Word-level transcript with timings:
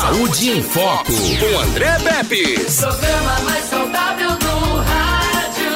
Saúde 0.00 0.50
em 0.50 0.62
Foco, 0.62 1.12
com 1.12 1.58
André 1.58 1.98
Pepe. 1.98 2.44
Programa 2.76 3.40
mais 3.40 3.64
saudável 3.64 4.30
do 4.30 4.76
rádio. 4.76 5.72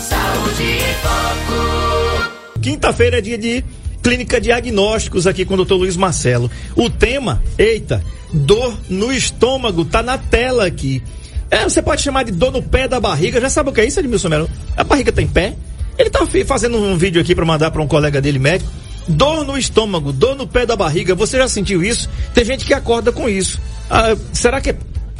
Saúde 0.00 0.62
em 0.64 0.94
Foco. 1.00 2.60
Quinta-feira 2.60 3.18
é 3.18 3.20
dia 3.20 3.38
de 3.38 3.64
Clínica 4.02 4.40
Diagnósticos 4.40 5.28
aqui 5.28 5.44
com 5.44 5.54
o 5.54 5.64
Dr. 5.64 5.74
Luiz 5.74 5.96
Marcelo. 5.96 6.50
O 6.74 6.90
tema, 6.90 7.40
eita, 7.56 8.02
dor 8.32 8.76
no 8.88 9.12
estômago, 9.12 9.84
tá 9.84 10.02
na 10.02 10.18
tela 10.18 10.66
aqui. 10.66 11.00
É, 11.48 11.62
você 11.62 11.80
pode 11.80 12.02
chamar 12.02 12.24
de 12.24 12.32
dor 12.32 12.50
no 12.50 12.60
pé 12.60 12.88
da 12.88 12.98
barriga. 12.98 13.40
Já 13.40 13.48
sabe 13.48 13.70
o 13.70 13.72
que 13.72 13.80
é 13.80 13.86
isso, 13.86 14.00
Edmilson 14.00 14.28
Melo? 14.28 14.50
A 14.76 14.82
barriga 14.82 15.12
tem 15.12 15.28
pé? 15.28 15.54
Ele 15.96 16.10
tá 16.10 16.26
fazendo 16.44 16.78
um 16.78 16.98
vídeo 16.98 17.22
aqui 17.22 17.32
para 17.32 17.44
mandar 17.44 17.70
para 17.70 17.80
um 17.80 17.86
colega 17.86 18.20
dele 18.20 18.40
médico. 18.40 18.68
Dor 19.08 19.44
no 19.44 19.56
estômago, 19.56 20.12
dor 20.12 20.34
no 20.34 20.46
pé 20.46 20.66
da 20.66 20.74
barriga. 20.74 21.14
Você 21.14 21.38
já 21.38 21.48
sentiu 21.48 21.82
isso? 21.82 22.08
Tem 22.34 22.44
gente 22.44 22.64
que 22.64 22.74
acorda 22.74 23.12
com 23.12 23.28
isso. 23.28 23.60
Ah, 23.88 24.16
será 24.32 24.60
que 24.60 24.74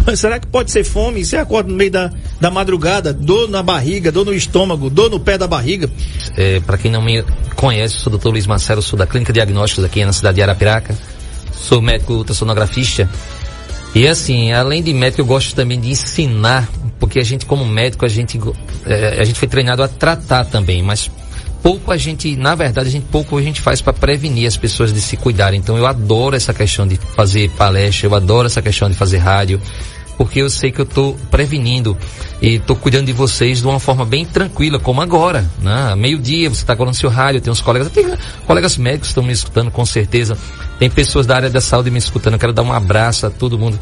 Será 0.16 0.38
que 0.38 0.46
pode 0.46 0.70
ser 0.70 0.84
fome? 0.84 1.24
Você 1.24 1.36
acorda 1.36 1.70
no 1.70 1.76
meio 1.76 1.90
da, 1.90 2.10
da 2.40 2.50
madrugada, 2.50 3.12
dor 3.12 3.48
na 3.48 3.62
barriga, 3.62 4.12
dor 4.12 4.24
no 4.24 4.34
estômago, 4.34 4.88
dor 4.88 5.10
no 5.10 5.18
pé 5.18 5.36
da 5.36 5.46
barriga? 5.46 5.90
É, 6.36 6.60
para 6.60 6.78
quem 6.78 6.90
não 6.90 7.02
me 7.02 7.24
conhece, 7.54 7.96
sou 7.96 8.12
o 8.12 8.18
Dr. 8.18 8.28
Luiz 8.28 8.46
Marcelo, 8.46 8.82
sou 8.82 8.98
da 8.98 9.06
Clínica 9.06 9.32
Diagnósticos 9.32 9.84
aqui 9.84 10.04
na 10.04 10.12
cidade 10.12 10.36
de 10.36 10.42
Arapiraca. 10.42 10.96
Sou 11.52 11.80
médico 11.82 12.14
ultrassonografista. 12.14 13.08
E 13.94 14.06
assim, 14.06 14.52
além 14.52 14.82
de 14.82 14.92
médico, 14.92 15.22
eu 15.22 15.26
gosto 15.26 15.54
também 15.54 15.80
de 15.80 15.90
ensinar, 15.90 16.68
porque 17.00 17.18
a 17.18 17.24
gente 17.24 17.46
como 17.46 17.64
médico, 17.64 18.04
a 18.04 18.08
gente, 18.08 18.38
é, 18.84 19.20
a 19.20 19.24
gente 19.24 19.38
foi 19.38 19.48
treinado 19.48 19.82
a 19.82 19.88
tratar 19.88 20.44
também, 20.44 20.82
mas 20.82 21.10
pouco 21.66 21.90
a 21.90 21.96
gente, 21.96 22.36
na 22.36 22.54
verdade, 22.54 22.86
a 22.86 22.92
gente 22.92 23.06
pouco 23.10 23.36
a 23.36 23.42
gente 23.42 23.60
faz 23.60 23.80
para 23.80 23.92
prevenir 23.92 24.46
as 24.46 24.56
pessoas 24.56 24.92
de 24.92 25.00
se 25.00 25.16
cuidarem. 25.16 25.58
Então 25.58 25.76
eu 25.76 25.84
adoro 25.84 26.36
essa 26.36 26.54
questão 26.54 26.86
de 26.86 26.94
fazer 27.16 27.50
palestra, 27.50 28.06
eu 28.06 28.14
adoro 28.14 28.46
essa 28.46 28.62
questão 28.62 28.88
de 28.88 28.94
fazer 28.94 29.16
rádio, 29.16 29.60
porque 30.16 30.40
eu 30.40 30.48
sei 30.48 30.70
que 30.70 30.80
eu 30.80 30.84
estou 30.84 31.16
prevenindo 31.28 31.98
e 32.40 32.54
estou 32.54 32.76
cuidando 32.76 33.06
de 33.06 33.12
vocês 33.12 33.62
de 33.62 33.66
uma 33.66 33.80
forma 33.80 34.04
bem 34.04 34.24
tranquila, 34.24 34.78
como 34.78 35.02
agora, 35.02 35.44
né? 35.58 35.92
Meio-dia, 35.96 36.48
você 36.48 36.62
está 36.62 36.76
no 36.76 36.94
seu 36.94 37.10
rádio, 37.10 37.40
tem 37.40 37.52
uns 37.52 37.60
colegas, 37.60 37.90
tem 37.90 38.14
colegas 38.46 38.76
médicos 38.76 39.08
estão 39.08 39.24
me 39.24 39.32
escutando 39.32 39.68
com 39.68 39.84
certeza, 39.84 40.38
tem 40.78 40.88
pessoas 40.88 41.26
da 41.26 41.34
área 41.34 41.50
da 41.50 41.60
saúde 41.60 41.90
me 41.90 41.98
escutando, 41.98 42.34
eu 42.34 42.38
quero 42.38 42.52
dar 42.52 42.62
um 42.62 42.72
abraço 42.72 43.26
a 43.26 43.30
todo 43.30 43.58
mundo 43.58 43.76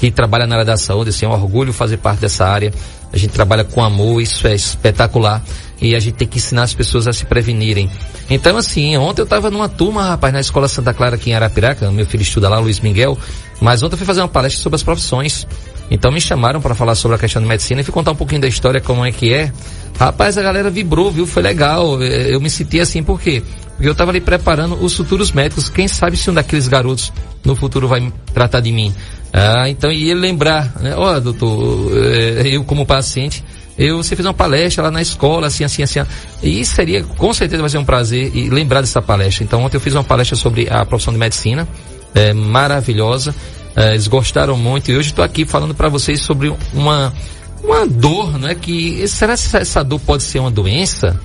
que 0.00 0.10
trabalha 0.10 0.44
na 0.44 0.56
área 0.56 0.64
da 0.64 0.76
saúde, 0.76 1.10
assim, 1.10 1.24
é 1.24 1.28
um 1.28 1.32
orgulho 1.32 1.72
fazer 1.72 1.98
parte 1.98 2.18
dessa 2.18 2.46
área, 2.46 2.74
a 3.12 3.16
gente 3.16 3.30
trabalha 3.30 3.62
com 3.62 3.80
amor, 3.80 4.20
isso 4.20 4.44
é 4.48 4.56
espetacular 4.56 5.40
e 5.80 5.94
a 5.94 6.00
gente 6.00 6.14
tem 6.14 6.28
que 6.28 6.38
ensinar 6.38 6.64
as 6.64 6.74
pessoas 6.74 7.06
a 7.06 7.12
se 7.12 7.24
prevenirem. 7.24 7.90
Então, 8.28 8.56
assim, 8.56 8.96
ontem 8.96 9.20
eu 9.20 9.24
estava 9.24 9.50
numa 9.50 9.68
turma, 9.68 10.02
rapaz, 10.02 10.32
na 10.32 10.40
Escola 10.40 10.68
Santa 10.68 10.92
Clara 10.92 11.16
aqui 11.16 11.30
em 11.30 11.34
Arapiraca, 11.34 11.90
meu 11.90 12.06
filho 12.06 12.22
estuda 12.22 12.48
lá, 12.48 12.58
Luiz 12.58 12.80
Miguel, 12.80 13.16
mas 13.60 13.82
ontem 13.82 13.94
eu 13.94 13.98
fui 13.98 14.06
fazer 14.06 14.20
uma 14.20 14.28
palestra 14.28 14.62
sobre 14.62 14.76
as 14.76 14.82
profissões. 14.82 15.46
Então 15.90 16.12
me 16.12 16.20
chamaram 16.20 16.60
para 16.60 16.74
falar 16.74 16.94
sobre 16.94 17.16
a 17.16 17.18
questão 17.18 17.40
de 17.40 17.48
medicina 17.48 17.80
e 17.80 17.84
fui 17.84 17.94
contar 17.94 18.10
um 18.10 18.16
pouquinho 18.16 18.40
da 18.40 18.48
história, 18.48 18.80
como 18.80 19.04
é 19.04 19.12
que 19.12 19.32
é. 19.32 19.52
Rapaz, 19.98 20.36
a 20.36 20.42
galera 20.42 20.70
vibrou, 20.70 21.10
viu? 21.10 21.26
Foi 21.26 21.42
legal. 21.42 22.00
Eu 22.02 22.40
me 22.40 22.50
senti 22.50 22.78
assim, 22.78 23.02
por 23.02 23.20
quê? 23.20 23.42
Porque 23.70 23.88
eu 23.88 23.92
estava 23.92 24.10
ali 24.10 24.20
preparando 24.20 24.74
os 24.74 24.94
futuros 24.94 25.32
médicos. 25.32 25.68
Quem 25.68 25.88
sabe 25.88 26.16
se 26.16 26.30
um 26.30 26.34
daqueles 26.34 26.68
garotos 26.68 27.12
no 27.44 27.56
futuro 27.56 27.88
vai 27.88 28.12
tratar 28.34 28.60
de 28.60 28.70
mim. 28.70 28.94
Ah, 29.32 29.68
então, 29.68 29.90
e 29.90 30.10
ele 30.10 30.20
lembrar, 30.20 30.74
né? 30.80 30.94
Ó, 30.96 31.16
oh, 31.16 31.20
doutor, 31.20 31.90
eh, 31.96 32.42
eu 32.46 32.64
como 32.64 32.86
paciente, 32.86 33.44
eu, 33.78 33.98
você 33.98 34.16
fez 34.16 34.26
uma 34.26 34.34
palestra 34.34 34.82
lá 34.82 34.90
na 34.90 35.00
escola, 35.00 35.46
assim, 35.46 35.62
assim, 35.62 35.84
assim. 35.84 36.00
E 36.42 36.64
seria, 36.64 37.04
com 37.04 37.32
certeza 37.32 37.62
vai 37.62 37.70
ser 37.70 37.78
um 37.78 37.84
prazer 37.84 38.34
e 38.34 38.50
lembrar 38.50 38.80
dessa 38.80 39.00
palestra. 39.00 39.44
Então, 39.44 39.62
ontem 39.62 39.76
eu 39.76 39.80
fiz 39.80 39.94
uma 39.94 40.02
palestra 40.02 40.36
sobre 40.36 40.68
a 40.68 40.84
profissão 40.84 41.12
de 41.12 41.18
medicina, 41.18 41.66
é, 42.12 42.32
maravilhosa. 42.32 43.32
É, 43.76 43.92
eles 43.92 44.08
gostaram 44.08 44.56
muito 44.56 44.90
e 44.90 44.96
hoje 44.96 45.10
estou 45.10 45.24
aqui 45.24 45.44
falando 45.44 45.74
para 45.74 45.88
vocês 45.88 46.20
sobre 46.20 46.52
uma, 46.74 47.14
uma 47.62 47.86
dor, 47.86 48.36
né? 48.36 48.56
Que, 48.56 49.06
será 49.06 49.36
que 49.36 49.56
essa 49.56 49.84
dor 49.84 50.00
pode 50.00 50.24
ser 50.24 50.40
uma 50.40 50.50
doença? 50.50 51.18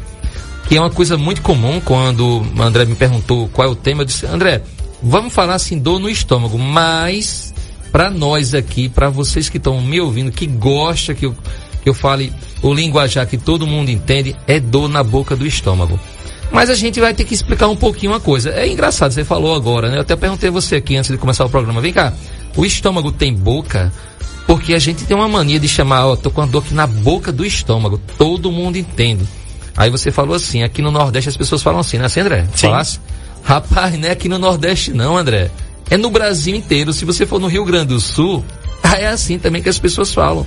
Que 0.67 0.77
é 0.77 0.79
uma 0.79 0.91
coisa 0.91 1.17
muito 1.17 1.41
comum 1.41 1.81
quando 1.81 2.43
o 2.55 2.61
André 2.61 2.85
me 2.85 2.95
perguntou 2.95 3.49
qual 3.51 3.67
é 3.67 3.71
o 3.71 3.75
tema, 3.75 4.03
eu 4.03 4.05
disse, 4.05 4.27
André, 4.27 4.61
vamos 5.01 5.33
falar 5.33 5.55
assim, 5.55 5.79
dor 5.79 5.99
no 5.99 6.07
estômago, 6.07 6.57
mas 6.59 7.51
para 7.91 8.11
nós 8.11 8.53
aqui, 8.53 8.87
para 8.87 9.09
vocês 9.09 9.49
que 9.49 9.57
estão 9.57 9.81
me 9.81 9.99
ouvindo, 9.99 10.31
que 10.31 10.45
gosta 10.45 11.13
que 11.13 11.25
eu 11.25 11.35
que 11.83 11.89
eu 11.89 11.93
fale 11.93 12.31
o 12.61 12.73
linguajar 12.73 13.27
que 13.27 13.37
todo 13.37 13.67
mundo 13.67 13.91
entende, 13.91 14.35
é 14.47 14.59
dor 14.59 14.87
na 14.87 15.03
boca 15.03 15.35
do 15.35 15.45
estômago. 15.45 15.99
Mas 16.49 16.69
a 16.69 16.75
gente 16.75 16.99
vai 16.99 17.13
ter 17.13 17.25
que 17.25 17.33
explicar 17.33 17.67
um 17.67 17.75
pouquinho 17.75 18.13
uma 18.13 18.19
coisa. 18.19 18.51
É 18.51 18.67
engraçado, 18.67 19.11
você 19.11 19.25
falou 19.25 19.53
agora, 19.53 19.89
né? 19.89 19.97
Eu 19.97 20.01
até 20.01 20.15
perguntei 20.15 20.49
a 20.49 20.51
você 20.51 20.77
aqui 20.77 20.95
antes 20.95 21.11
de 21.11 21.17
começar 21.17 21.43
o 21.43 21.49
programa. 21.49 21.81
Vem 21.81 21.91
cá, 21.91 22.13
o 22.55 22.63
estômago 22.63 23.11
tem 23.11 23.33
boca? 23.33 23.91
Porque 24.47 24.73
a 24.73 24.79
gente 24.79 25.03
tem 25.03 25.15
uma 25.15 25.27
mania 25.27 25.59
de 25.59 25.67
chamar, 25.67 26.05
ó, 26.07 26.15
tô 26.15 26.29
com 26.29 26.41
a 26.41 26.45
dor 26.45 26.63
aqui 26.63 26.73
na 26.73 26.87
boca 26.87 27.31
do 27.31 27.45
estômago. 27.45 27.99
Todo 28.17 28.51
mundo 28.51 28.77
entende. 28.77 29.27
Aí 29.75 29.89
você 29.89 30.11
falou 30.11 30.35
assim, 30.35 30.63
aqui 30.63 30.81
no 30.81 30.91
Nordeste 30.91 31.29
as 31.29 31.37
pessoas 31.37 31.63
falam 31.63 31.79
assim, 31.79 31.97
né, 31.97 32.05
assim, 32.05 32.21
André? 32.21 32.47
Sim. 32.55 32.67
Falasse? 32.67 32.99
Rapaz, 33.43 33.97
não 33.97 34.07
é 34.07 34.11
aqui 34.11 34.29
no 34.29 34.37
Nordeste 34.37 34.93
não, 34.93 35.17
André. 35.17 35.49
É 35.89 35.97
no 35.97 36.09
Brasil 36.09 36.55
inteiro. 36.55 36.93
Se 36.93 37.03
você 37.03 37.25
for 37.25 37.39
no 37.39 37.47
Rio 37.47 37.65
Grande 37.65 37.87
do 37.87 37.99
Sul, 37.99 38.45
é 38.97 39.07
assim 39.07 39.39
também 39.39 39.61
que 39.61 39.69
as 39.69 39.79
pessoas 39.79 40.13
falam. 40.13 40.45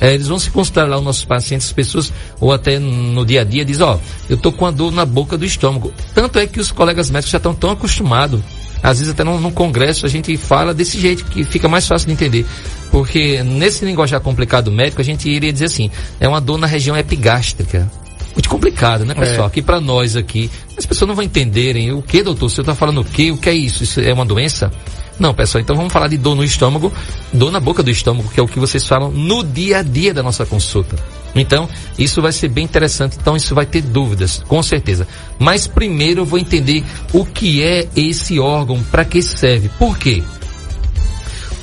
É, 0.00 0.12
eles 0.12 0.26
vão 0.26 0.38
se 0.38 0.50
consultar 0.50 0.88
lá 0.88 0.98
os 0.98 1.04
nossos 1.04 1.24
pacientes, 1.24 1.68
as 1.68 1.72
pessoas, 1.72 2.12
ou 2.40 2.52
até 2.52 2.78
no 2.78 3.24
dia 3.24 3.42
a 3.42 3.44
dia, 3.44 3.64
diz, 3.64 3.80
ó, 3.80 3.98
eu 4.28 4.36
tô 4.36 4.52
com 4.52 4.66
a 4.66 4.70
dor 4.70 4.92
na 4.92 5.04
boca 5.04 5.38
do 5.38 5.44
estômago. 5.44 5.92
Tanto 6.14 6.38
é 6.38 6.46
que 6.46 6.60
os 6.60 6.70
colegas 6.72 7.10
médicos 7.10 7.30
já 7.30 7.38
estão 7.38 7.54
tão 7.54 7.70
acostumados. 7.70 8.40
Às 8.82 8.98
vezes 8.98 9.14
até 9.14 9.24
num, 9.24 9.50
congresso 9.50 10.04
a 10.04 10.10
gente 10.10 10.36
fala 10.36 10.74
desse 10.74 11.00
jeito, 11.00 11.24
que 11.24 11.42
fica 11.42 11.66
mais 11.68 11.86
fácil 11.86 12.06
de 12.06 12.12
entender. 12.12 12.44
Porque 12.90 13.42
nesse 13.42 13.82
linguajar 13.82 14.20
complicado 14.20 14.70
médico, 14.70 15.00
a 15.00 15.04
gente 15.04 15.28
iria 15.28 15.50
dizer 15.50 15.66
assim, 15.66 15.90
é 16.20 16.28
uma 16.28 16.40
dor 16.40 16.58
na 16.58 16.66
região 16.66 16.94
epigástrica. 16.94 17.90
Muito 18.34 18.48
complicado, 18.48 19.06
né, 19.06 19.14
pessoal? 19.14 19.44
É. 19.44 19.46
Aqui 19.46 19.62
para 19.62 19.80
nós 19.80 20.16
aqui, 20.16 20.50
as 20.76 20.84
pessoas 20.84 21.08
não 21.08 21.14
vão 21.14 21.24
entenderem 21.24 21.92
o 21.92 22.02
que, 22.02 22.22
doutor? 22.22 22.50
Você 22.50 22.60
está 22.60 22.74
falando 22.74 23.00
o 23.00 23.04
que? 23.04 23.30
O 23.30 23.38
que 23.38 23.48
é 23.48 23.54
isso? 23.54 23.84
Isso 23.84 24.00
é 24.00 24.12
uma 24.12 24.24
doença? 24.24 24.70
Não, 25.18 25.32
pessoal, 25.32 25.62
então 25.62 25.76
vamos 25.76 25.92
falar 25.92 26.08
de 26.08 26.16
dor 26.16 26.34
no 26.34 26.42
estômago, 26.42 26.92
dor 27.32 27.52
na 27.52 27.60
boca 27.60 27.82
do 27.82 27.90
estômago, 27.90 28.28
que 28.28 28.40
é 28.40 28.42
o 28.42 28.48
que 28.48 28.58
vocês 28.58 28.86
falam 28.86 29.10
no 29.10 29.44
dia 29.44 29.78
a 29.78 29.82
dia 29.82 30.12
da 30.12 30.22
nossa 30.22 30.44
consulta. 30.44 30.96
Então, 31.34 31.68
isso 31.98 32.22
vai 32.22 32.32
ser 32.32 32.48
bem 32.48 32.64
interessante, 32.64 33.16
então 33.20 33.36
isso 33.36 33.54
vai 33.54 33.66
ter 33.66 33.82
dúvidas, 33.82 34.42
com 34.46 34.62
certeza. 34.62 35.06
Mas 35.38 35.66
primeiro 35.66 36.22
eu 36.22 36.24
vou 36.24 36.38
entender 36.38 36.84
o 37.12 37.24
que 37.24 37.62
é 37.62 37.88
esse 37.96 38.38
órgão, 38.38 38.82
para 38.84 39.04
que 39.04 39.20
serve. 39.22 39.68
Por 39.78 39.98
quê? 39.98 40.22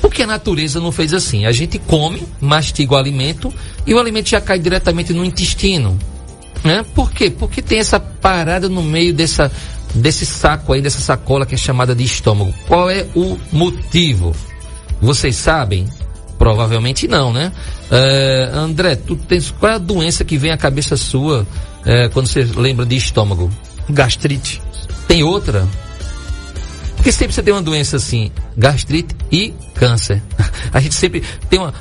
Porque 0.00 0.22
a 0.22 0.26
natureza 0.26 0.80
não 0.80 0.92
fez 0.92 1.14
assim. 1.14 1.46
A 1.46 1.52
gente 1.52 1.78
come, 1.78 2.22
mastiga 2.40 2.94
o 2.94 2.98
alimento 2.98 3.52
e 3.86 3.94
o 3.94 3.98
alimento 3.98 4.28
já 4.28 4.40
cai 4.40 4.58
diretamente 4.58 5.12
no 5.12 5.24
intestino. 5.24 5.96
Né? 6.62 6.84
Por 6.94 7.10
quê? 7.12 7.30
Porque 7.30 7.62
tem 7.62 7.78
essa 7.78 7.98
parada 7.98 8.68
no 8.68 8.82
meio 8.82 9.14
dessa 9.14 9.50
desse 9.94 10.24
saco 10.24 10.72
aí, 10.72 10.80
dessa 10.80 11.00
sacola 11.00 11.46
que 11.46 11.54
é 11.54 11.58
chamada 11.58 11.94
de 11.94 12.04
estômago. 12.04 12.52
Qual 12.66 12.90
é 12.90 13.06
o 13.14 13.38
motivo? 13.52 14.34
Vocês 15.00 15.36
sabem? 15.36 15.86
Provavelmente 16.38 17.06
não, 17.06 17.32
né? 17.32 17.52
É, 17.90 18.50
André, 18.52 18.96
tu 18.96 19.16
tens, 19.16 19.50
qual 19.50 19.72
é 19.72 19.74
a 19.76 19.78
doença 19.78 20.24
que 20.24 20.36
vem 20.36 20.50
à 20.50 20.56
cabeça 20.56 20.96
sua 20.96 21.46
é, 21.84 22.08
quando 22.08 22.26
você 22.26 22.42
lembra 22.42 22.86
de 22.86 22.96
estômago? 22.96 23.50
Gastrite. 23.88 24.60
Tem 25.06 25.22
outra? 25.22 25.66
Porque 26.96 27.10
sempre 27.10 27.34
você 27.34 27.42
tem 27.42 27.52
uma 27.52 27.60
doença 27.62 27.96
assim, 27.96 28.30
gastrite 28.56 29.14
e 29.30 29.52
câncer. 29.74 30.22
A 30.72 30.80
gente 30.80 30.94
sempre 30.94 31.22
tem 31.50 31.58
uma. 31.58 31.74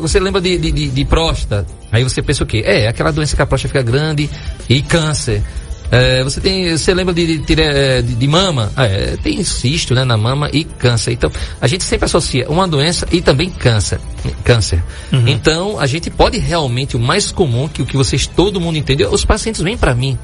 Você 0.00 0.20
lembra 0.20 0.40
de, 0.40 0.56
de, 0.56 0.88
de 0.88 1.04
próstata? 1.04 1.66
Aí 1.90 2.04
você 2.04 2.22
pensa 2.22 2.44
o 2.44 2.46
quê? 2.46 2.62
É, 2.64 2.86
aquela 2.86 3.10
doença 3.10 3.34
que 3.34 3.42
a 3.42 3.46
próstata 3.46 3.72
fica 3.72 3.82
grande 3.82 4.30
e 4.68 4.80
câncer. 4.80 5.42
É, 5.90 6.22
você 6.22 6.40
tem, 6.40 6.76
você 6.76 6.92
lembra 6.92 7.14
de, 7.14 7.38
de, 7.38 7.54
de, 7.54 8.14
de 8.14 8.28
mama? 8.28 8.70
Ah, 8.76 8.84
é, 8.84 9.16
tem 9.16 9.42
cisto, 9.42 9.94
né, 9.94 10.04
na 10.04 10.16
mama 10.16 10.50
e 10.52 10.64
câncer. 10.64 11.12
Então, 11.12 11.30
a 11.60 11.66
gente 11.66 11.84
sempre 11.84 12.04
associa 12.04 12.48
uma 12.48 12.68
doença 12.68 13.06
e 13.10 13.20
também 13.20 13.50
câncer. 13.50 14.00
Câncer. 14.44 14.82
Uhum. 15.12 15.26
Então, 15.26 15.80
a 15.80 15.86
gente 15.86 16.10
pode 16.10 16.38
realmente, 16.38 16.96
o 16.96 17.00
mais 17.00 17.30
comum, 17.30 17.68
que 17.68 17.80
o 17.80 17.86
que 17.86 17.96
vocês, 17.96 18.26
todo 18.26 18.60
mundo 18.60 18.76
entendeu, 18.76 19.10
os 19.10 19.24
pacientes 19.24 19.62
vêm 19.62 19.76
para 19.76 19.94
mim. 19.94 20.18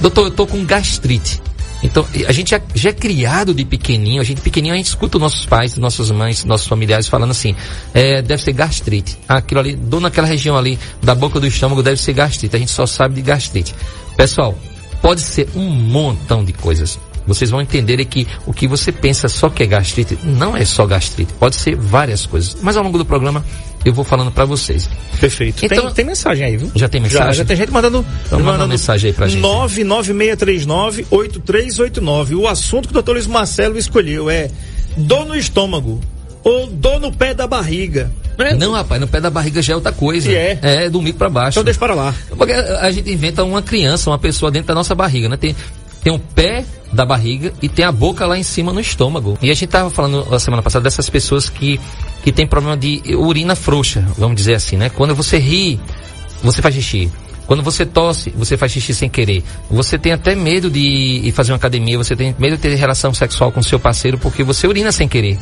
Doutor, 0.00 0.26
eu 0.26 0.30
tô 0.30 0.46
com 0.46 0.64
gastrite. 0.64 1.40
Então, 1.82 2.06
a 2.26 2.32
gente 2.32 2.50
já, 2.50 2.60
já, 2.74 2.88
é 2.88 2.92
criado 2.92 3.52
de 3.52 3.64
pequenininho, 3.64 4.20
a 4.20 4.24
gente 4.24 4.40
pequenininho, 4.40 4.74
a 4.74 4.76
gente 4.78 4.86
escuta 4.86 5.18
nossos 5.18 5.44
pais, 5.44 5.76
nossas 5.76 6.10
mães, 6.10 6.42
nossos 6.44 6.66
familiares 6.66 7.06
falando 7.06 7.32
assim, 7.32 7.54
é, 7.92 8.22
deve 8.22 8.42
ser 8.42 8.52
gastrite. 8.52 9.18
Aquilo 9.28 9.60
ali, 9.60 9.76
dor 9.76 10.00
naquela 10.00 10.26
região 10.26 10.56
ali 10.56 10.78
da 11.02 11.14
boca 11.14 11.38
do 11.38 11.46
estômago 11.46 11.82
deve 11.82 12.00
ser 12.00 12.14
gastrite. 12.14 12.56
A 12.56 12.58
gente 12.58 12.70
só 12.70 12.86
sabe 12.86 13.14
de 13.16 13.22
gastrite. 13.22 13.74
Pessoal, 14.16 14.58
pode 15.06 15.20
ser 15.20 15.46
um 15.54 15.70
montão 15.70 16.44
de 16.44 16.52
coisas. 16.52 16.98
Vocês 17.28 17.48
vão 17.48 17.60
entender 17.60 18.04
que 18.06 18.26
o 18.44 18.52
que 18.52 18.66
você 18.66 18.90
pensa 18.90 19.28
só 19.28 19.48
que 19.48 19.62
é 19.62 19.66
gastrite, 19.66 20.18
não 20.24 20.56
é 20.56 20.64
só 20.64 20.84
gastrite, 20.84 21.32
pode 21.34 21.54
ser 21.54 21.76
várias 21.76 22.26
coisas. 22.26 22.56
Mas 22.60 22.76
ao 22.76 22.82
longo 22.82 22.98
do 22.98 23.04
programa 23.04 23.44
eu 23.84 23.94
vou 23.94 24.04
falando 24.04 24.32
para 24.32 24.44
vocês. 24.44 24.90
Perfeito. 25.20 25.64
Então, 25.64 25.84
tem, 25.84 25.94
tem, 25.94 26.04
mensagem 26.06 26.44
aí, 26.44 26.56
viu? 26.56 26.72
Já 26.74 26.88
tem 26.88 27.00
mensagem? 27.00 27.24
Já, 27.24 27.32
já 27.34 27.44
tem 27.44 27.56
gente 27.56 27.70
mandando, 27.70 28.04
então, 28.26 28.40
mandando 28.40 28.64
uma 28.64 28.66
mensagem 28.66 29.10
aí 29.10 29.14
pra 29.14 29.28
gente. 29.28 29.44
99639-8389. 29.44 32.40
O 32.40 32.48
assunto 32.48 32.88
que 32.88 32.90
o 32.90 32.94
doutor 32.94 33.12
Luiz 33.12 33.28
Marcelo 33.28 33.78
escolheu 33.78 34.28
é 34.28 34.50
dor 34.96 35.24
no 35.24 35.36
estômago 35.36 36.00
ou 36.46 36.68
dor 36.68 37.00
no 37.00 37.10
pé 37.10 37.34
da 37.34 37.44
barriga. 37.44 38.08
Né? 38.38 38.54
Não, 38.54 38.70
rapaz, 38.70 39.00
no 39.00 39.08
pé 39.08 39.20
da 39.20 39.28
barriga 39.28 39.60
já 39.60 39.72
é 39.72 39.76
outra 39.76 39.90
coisa. 39.90 40.30
E 40.30 40.34
é? 40.36 40.58
É, 40.62 40.88
do 40.88 41.02
mico 41.02 41.18
pra 41.18 41.28
baixo. 41.28 41.58
Então 41.58 41.64
deixa 41.64 41.80
para 41.80 41.92
lá. 41.92 42.14
Porque 42.38 42.52
a 42.52 42.88
gente 42.92 43.10
inventa 43.10 43.42
uma 43.42 43.60
criança, 43.60 44.08
uma 44.10 44.18
pessoa 44.18 44.48
dentro 44.48 44.68
da 44.68 44.74
nossa 44.74 44.94
barriga, 44.94 45.28
né? 45.28 45.36
Tem, 45.36 45.56
tem 46.04 46.12
o 46.12 46.20
pé 46.20 46.64
da 46.92 47.04
barriga 47.04 47.52
e 47.60 47.68
tem 47.68 47.84
a 47.84 47.90
boca 47.90 48.24
lá 48.26 48.38
em 48.38 48.44
cima 48.44 48.72
no 48.72 48.78
estômago. 48.78 49.36
E 49.42 49.50
a 49.50 49.54
gente 49.54 49.66
tava 49.66 49.90
falando 49.90 50.32
a 50.32 50.38
semana 50.38 50.62
passada 50.62 50.84
dessas 50.84 51.10
pessoas 51.10 51.48
que, 51.48 51.80
que 52.22 52.30
tem 52.30 52.46
problema 52.46 52.76
de 52.76 53.02
urina 53.16 53.56
frouxa, 53.56 54.06
vamos 54.16 54.36
dizer 54.36 54.54
assim, 54.54 54.76
né? 54.76 54.88
Quando 54.88 55.16
você 55.16 55.38
ri, 55.38 55.80
você 56.44 56.62
faz 56.62 56.76
xixi. 56.76 57.10
Quando 57.48 57.62
você 57.62 57.84
tosse, 57.84 58.30
você 58.30 58.56
faz 58.56 58.70
xixi 58.70 58.94
sem 58.94 59.08
querer. 59.08 59.42
Você 59.68 59.98
tem 59.98 60.12
até 60.12 60.36
medo 60.36 60.70
de 60.70 60.80
ir 61.24 61.32
fazer 61.32 61.50
uma 61.50 61.56
academia, 61.56 61.98
você 61.98 62.14
tem 62.14 62.36
medo 62.38 62.54
de 62.54 62.62
ter 62.62 62.74
relação 62.76 63.12
sexual 63.12 63.50
com 63.50 63.62
seu 63.62 63.80
parceiro 63.80 64.16
porque 64.16 64.44
você 64.44 64.68
urina 64.68 64.92
sem 64.92 65.08
querer. 65.08 65.38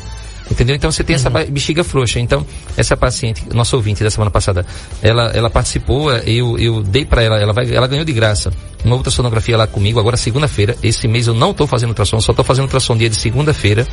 Entendeu? 0.49 0.75
Então 0.75 0.91
você 0.91 1.03
tem 1.03 1.15
essa 1.15 1.29
ba- 1.29 1.45
bexiga 1.45 1.83
frouxa. 1.83 2.19
Então, 2.19 2.45
essa 2.77 2.95
paciente, 2.95 3.43
nossa 3.53 3.75
ouvinte 3.75 4.03
da 4.03 4.09
semana 4.11 4.29
passada, 4.29 4.65
ela, 5.01 5.31
ela 5.33 5.49
participou, 5.49 6.11
eu, 6.17 6.57
eu 6.59 6.83
dei 6.83 7.03
para 7.03 7.23
ela, 7.23 7.39
ela, 7.39 7.51
vai, 7.53 7.73
ela 7.73 7.87
ganhou 7.87 8.05
de 8.05 8.13
graça 8.13 8.51
uma 8.83 8.95
ultrassonografia 8.95 9.57
lá 9.57 9.65
comigo, 9.65 9.99
agora 9.99 10.15
segunda-feira. 10.15 10.75
Esse 10.83 11.07
mês 11.07 11.25
eu 11.25 11.33
não 11.33 11.49
estou 11.51 11.65
fazendo 11.65 11.89
ultrassom, 11.89 12.21
só 12.21 12.31
estou 12.31 12.45
fazendo 12.45 12.65
ultrassom 12.65 12.95
dia 12.95 13.09
de 13.09 13.15
segunda-feira. 13.15 13.87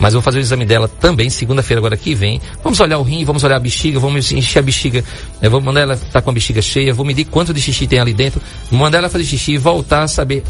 Mas 0.00 0.14
vou 0.14 0.22
fazer 0.22 0.38
o 0.38 0.40
exame 0.40 0.64
dela 0.64 0.88
também, 0.88 1.28
segunda-feira 1.28 1.78
agora 1.78 1.96
que 1.96 2.14
vem. 2.14 2.40
Vamos 2.64 2.80
olhar 2.80 2.98
o 2.98 3.02
rim, 3.02 3.22
vamos 3.22 3.44
olhar 3.44 3.56
a 3.56 3.60
bexiga, 3.60 4.00
vamos 4.00 4.32
encher 4.32 4.60
a 4.60 4.62
bexiga. 4.62 5.04
Eu 5.42 5.50
vou 5.50 5.60
mandar 5.60 5.82
ela 5.82 5.92
estar 5.94 6.22
com 6.22 6.30
a 6.30 6.32
bexiga 6.32 6.62
cheia, 6.62 6.94
vou 6.94 7.04
medir 7.04 7.26
quanto 7.26 7.52
de 7.52 7.60
xixi 7.60 7.86
tem 7.86 8.00
ali 8.00 8.14
dentro, 8.14 8.40
mandar 8.70 8.98
ela 8.98 9.10
fazer 9.10 9.24
xixi 9.24 9.52
e 9.52 9.58
voltar 9.58 10.04
a 10.04 10.08
saber 10.08 10.42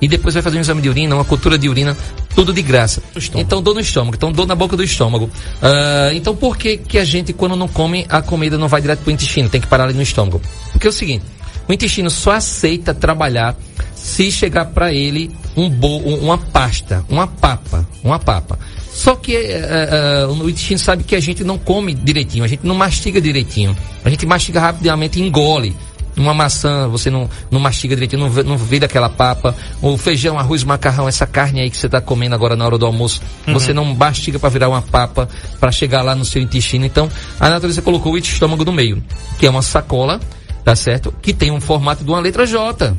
e 0.00 0.06
depois 0.08 0.34
vai 0.34 0.42
fazer 0.42 0.58
um 0.58 0.60
exame 0.60 0.80
de 0.80 0.88
urina, 0.88 1.14
uma 1.14 1.24
cultura 1.24 1.58
de 1.58 1.68
urina, 1.68 1.96
tudo 2.34 2.52
de 2.52 2.62
graça. 2.62 3.02
Então, 3.40 3.60
dor 3.62 3.74
no 3.74 3.80
estômago, 3.80 4.16
então 4.16 4.30
dor 4.32 4.46
na 4.46 4.54
boca 4.54 4.76
do 4.76 4.82
estômago. 4.84 5.28
Ah, 5.60 6.10
então, 6.12 6.34
por 6.36 6.56
que 6.56 6.76
que 6.76 6.98
a 6.98 7.04
gente, 7.04 7.32
quando 7.32 7.56
não 7.56 7.66
come, 7.68 8.06
a 8.08 8.22
comida 8.22 8.56
não 8.56 8.68
vai 8.68 8.80
direto 8.80 9.00
pro 9.00 9.10
intestino, 9.10 9.48
tem 9.48 9.60
que 9.60 9.66
parar 9.66 9.84
ali 9.84 9.94
no 9.94 10.02
estômago? 10.02 10.40
Porque 10.72 10.86
é 10.86 10.90
o 10.90 10.92
seguinte, 10.92 11.24
o 11.68 11.72
intestino 11.72 12.10
só 12.10 12.32
aceita 12.32 12.94
trabalhar 12.94 13.56
se 13.94 14.30
chegar 14.30 14.66
para 14.66 14.92
ele 14.92 15.30
um 15.56 15.68
bo, 15.68 15.98
um- 15.98 16.20
uma 16.20 16.38
pasta, 16.38 17.04
uma 17.08 17.26
papa, 17.26 17.86
uma 18.02 18.18
papa. 18.18 18.58
Só 18.92 19.14
que 19.14 19.36
eh, 19.36 19.88
eh, 19.92 20.26
o 20.26 20.48
intestino 20.48 20.78
sabe 20.78 21.04
que 21.04 21.14
a 21.14 21.20
gente 21.20 21.44
não 21.44 21.56
come 21.58 21.94
direitinho, 21.94 22.42
a 22.42 22.48
gente 22.48 22.66
não 22.66 22.74
mastiga 22.74 23.20
direitinho. 23.20 23.76
A 24.04 24.10
gente 24.10 24.26
mastiga 24.26 24.58
rapidamente 24.60 25.20
e 25.20 25.22
engole. 25.22 25.76
Uma 26.18 26.34
maçã, 26.34 26.88
você 26.88 27.10
não, 27.10 27.28
não 27.50 27.60
mastiga 27.60 27.94
direitinho, 27.94 28.28
não, 28.28 28.42
não 28.42 28.56
vira 28.56 28.86
aquela 28.86 29.08
papa. 29.08 29.54
O 29.80 29.96
feijão, 29.96 30.38
arroz, 30.38 30.64
macarrão, 30.64 31.08
essa 31.08 31.26
carne 31.26 31.60
aí 31.60 31.70
que 31.70 31.76
você 31.76 31.86
está 31.86 32.00
comendo 32.00 32.34
agora 32.34 32.56
na 32.56 32.66
hora 32.66 32.76
do 32.76 32.86
almoço, 32.86 33.20
você 33.46 33.72
não 33.72 33.84
mastiga 33.84 34.38
para 34.38 34.48
virar 34.48 34.68
uma 34.68 34.82
papa, 34.82 35.28
para 35.60 35.70
chegar 35.70 36.02
lá 36.02 36.14
no 36.14 36.24
seu 36.24 36.42
intestino. 36.42 36.84
Então, 36.84 37.08
a 37.38 37.48
natureza 37.48 37.82
colocou 37.82 38.12
o 38.12 38.18
estômago 38.18 38.64
no 38.64 38.72
meio, 38.72 39.02
que 39.38 39.46
é 39.46 39.50
uma 39.50 39.62
sacola, 39.62 40.20
tá 40.64 40.74
certo? 40.74 41.14
Que 41.22 41.32
tem 41.32 41.50
um 41.50 41.60
formato 41.60 42.04
de 42.04 42.10
uma 42.10 42.20
letra 42.20 42.46
J. 42.46 42.94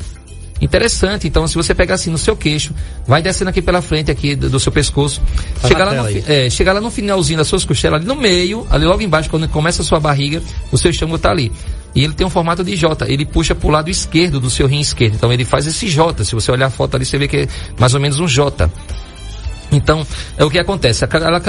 Interessante. 0.62 1.28
Então, 1.28 1.48
se 1.48 1.56
você 1.56 1.74
pegar 1.74 1.96
assim 1.96 2.10
no 2.10 2.18
seu 2.18 2.36
queixo, 2.36 2.74
vai 3.08 3.22
descendo 3.22 3.50
aqui 3.50 3.62
pela 3.62 3.82
frente 3.82 4.12
aqui 4.12 4.36
do, 4.36 4.50
do 4.50 4.60
seu 4.60 4.72
pescoço, 4.72 5.22
Tá 5.62 5.68
chegar 5.68 5.86
lá, 5.86 5.94
no, 5.94 6.10
é, 6.28 6.50
chegar 6.50 6.74
lá 6.74 6.82
no 6.82 6.92
finalzinho 6.92 7.38
das 7.38 7.48
suas 7.48 7.64
costelas, 7.64 8.00
ali 8.00 8.08
no 8.08 8.16
meio, 8.16 8.68
ali 8.70 8.86
logo 8.86 9.02
embaixo, 9.02 9.30
quando 9.30 9.48
começa 9.48 9.82
a 9.82 9.86
sua 9.86 10.00
barriga, 10.00 10.42
o 10.72 10.78
seu 10.78 10.92
estômago 10.92 11.18
tá 11.18 11.32
ali. 11.32 11.52
E 11.96 12.04
ele 12.04 12.14
tem 12.14 12.26
um 12.26 12.30
formato 12.30 12.64
de 12.64 12.76
J. 12.76 13.12
Ele 13.12 13.26
puxa 13.26 13.56
pro 13.56 13.70
lado 13.70 13.90
esquerdo 13.90 14.40
do 14.40 14.50
seu 14.50 14.68
rim 14.68 14.80
esquerdo. 14.80 15.16
Então 15.16 15.34
ele 15.34 15.44
faz 15.44 15.66
esse 15.66 15.88
J. 15.88 16.24
Se 16.24 16.36
você 16.36 16.52
olhar 16.52 16.68
a 16.68 16.70
foto 16.70 16.96
ali, 16.96 17.06
você 17.06 17.18
vê 17.18 17.28
que 17.28 17.38
é 17.38 17.48
mais 17.80 17.94
ou 17.94 18.00
menos 18.00 18.20
um 18.20 18.28
J. 18.28 18.70
Então, 19.72 20.06
é 20.38 20.44
o 20.44 20.50
que 20.50 20.60
acontece. 20.60 21.06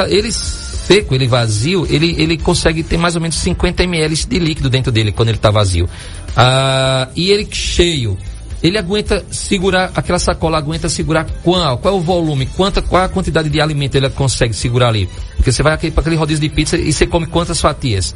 Ele 0.09 0.33
seco, 0.33 1.15
ele 1.15 1.27
vazio, 1.29 1.87
ele, 1.89 2.15
ele 2.19 2.37
consegue 2.37 2.83
ter 2.83 2.97
mais 2.97 3.15
ou 3.15 3.21
menos 3.21 3.37
50 3.37 3.83
ml 3.85 4.15
de 4.27 4.39
líquido 4.39 4.69
dentro 4.69 4.91
dele 4.91 5.13
quando 5.13 5.29
ele 5.29 5.39
está 5.39 5.51
vazio. 5.51 5.89
Ah, 6.37 7.09
e 7.15 7.31
ele 7.31 7.47
cheio, 7.51 8.19
ele 8.63 8.77
aguenta 8.79 9.25
segurar, 9.31 9.91
aquela 9.95 10.19
sacola 10.19 10.59
aguenta 10.59 10.89
segurar 10.89 11.27
qual, 11.43 11.79
qual 11.79 11.95
é 11.95 11.97
o 11.97 12.01
volume, 12.01 12.47
quanta, 12.47 12.83
qual 12.83 13.03
a 13.05 13.09
quantidade 13.09 13.49
de 13.49 13.61
alimento 13.61 13.95
ele 13.95 14.09
consegue 14.11 14.53
segurar 14.55 14.89
ali. 14.89 15.09
Porque 15.37 15.51
você 15.51 15.63
vai 15.63 15.77
para 15.77 16.01
aquele 16.01 16.17
rodízio 16.17 16.43
de 16.43 16.49
pizza 16.55 16.77
e 16.77 16.93
você 16.93 17.07
come 17.07 17.27
quantas 17.27 17.61
fatias? 17.61 18.15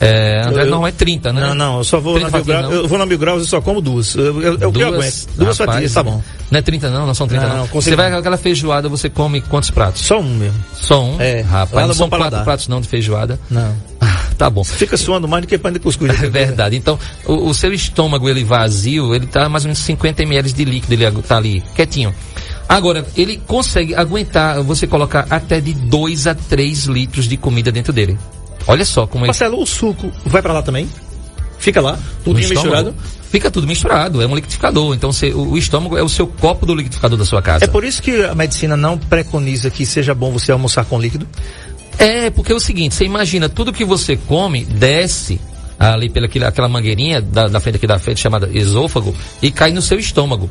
É, 0.00 0.42
André, 0.44 0.62
Eu- 0.64 0.70
não, 0.70 0.84
é 0.84 0.90
30, 0.90 1.32
né? 1.32 1.40
Não, 1.40 1.54
não, 1.54 1.78
eu 1.78 1.84
só 1.84 2.00
vou 2.00 2.14
30 2.14 2.30
na 2.30 2.36
mil 2.38 2.44
graus. 2.44 2.74
Eu 2.74 2.88
vou 2.88 2.98
na 2.98 3.06
mil 3.06 3.18
graus 3.18 3.42
e 3.44 3.46
só 3.46 3.60
como 3.60 3.80
duas. 3.80 4.14
Eu, 4.16 4.24
eu, 4.42 4.58
eu, 4.58 4.72
eu 4.74 4.88
aguento. 4.88 5.28
Duas 5.36 5.58
Rapaz, 5.58 5.76
fatias, 5.76 5.92
tá 5.92 6.02
bom. 6.02 6.20
Não 6.50 6.58
é 6.58 6.62
30 6.62 6.90
não, 6.90 7.06
não 7.06 7.14
são 7.14 7.28
30 7.28 7.46
Não, 7.46 7.56
não. 7.58 7.66
Você 7.66 7.94
vai 7.94 8.10
com 8.10 8.16
aquela 8.16 8.36
feijoada, 8.36 8.88
você 8.88 9.08
come 9.08 9.40
quantos 9.42 9.70
pratos? 9.70 10.02
Só 10.02 10.18
um 10.18 10.34
mesmo. 10.34 10.58
Só 10.74 11.04
um? 11.04 11.20
É, 11.20 11.40
Rapaz, 11.42 11.86
não 11.86 11.94
são 11.94 12.06
Bom 12.08 12.10
quatro 12.16 12.18
Paladar. 12.30 12.44
pratos 12.44 12.66
não 12.66 12.80
de 12.80 12.88
feijoada. 12.88 13.38
Não. 13.48 13.74
Tá 14.36 14.48
bom. 14.50 14.64
Fica 14.64 14.96
suando 14.96 15.28
mais 15.28 15.42
do 15.42 15.48
que 15.48 15.56
pão 15.58 15.70
de 15.72 15.78
cuscuz. 15.78 16.10
É 16.22 16.28
verdade. 16.28 16.76
Então, 16.76 16.98
o, 17.26 17.48
o 17.50 17.54
seu 17.54 17.72
estômago, 17.72 18.28
ele 18.28 18.44
vazio, 18.44 19.14
ele 19.14 19.26
tá 19.26 19.48
mais 19.48 19.64
ou 19.64 19.68
menos 19.68 19.78
50 19.80 20.22
ml 20.22 20.52
de 20.52 20.64
líquido, 20.64 20.92
ele 20.94 21.22
tá 21.22 21.36
ali, 21.36 21.62
quietinho. 21.74 22.14
Agora, 22.68 23.06
ele 23.16 23.40
consegue 23.46 23.94
aguentar, 23.94 24.62
você 24.62 24.86
colocar 24.86 25.26
até 25.28 25.60
de 25.60 25.74
2 25.74 26.26
a 26.26 26.34
3 26.34 26.84
litros 26.86 27.26
de 27.28 27.36
comida 27.36 27.70
dentro 27.70 27.92
dele. 27.92 28.18
Olha 28.66 28.84
só 28.84 29.06
como 29.06 29.24
ele... 29.24 29.28
Marcelo, 29.28 29.60
o 29.60 29.66
suco 29.66 30.10
vai 30.24 30.40
pra 30.40 30.52
lá 30.52 30.62
também? 30.62 30.88
Fica 31.58 31.80
lá, 31.80 31.98
estômago, 32.40 32.64
misturado. 32.64 32.94
Fica 33.30 33.50
tudo 33.50 33.66
misturado, 33.66 34.20
é 34.20 34.26
um 34.26 34.34
liquidificador. 34.34 34.94
Então, 34.94 35.12
você- 35.12 35.30
o, 35.32 35.52
o 35.52 35.58
estômago 35.58 35.96
é 35.96 36.02
o 36.02 36.08
seu 36.08 36.26
copo 36.26 36.66
do 36.66 36.74
liquidificador 36.74 37.16
da 37.18 37.24
sua 37.24 37.40
casa. 37.40 37.64
É 37.64 37.68
por 37.68 37.84
isso 37.84 38.02
que 38.02 38.24
a 38.24 38.34
medicina 38.34 38.76
não 38.76 38.98
preconiza 38.98 39.70
que 39.70 39.86
seja 39.86 40.14
bom 40.14 40.30
você 40.32 40.50
almoçar 40.52 40.84
com 40.84 40.98
líquido? 41.00 41.26
É, 41.98 42.30
porque 42.30 42.52
é 42.52 42.54
o 42.54 42.60
seguinte, 42.60 42.94
você 42.94 43.04
imagina, 43.04 43.48
tudo 43.48 43.72
que 43.72 43.84
você 43.84 44.16
come 44.16 44.64
desce 44.64 45.40
ali 45.78 46.08
pela 46.08 46.26
aquela, 46.26 46.68
mangueirinha 46.68 47.20
da, 47.20 47.48
da 47.48 47.60
frente 47.60 47.76
aqui 47.76 47.86
da 47.86 47.98
frente, 47.98 48.20
chamada 48.20 48.48
esôfago, 48.52 49.14
e 49.40 49.50
cai 49.50 49.72
no 49.72 49.82
seu 49.82 49.98
estômago. 49.98 50.48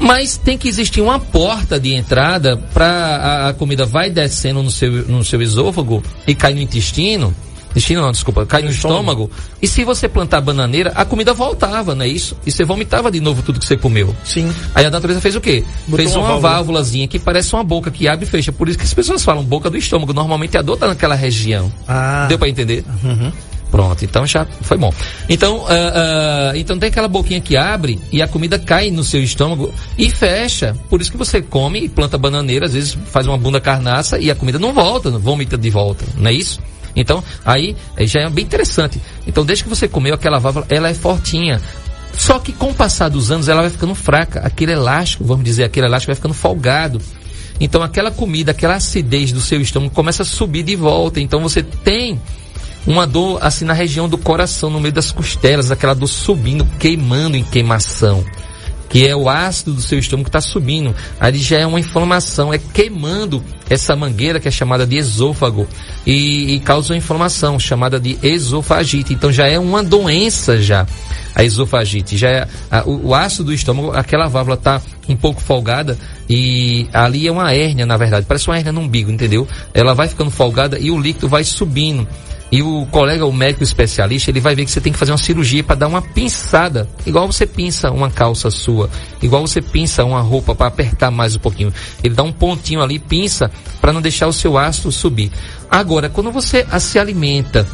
Mas 0.00 0.36
tem 0.36 0.56
que 0.56 0.68
existir 0.68 1.00
uma 1.00 1.18
porta 1.18 1.78
de 1.80 1.92
entrada 1.92 2.56
para 2.72 2.86
a, 2.86 3.48
a 3.48 3.54
comida 3.54 3.84
vai 3.84 4.10
descendo 4.10 4.62
no 4.62 4.70
seu, 4.70 4.90
no 5.08 5.24
seu 5.24 5.42
esôfago 5.42 6.02
e 6.26 6.34
cai 6.34 6.54
no 6.54 6.60
intestino. 6.60 7.34
Intestino 7.70 8.02
não, 8.02 8.10
desculpa, 8.10 8.46
cai 8.46 8.62
no, 8.62 8.70
estômago. 8.70 9.24
estômago. 9.24 9.30
E 9.60 9.68
se 9.68 9.84
você 9.84 10.08
plantar 10.08 10.40
bananeira, 10.40 10.92
a 10.94 11.04
comida 11.04 11.32
voltava, 11.32 11.94
não 11.94 12.04
é 12.04 12.08
isso? 12.08 12.36
E 12.46 12.50
você 12.50 12.64
vomitava 12.64 13.10
de 13.10 13.20
novo 13.20 13.42
tudo 13.42 13.60
que 13.60 13.66
você 13.66 13.76
comeu. 13.76 14.14
Sim. 14.24 14.52
Aí 14.74 14.84
a 14.84 14.90
natureza 14.90 15.20
fez 15.20 15.36
o 15.36 15.40
quê? 15.40 15.64
Botou 15.86 15.96
fez 15.96 16.16
uma 16.16 16.20
uma, 16.20 16.28
válvula. 16.28 16.52
válvulazinha 16.54 17.08
que 17.08 17.18
parece 17.18 17.54
uma 17.54 17.64
boca 17.64 17.90
que 17.90 18.08
abre 18.08 18.24
e 18.24 18.28
fecha. 18.28 18.52
Por 18.52 18.68
isso 18.68 18.78
que 18.78 18.84
as 18.84 18.94
pessoas 18.94 19.22
falam 19.22 19.44
boca 19.44 19.70
do 19.70 19.76
estômago. 19.76 20.12
Normalmente 20.12 20.56
a 20.56 20.62
dor 20.62 20.76
tá 20.76 20.88
naquela 20.88 21.14
região. 21.14 21.72
Ah. 21.86 22.26
Deu 22.28 22.38
para 22.38 22.48
entender? 22.48 22.84
Uhum. 23.04 23.32
Pronto, 23.70 24.02
então 24.02 24.26
já 24.26 24.46
foi 24.62 24.78
bom. 24.78 24.92
Então, 25.28 25.66
ah, 25.68 26.52
ah, 26.52 26.52
então 26.56 26.78
tem 26.78 26.88
aquela 26.88 27.08
boquinha 27.08 27.40
que 27.40 27.56
abre 27.56 28.00
e 28.10 28.22
a 28.22 28.28
comida 28.28 28.58
cai 28.58 28.90
no 28.90 29.04
seu 29.04 29.22
estômago 29.22 29.72
e 29.96 30.10
fecha. 30.10 30.74
Por 30.88 31.00
isso 31.00 31.10
que 31.10 31.18
você 31.18 31.42
come 31.42 31.80
e 31.80 31.88
planta 31.88 32.16
bananeira, 32.16 32.66
às 32.66 32.72
vezes 32.72 32.96
faz 33.06 33.26
uma 33.26 33.36
bunda 33.36 33.60
carnaça 33.60 34.18
e 34.18 34.30
a 34.30 34.34
comida 34.34 34.58
não 34.58 34.72
volta, 34.72 35.10
não 35.10 35.18
vomita 35.18 35.58
de 35.58 35.68
volta, 35.68 36.04
não 36.16 36.30
é 36.30 36.32
isso? 36.32 36.60
Então, 37.00 37.22
aí 37.44 37.76
já 38.00 38.22
é 38.22 38.28
bem 38.28 38.44
interessante. 38.44 39.00
Então, 39.26 39.44
desde 39.44 39.64
que 39.64 39.70
você 39.70 39.86
comeu 39.86 40.14
aquela 40.14 40.38
válvula, 40.38 40.66
ela 40.68 40.88
é 40.88 40.94
fortinha. 40.94 41.60
Só 42.16 42.38
que 42.40 42.52
com 42.52 42.70
o 42.70 42.74
passar 42.74 43.08
dos 43.08 43.30
anos, 43.30 43.48
ela 43.48 43.62
vai 43.62 43.70
ficando 43.70 43.94
fraca. 43.94 44.40
Aquele 44.40 44.72
elástico, 44.72 45.24
vamos 45.24 45.44
dizer, 45.44 45.64
aquele 45.64 45.86
elástico 45.86 46.10
vai 46.10 46.16
ficando 46.16 46.34
folgado. 46.34 47.00
Então, 47.60 47.82
aquela 47.82 48.10
comida, 48.10 48.50
aquela 48.50 48.74
acidez 48.74 49.30
do 49.30 49.40
seu 49.40 49.60
estômago 49.60 49.94
começa 49.94 50.22
a 50.22 50.26
subir 50.26 50.64
de 50.64 50.74
volta. 50.74 51.20
Então, 51.20 51.40
você 51.40 51.62
tem 51.62 52.20
uma 52.86 53.06
dor 53.06 53.38
assim 53.40 53.64
na 53.64 53.72
região 53.72 54.08
do 54.08 54.18
coração, 54.18 54.68
no 54.68 54.80
meio 54.80 54.94
das 54.94 55.12
costelas, 55.12 55.70
aquela 55.70 55.94
dor 55.94 56.08
subindo, 56.08 56.66
queimando 56.78 57.36
em 57.36 57.44
queimação. 57.44 58.24
Que 58.88 59.06
é 59.06 59.14
o 59.14 59.28
ácido 59.28 59.74
do 59.74 59.82
seu 59.82 59.98
estômago 59.98 60.24
que 60.24 60.28
está 60.30 60.40
subindo. 60.40 60.94
Ali 61.20 61.38
já 61.40 61.58
é 61.58 61.66
uma 61.66 61.78
inflamação, 61.78 62.52
é 62.54 62.58
queimando 62.58 63.42
essa 63.68 63.94
mangueira 63.94 64.40
que 64.40 64.48
é 64.48 64.50
chamada 64.50 64.86
de 64.86 64.96
esôfago 64.96 65.68
e, 66.06 66.54
e 66.54 66.60
causa 66.60 66.94
uma 66.94 66.98
inflamação 66.98 67.58
chamada 67.58 68.00
de 68.00 68.18
esofagite. 68.22 69.12
Então 69.12 69.30
já 69.30 69.46
é 69.46 69.58
uma 69.58 69.82
doença 69.84 70.60
já 70.60 70.86
a 71.34 71.44
esofagite. 71.44 72.16
Já 72.16 72.28
é 72.30 72.48
a- 72.70 72.82
o, 72.86 73.08
o 73.08 73.14
ácido 73.14 73.44
do 73.44 73.52
estômago, 73.52 73.92
aquela 73.92 74.26
válvula 74.26 74.56
está 74.56 74.80
um 75.08 75.14
pouco 75.16 75.40
folgada 75.40 75.98
e 76.28 76.88
ali 76.92 77.26
é 77.26 77.30
uma 77.32 77.52
hérnia, 77.52 77.84
na 77.86 77.96
verdade. 77.96 78.24
Parece 78.26 78.48
uma 78.48 78.56
hérnia 78.56 78.72
no 78.72 78.80
umbigo, 78.80 79.10
entendeu? 79.10 79.46
Ela 79.74 79.94
vai 79.94 80.08
ficando 80.08 80.30
folgada 80.30 80.78
e 80.78 80.90
o 80.90 80.98
líquido 80.98 81.28
vai 81.28 81.44
subindo. 81.44 82.08
E 82.50 82.62
o 82.62 82.86
colega, 82.86 83.26
o 83.26 83.32
médico 83.32 83.62
especialista, 83.62 84.30
ele 84.30 84.40
vai 84.40 84.54
ver 84.54 84.64
que 84.64 84.70
você 84.70 84.80
tem 84.80 84.92
que 84.92 84.98
fazer 84.98 85.12
uma 85.12 85.18
cirurgia 85.18 85.62
para 85.62 85.76
dar 85.76 85.86
uma 85.86 86.00
pinçada, 86.00 86.88
igual 87.04 87.30
você 87.30 87.46
pinça 87.46 87.90
uma 87.90 88.10
calça 88.10 88.50
sua, 88.50 88.88
igual 89.22 89.46
você 89.46 89.60
pinça 89.60 90.02
uma 90.04 90.20
roupa 90.20 90.54
para 90.54 90.66
apertar 90.66 91.10
mais 91.10 91.36
um 91.36 91.38
pouquinho. 91.38 91.72
Ele 92.02 92.14
dá 92.14 92.22
um 92.22 92.32
pontinho 92.32 92.80
ali, 92.80 92.98
pinça, 92.98 93.50
para 93.80 93.92
não 93.92 94.00
deixar 94.00 94.26
o 94.26 94.32
seu 94.32 94.56
ácido 94.56 94.90
subir. 94.90 95.30
Agora, 95.70 96.08
quando 96.08 96.32
você 96.32 96.66
se 96.80 96.98
alimenta 96.98 97.66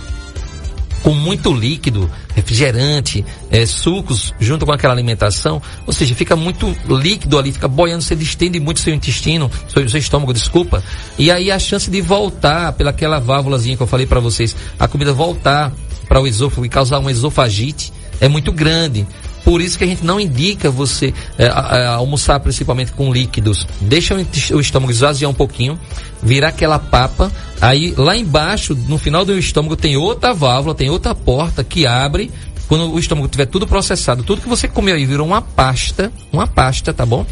com 1.04 1.12
muito 1.12 1.52
líquido, 1.52 2.10
refrigerante, 2.34 3.22
é, 3.50 3.66
sucos, 3.66 4.32
junto 4.40 4.64
com 4.64 4.72
aquela 4.72 4.94
alimentação, 4.94 5.60
ou 5.86 5.92
seja, 5.92 6.14
fica 6.14 6.34
muito 6.34 6.74
líquido 6.88 7.38
ali, 7.38 7.52
fica 7.52 7.68
boiando, 7.68 8.02
você 8.02 8.16
distende 8.16 8.58
muito 8.58 8.80
seu 8.80 8.94
intestino, 8.94 9.50
seu, 9.68 9.86
seu 9.86 10.00
estômago, 10.00 10.32
desculpa, 10.32 10.82
e 11.18 11.30
aí 11.30 11.50
a 11.50 11.58
chance 11.58 11.90
de 11.90 12.00
voltar 12.00 12.72
pelaquela 12.72 13.20
válvulazinha 13.20 13.76
que 13.76 13.82
eu 13.82 13.86
falei 13.86 14.06
para 14.06 14.18
vocês, 14.18 14.56
a 14.78 14.88
comida 14.88 15.12
voltar 15.12 15.70
para 16.08 16.22
o 16.22 16.26
esôfago 16.26 16.64
e 16.64 16.70
causar 16.70 16.98
uma 17.00 17.10
esofagite 17.10 17.92
é 18.18 18.28
muito 18.28 18.50
grande. 18.50 19.06
Por 19.44 19.60
isso 19.60 19.76
que 19.76 19.84
a 19.84 19.86
gente 19.86 20.04
não 20.04 20.18
indica 20.18 20.70
você 20.70 21.12
é, 21.38 21.48
almoçar 21.88 22.40
principalmente 22.40 22.92
com 22.92 23.12
líquidos. 23.12 23.66
Deixa 23.80 24.14
o 24.52 24.60
estômago 24.60 24.90
esvaziar 24.90 25.30
um 25.30 25.34
pouquinho, 25.34 25.78
virar 26.22 26.48
aquela 26.48 26.78
papa. 26.78 27.30
Aí 27.60 27.94
lá 27.96 28.16
embaixo, 28.16 28.74
no 28.88 28.98
final 28.98 29.24
do 29.24 29.38
estômago, 29.38 29.76
tem 29.76 29.96
outra 29.96 30.32
válvula, 30.32 30.74
tem 30.74 30.88
outra 30.88 31.14
porta 31.14 31.62
que 31.62 31.86
abre. 31.86 32.30
Quando 32.66 32.94
o 32.94 32.98
estômago 32.98 33.28
tiver 33.28 33.44
tudo 33.44 33.66
processado, 33.66 34.22
tudo 34.22 34.40
que 34.40 34.48
você 34.48 34.66
comeu 34.66 34.94
aí 34.94 35.04
virou 35.04 35.26
uma 35.26 35.42
pasta, 35.42 36.10
uma 36.32 36.46
pasta, 36.46 36.94
tá 36.94 37.04
bom? 37.04 37.26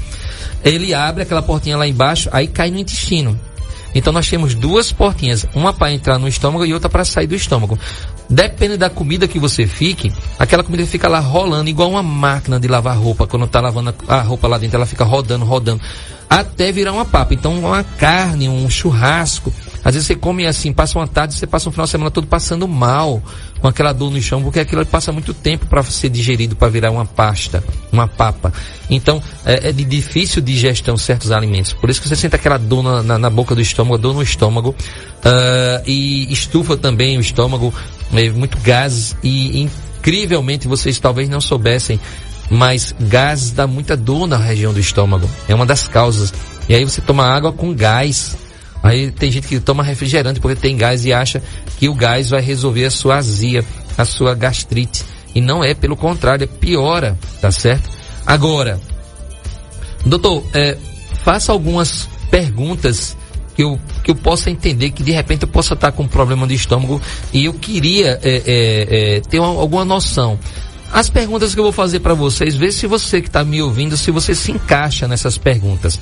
Ele 0.62 0.92
abre 0.92 1.22
aquela 1.22 1.40
portinha 1.40 1.76
lá 1.76 1.88
embaixo, 1.88 2.28
aí 2.32 2.46
cai 2.46 2.70
no 2.70 2.78
intestino. 2.78 3.40
Então 3.94 4.12
nós 4.12 4.28
temos 4.28 4.54
duas 4.54 4.92
portinhas, 4.92 5.46
uma 5.54 5.72
para 5.72 5.92
entrar 5.92 6.18
no 6.18 6.28
estômago 6.28 6.64
e 6.64 6.72
outra 6.72 6.88
para 6.88 7.04
sair 7.04 7.26
do 7.26 7.34
estômago. 7.34 7.78
Depende 8.28 8.76
da 8.76 8.88
comida 8.88 9.28
que 9.28 9.38
você 9.38 9.66
fique, 9.66 10.12
aquela 10.38 10.64
comida 10.64 10.86
fica 10.86 11.08
lá 11.08 11.18
rolando 11.18 11.68
igual 11.68 11.90
uma 11.90 12.02
máquina 12.02 12.58
de 12.58 12.68
lavar 12.68 12.96
roupa. 12.96 13.26
Quando 13.26 13.44
está 13.44 13.60
lavando 13.60 13.94
a 14.08 14.20
roupa 14.20 14.48
lá 14.48 14.58
dentro, 14.58 14.76
ela 14.76 14.86
fica 14.86 15.04
rodando, 15.04 15.44
rodando, 15.44 15.80
até 16.30 16.72
virar 16.72 16.92
uma 16.92 17.04
papa. 17.04 17.34
Então 17.34 17.58
uma 17.58 17.84
carne, 17.84 18.48
um 18.48 18.70
churrasco, 18.70 19.52
às 19.84 19.94
vezes 19.94 20.06
você 20.06 20.14
come 20.14 20.46
assim, 20.46 20.72
passa 20.72 20.98
uma 20.98 21.06
tarde, 21.06 21.34
você 21.34 21.46
passa 21.46 21.68
um 21.68 21.72
final 21.72 21.84
de 21.84 21.90
semana 21.90 22.10
todo 22.10 22.26
passando 22.26 22.66
mal, 22.68 23.22
com 23.60 23.68
aquela 23.68 23.92
dor 23.92 24.10
no 24.10 24.20
chão, 24.20 24.42
porque 24.42 24.60
aquilo 24.60 24.84
passa 24.86 25.12
muito 25.12 25.32
tempo 25.32 25.66
para 25.66 25.82
ser 25.82 26.08
digerido, 26.08 26.56
para 26.56 26.68
virar 26.68 26.90
uma 26.90 27.04
pasta, 27.04 27.62
uma 27.92 28.06
papa. 28.06 28.52
Então, 28.90 29.22
é, 29.44 29.68
é, 29.68 29.72
de 29.72 29.84
difícil 29.84 30.42
digestão 30.42 30.96
certos 30.96 31.30
alimentos. 31.30 31.72
Por 31.72 31.90
isso 31.90 32.00
que 32.00 32.08
você 32.08 32.16
sente 32.16 32.34
aquela 32.34 32.58
dor 32.58 32.82
na, 32.82 33.02
na, 33.02 33.18
na 33.18 33.30
boca 33.30 33.54
do 33.54 33.60
estômago, 33.60 33.98
dor 33.98 34.14
no 34.14 34.22
estômago, 34.22 34.70
uh, 34.70 35.82
e 35.86 36.32
estufa 36.32 36.76
também 36.76 37.16
o 37.16 37.20
estômago, 37.20 37.72
é, 38.12 38.30
muito 38.30 38.58
gases, 38.58 39.16
e 39.22 39.62
incrivelmente 39.62 40.68
vocês 40.68 40.98
talvez 40.98 41.28
não 41.28 41.40
soubessem, 41.40 42.00
mas 42.50 42.94
gases 43.00 43.52
dá 43.52 43.66
muita 43.66 43.96
dor 43.96 44.26
na 44.26 44.36
região 44.36 44.72
do 44.72 44.80
estômago. 44.80 45.28
É 45.48 45.54
uma 45.54 45.64
das 45.64 45.88
causas. 45.88 46.32
E 46.68 46.74
aí 46.74 46.84
você 46.84 47.00
toma 47.00 47.24
água 47.24 47.52
com 47.52 47.74
gás. 47.74 48.36
Aí 48.82 49.10
tem 49.10 49.30
gente 49.30 49.46
que 49.46 49.60
toma 49.60 49.82
refrigerante 49.82 50.40
porque 50.40 50.60
tem 50.60 50.76
gás 50.76 51.04
e 51.04 51.12
acha 51.12 51.42
que 51.78 51.88
o 51.88 51.94
gás 51.94 52.30
vai 52.30 52.40
resolver 52.40 52.84
a 52.84 52.90
sua 52.90 53.16
azia, 53.16 53.64
a 53.96 54.04
sua 54.04 54.34
gastrite. 54.34 55.04
E 55.34 55.40
não 55.40 55.62
é, 55.62 55.72
pelo 55.72 55.96
contrário, 55.96 56.44
é 56.44 56.46
piora, 56.46 57.16
tá 57.40 57.50
certo? 57.50 57.88
Agora, 58.26 58.80
doutor, 60.04 60.44
é, 60.52 60.76
faça 61.22 61.52
algumas 61.52 62.08
perguntas 62.30 63.16
que 63.54 63.62
eu, 63.62 63.78
que 64.02 64.10
eu 64.10 64.14
possa 64.14 64.50
entender 64.50 64.90
que 64.90 65.02
de 65.02 65.12
repente 65.12 65.42
eu 65.42 65.48
possa 65.48 65.74
estar 65.74 65.92
com 65.92 66.04
um 66.04 66.08
problema 66.08 66.46
de 66.46 66.54
estômago 66.54 67.00
e 67.32 67.44
eu 67.44 67.52
queria 67.52 68.18
é, 68.22 68.42
é, 68.46 69.16
é, 69.16 69.20
ter 69.20 69.38
uma, 69.38 69.60
alguma 69.60 69.84
noção. 69.84 70.38
As 70.92 71.08
perguntas 71.08 71.54
que 71.54 71.60
eu 71.60 71.64
vou 71.64 71.72
fazer 71.72 72.00
para 72.00 72.12
vocês, 72.12 72.54
vê 72.54 72.70
se 72.70 72.86
você 72.86 73.22
que 73.22 73.28
está 73.28 73.42
me 73.42 73.62
ouvindo, 73.62 73.96
se 73.96 74.10
você 74.10 74.34
se 74.34 74.52
encaixa 74.52 75.08
nessas 75.08 75.38
perguntas. 75.38 75.98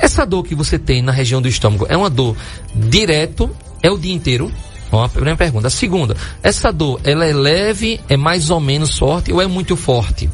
Essa 0.00 0.24
dor 0.24 0.42
que 0.44 0.54
você 0.54 0.78
tem 0.78 1.02
na 1.02 1.12
região 1.12 1.42
do 1.42 1.48
estômago 1.48 1.86
é 1.88 1.96
uma 1.96 2.08
dor 2.08 2.36
direto, 2.74 3.50
é 3.82 3.90
o 3.90 3.98
dia 3.98 4.12
inteiro? 4.12 4.50
Uma 4.90 5.08
primeira 5.08 5.36
pergunta. 5.36 5.68
A 5.68 5.70
segunda, 5.70 6.16
essa 6.42 6.72
dor, 6.72 7.00
ela 7.04 7.24
é 7.24 7.32
leve, 7.32 8.00
é 8.08 8.16
mais 8.16 8.50
ou 8.50 8.58
menos 8.58 8.98
forte 8.98 9.32
ou 9.32 9.40
é 9.40 9.46
muito 9.46 9.76
forte? 9.76 10.28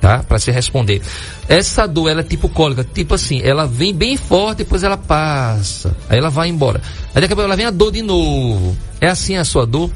Tá? 0.00 0.22
Para 0.22 0.38
se 0.38 0.50
responder. 0.50 1.02
Essa 1.48 1.86
dor, 1.86 2.10
ela 2.10 2.20
é 2.20 2.24
tipo 2.24 2.48
cólica, 2.48 2.84
tipo 2.84 3.14
assim, 3.14 3.40
ela 3.42 3.66
vem 3.66 3.94
bem 3.94 4.16
forte, 4.16 4.58
depois 4.58 4.84
ela 4.84 4.96
passa, 4.96 5.96
aí 6.08 6.18
ela 6.18 6.30
vai 6.30 6.48
embora. 6.48 6.80
Aí 7.14 7.20
daqui 7.20 7.32
a 7.32 7.36
pouco 7.36 7.42
ela 7.42 7.56
vem 7.56 7.66
a 7.66 7.70
dor 7.70 7.90
de 7.90 8.02
novo. 8.02 8.76
É 9.00 9.08
assim 9.08 9.36
a 9.36 9.44
sua 9.44 9.66
dor? 9.66 9.90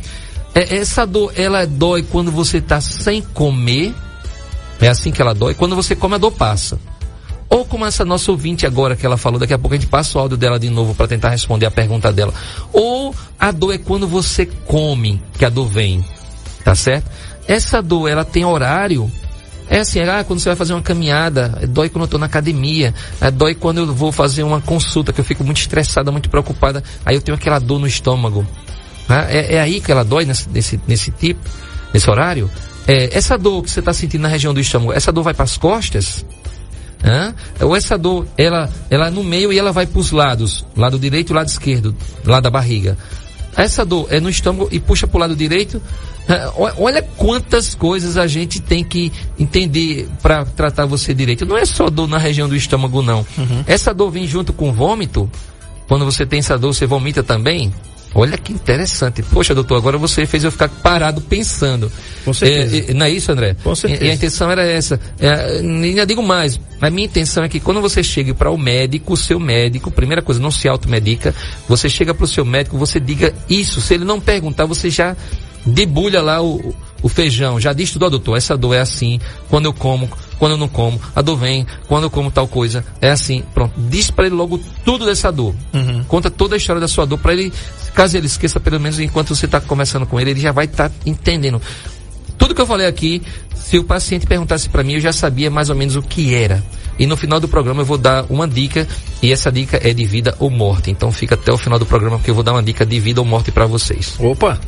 É, 0.55 0.77
essa 0.77 1.07
dor, 1.07 1.33
ela 1.37 1.67
dói 1.67 2.03
quando 2.03 2.33
você 2.33 2.59
está 2.59 2.81
sem 2.81 3.23
comer. 3.23 3.95
É 4.81 4.89
assim 4.89 5.12
que 5.12 5.21
ela 5.21 5.35
dói. 5.35 5.55
Quando 5.55 5.77
você 5.77 5.95
come, 5.95 6.15
a 6.15 6.19
dor 6.19 6.33
passa. 6.33 6.79
Ou 7.50 7.64
como 7.64 7.85
essa 7.85 8.04
nossa 8.04 8.30
ouvinte 8.30 8.64
agora 8.64 8.95
que 8.95 9.04
ela 9.04 9.16
falou, 9.16 9.40
daqui 9.40 9.52
a 9.52 9.59
pouco 9.59 9.75
a 9.75 9.76
gente 9.76 9.88
passa 9.88 10.16
o 10.16 10.21
áudio 10.21 10.37
dela 10.37 10.59
de 10.59 10.71
novo 10.71 10.95
para 10.95 11.09
tentar 11.09 11.30
responder 11.30 11.66
a 11.66 11.71
pergunta 11.71 12.12
dela. 12.12 12.33
Ou 12.73 13.12
a 13.38 13.50
dor 13.50 13.75
é 13.75 13.78
quando 13.78 14.07
você 14.07 14.47
come 14.47 15.21
que 15.37 15.45
a 15.45 15.49
dor 15.49 15.66
vem, 15.66 16.04
tá 16.64 16.76
certo? 16.76 17.11
Essa 17.49 17.83
dor, 17.83 18.09
ela 18.09 18.25
tem 18.25 18.45
horário. 18.45 19.11
É 19.69 19.80
assim, 19.80 20.00
ah, 20.00 20.23
quando 20.25 20.38
você 20.38 20.49
vai 20.49 20.57
fazer 20.57 20.73
uma 20.75 20.83
caminhada, 20.83 21.59
é 21.61 21.66
dói 21.66 21.88
quando 21.88 22.02
eu 22.02 22.04
estou 22.04 22.21
na 22.21 22.26
academia, 22.26 22.95
é 23.21 23.30
dói 23.30 23.54
quando 23.54 23.78
eu 23.78 23.95
vou 23.95 24.12
fazer 24.12 24.45
uma 24.45 24.61
consulta, 24.61 25.12
que 25.12 25.21
eu 25.21 25.25
fico 25.25 25.42
muito 25.42 25.59
estressada, 25.61 26.12
muito 26.12 26.30
preocupada, 26.30 26.83
aí 27.04 27.16
eu 27.16 27.21
tenho 27.21 27.37
aquela 27.37 27.59
dor 27.59 27.80
no 27.80 27.87
estômago. 27.87 28.47
Né? 29.09 29.26
É, 29.28 29.54
é, 29.57 29.61
aí 29.61 29.80
que 29.80 29.90
ela 29.90 30.04
dói 30.04 30.25
nesse, 30.25 30.49
nesse, 30.49 30.80
nesse 30.87 31.11
tipo, 31.11 31.40
nesse 31.92 32.09
horário? 32.09 32.49
É, 32.87 33.16
essa 33.16 33.37
dor 33.37 33.64
que 33.64 33.71
você 33.71 33.80
está 33.80 33.92
sentindo 33.92 34.23
na 34.23 34.28
região 34.28 34.54
do 34.54 34.61
estômago, 34.61 34.92
essa 34.92 35.11
dor 35.12 35.25
vai 35.25 35.35
para 35.35 35.45
as 35.45 35.57
costas? 35.57 36.25
Hã? 37.04 37.35
Ou 37.61 37.75
essa 37.75 37.97
dor, 37.97 38.26
ela, 38.37 38.69
ela 38.90 39.09
é 39.09 39.11
no 39.11 39.25
meio 39.25 39.52
e 39.52 39.59
ela 39.59 39.73
vai 39.73 39.87
para 39.87 39.99
os 39.99 40.11
lados, 40.11 40.64
lado 40.76 40.99
direito 40.99 41.33
e 41.33 41.35
lado 41.35 41.49
esquerdo, 41.49 41.95
lado 42.25 42.45
da 42.45 42.50
barriga. 42.50 42.97
Essa 43.57 43.85
dor 43.85 44.07
é 44.11 44.21
no 44.21 44.28
estômago 44.30 44.69
e 44.71 44.78
puxa 44.78 45.07
para 45.07 45.16
o 45.16 45.21
lado 45.21 45.37
direito. 45.37 45.83
Olha 46.78 47.02
quantas 47.02 47.75
coisas 47.75 48.16
a 48.16 48.26
gente 48.26 48.61
tem 48.61 48.85
que 48.85 49.11
entender 49.38 50.09
para 50.23 50.45
tratar 50.45 50.87
você 50.87 51.12
direito. 51.12 51.45
Não 51.45 51.57
é 51.57 51.64
só 51.64 51.90
dor 51.90 52.07
na 52.07 52.19
região 52.19 52.49
do 52.49 52.54
estômago, 52.54 53.02
não. 53.02 53.26
Uhum. 53.37 53.64
Essa 53.66 53.92
dor 53.92 54.11
vem 54.11 54.26
junto 54.26 54.52
com 54.52 54.73
vômito. 54.73 55.28
Quando 55.88 56.04
você 56.04 56.25
tem 56.25 56.38
essa 56.38 56.57
dor, 56.57 56.73
você 56.73 56.87
vomita 56.87 57.23
também? 57.23 57.75
Olha 58.14 58.37
que 58.37 58.52
interessante. 58.52 59.23
Poxa, 59.23 59.55
doutor, 59.55 59.76
agora 59.76 59.97
você 59.97 60.26
fez 60.26 60.43
eu 60.43 60.50
ficar 60.50 60.69
parado 60.69 61.21
pensando. 61.21 61.90
Com 62.25 62.35
certeza. 62.35 62.90
É, 62.90 62.95
não 62.95 63.07
é 63.07 63.11
isso, 63.11 63.31
André? 63.31 63.55
Com 63.62 63.75
certeza. 63.75 64.05
E, 64.05 64.09
e 64.09 64.11
a 64.11 64.14
intenção 64.14 64.50
era 64.50 64.67
essa. 64.67 65.00
É, 65.21 65.59
ainda 65.61 66.05
digo 66.05 66.23
mais. 66.23 66.61
A 66.81 66.90
minha 66.90 67.07
intenção 67.07 67.45
é 67.45 67.49
que 67.49 67.61
quando 67.61 67.81
você 67.81 68.02
chegue 68.02 68.35
para 68.35 68.50
o 68.50 68.59
médico, 68.59 69.12
o 69.12 69.17
seu 69.17 69.38
médico, 69.38 69.90
primeira 69.90 70.23
coisa, 70.23 70.40
não 70.40 70.50
se 70.50 70.69
automedica. 70.69 71.35
Você 71.69 71.88
chega 71.88 72.12
para 72.12 72.25
o 72.25 72.29
seu 72.29 72.45
médico, 72.45 72.76
você 72.76 72.99
diga 72.99 73.33
isso. 73.49 73.81
Se 73.81 73.95
ele 73.95 74.05
não 74.05 74.21
perguntar, 74.21 74.64
você 74.64 74.90
já 74.90 75.17
debulha 75.64 76.21
lá 76.21 76.43
o, 76.43 76.75
o 77.02 77.09
feijão. 77.09 77.61
Já 77.61 77.73
diz 77.73 77.93
tudo, 77.93 78.07
ó, 78.07 78.11
doutor, 78.11 78.37
essa 78.37 78.57
dor 78.57 78.75
é 78.75 78.81
assim. 78.81 79.21
Quando 79.49 79.67
eu 79.67 79.73
como, 79.73 80.11
quando 80.41 80.53
eu 80.53 80.59
não 80.59 80.69
como, 80.69 81.01
a 81.15 81.23
dor 81.23 81.37
vem, 81.37 81.65
quando 81.87 82.05
eu 82.05 82.11
como 82.11 82.33
tal 82.33 82.49
coisa, 82.49 82.85
é 83.01 83.11
assim. 83.11 83.45
Pronto. 83.55 83.75
Diz 83.77 84.11
para 84.11 84.27
ele 84.27 84.35
logo 84.35 84.59
tudo 84.85 85.07
dessa 85.07 85.31
dor. 85.31 85.55
Uhum. 85.73 86.03
Conta 86.09 86.29
toda 86.29 86.57
a 86.57 86.59
história 86.59 86.81
da 86.81 86.89
sua 86.89 87.07
dor 87.07 87.19
para 87.19 87.35
ele 87.35 87.53
Caso 87.95 88.17
ele 88.17 88.27
esqueça, 88.27 88.61
pelo 88.61 88.81
menos 88.81 88.99
enquanto 89.01 89.35
você 89.35 89.47
está 89.47 89.61
conversando 89.61 90.07
com 90.07 90.19
ele, 90.21 90.31
ele 90.31 90.41
já 90.41 90.53
vai 90.53 90.67
estar 90.67 90.89
tá 90.89 90.95
entendendo. 91.05 91.61
Tudo 92.39 92.55
que 92.55 92.61
eu 92.61 92.67
falei 92.67 92.87
aqui, 92.87 93.23
se 93.55 93.79
o 93.79 93.85
paciente 93.85 94.27
perguntasse 94.27 94.69
para 94.69 94.83
mim, 94.83 94.95
eu 94.95 95.01
já 95.01 95.13
sabia 95.13 95.51
mais 95.51 95.69
ou 95.69 95.77
menos 95.77 95.97
o 95.97 96.03
que 96.03 96.35
era. 96.35 96.63
E 96.99 97.07
no 97.07 97.17
final 97.17 97.41
do 97.41 97.49
programa 97.49 97.83
eu 97.83 97.87
vou 97.87 97.99
dar 97.99 98.25
uma 98.31 98.47
dica, 98.47 98.87
e 99.23 99.33
essa 99.33 99.51
dica 99.51 99.79
é 99.83 99.93
de 99.93 100.05
vida 100.05 100.35
ou 100.39 100.51
morte. 100.51 100.91
Então 100.91 101.11
fica 101.13 101.35
até 101.35 101.53
o 101.53 101.59
final 101.59 101.79
do 101.79 101.87
programa, 101.87 102.17
porque 102.17 102.31
eu 102.31 102.35
vou 102.35 102.45
dar 102.45 102.53
uma 102.53 102.63
dica 102.63 102.87
de 102.87 102.99
vida 102.99 103.21
ou 103.21 103.27
morte 103.27 103.51
para 103.51 103.67
vocês. 103.67 104.15
Opa! 104.19 104.59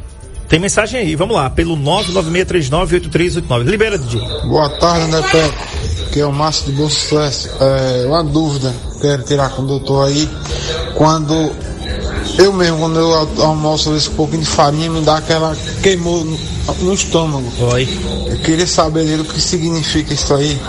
Tem 0.53 0.61
mensagem 0.61 1.01
aí, 1.01 1.17
vamos 1.17 1.35
lá, 1.35 1.49
pelo 1.49 1.79
996398389. 1.79 3.63
Libera, 3.65 3.97
DJ. 3.97 4.21
Boa 4.45 4.69
tarde, 4.69 5.07
André 5.07 5.23
Pepe, 5.23 6.11
que 6.13 6.21
é 6.21 6.27
o 6.27 6.31
Márcio 6.31 6.67
de 6.67 6.73
Bolsa 6.73 7.33
É, 7.59 8.05
uma 8.07 8.23
dúvida, 8.23 8.71
quero 9.01 9.23
tirar 9.23 9.49
com 9.49 9.63
o 9.63 9.67
doutor 9.67 10.09
aí. 10.09 10.29
Quando 10.95 11.33
eu 12.37 12.53
mesmo, 12.53 12.81
quando 12.81 13.01
eu 13.01 13.15
almoço 13.43 13.97
esse 13.97 14.11
pouquinho 14.11 14.43
de 14.43 14.49
farinha, 14.49 14.91
me 14.91 15.01
dá 15.01 15.17
aquela 15.17 15.57
queimou 15.83 16.23
no, 16.23 16.39
no 16.83 16.93
estômago. 16.93 17.51
Oi. 17.73 17.89
Eu 18.27 18.37
queria 18.41 18.67
saber 18.67 19.07
dele 19.07 19.23
o 19.23 19.25
que 19.25 19.41
significa 19.41 20.13
isso 20.13 20.35
aí. 20.35 20.61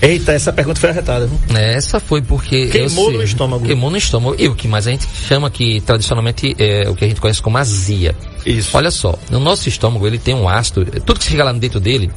Eita, 0.00 0.32
essa 0.32 0.52
pergunta 0.52 0.78
foi 0.78 0.90
arretada, 0.90 1.26
viu? 1.26 1.56
Essa 1.56 1.98
foi 1.98 2.22
porque. 2.22 2.68
Queimou 2.68 3.10
no 3.10 3.22
estômago. 3.22 3.66
Queimou 3.66 3.90
no 3.90 3.96
estômago. 3.96 4.36
E 4.38 4.48
o 4.48 4.54
que 4.54 4.68
mais 4.68 4.86
a 4.86 4.90
gente 4.90 5.06
chama 5.26 5.50
que 5.50 5.80
tradicionalmente 5.80 6.54
é 6.58 6.88
o 6.88 6.94
que 6.94 7.04
a 7.04 7.08
gente 7.08 7.20
conhece 7.20 7.42
como 7.42 7.58
azia. 7.58 8.14
Isso. 8.46 8.76
Olha 8.76 8.90
só, 8.90 9.18
no 9.30 9.40
nosso 9.40 9.68
estômago 9.68 10.06
ele 10.06 10.18
tem 10.18 10.34
um 10.34 10.48
ácido, 10.48 10.84
tudo 11.00 11.18
que 11.18 11.26
chega 11.26 11.44
lá 11.44 11.52
dentro 11.52 11.80
dele, 11.80 12.10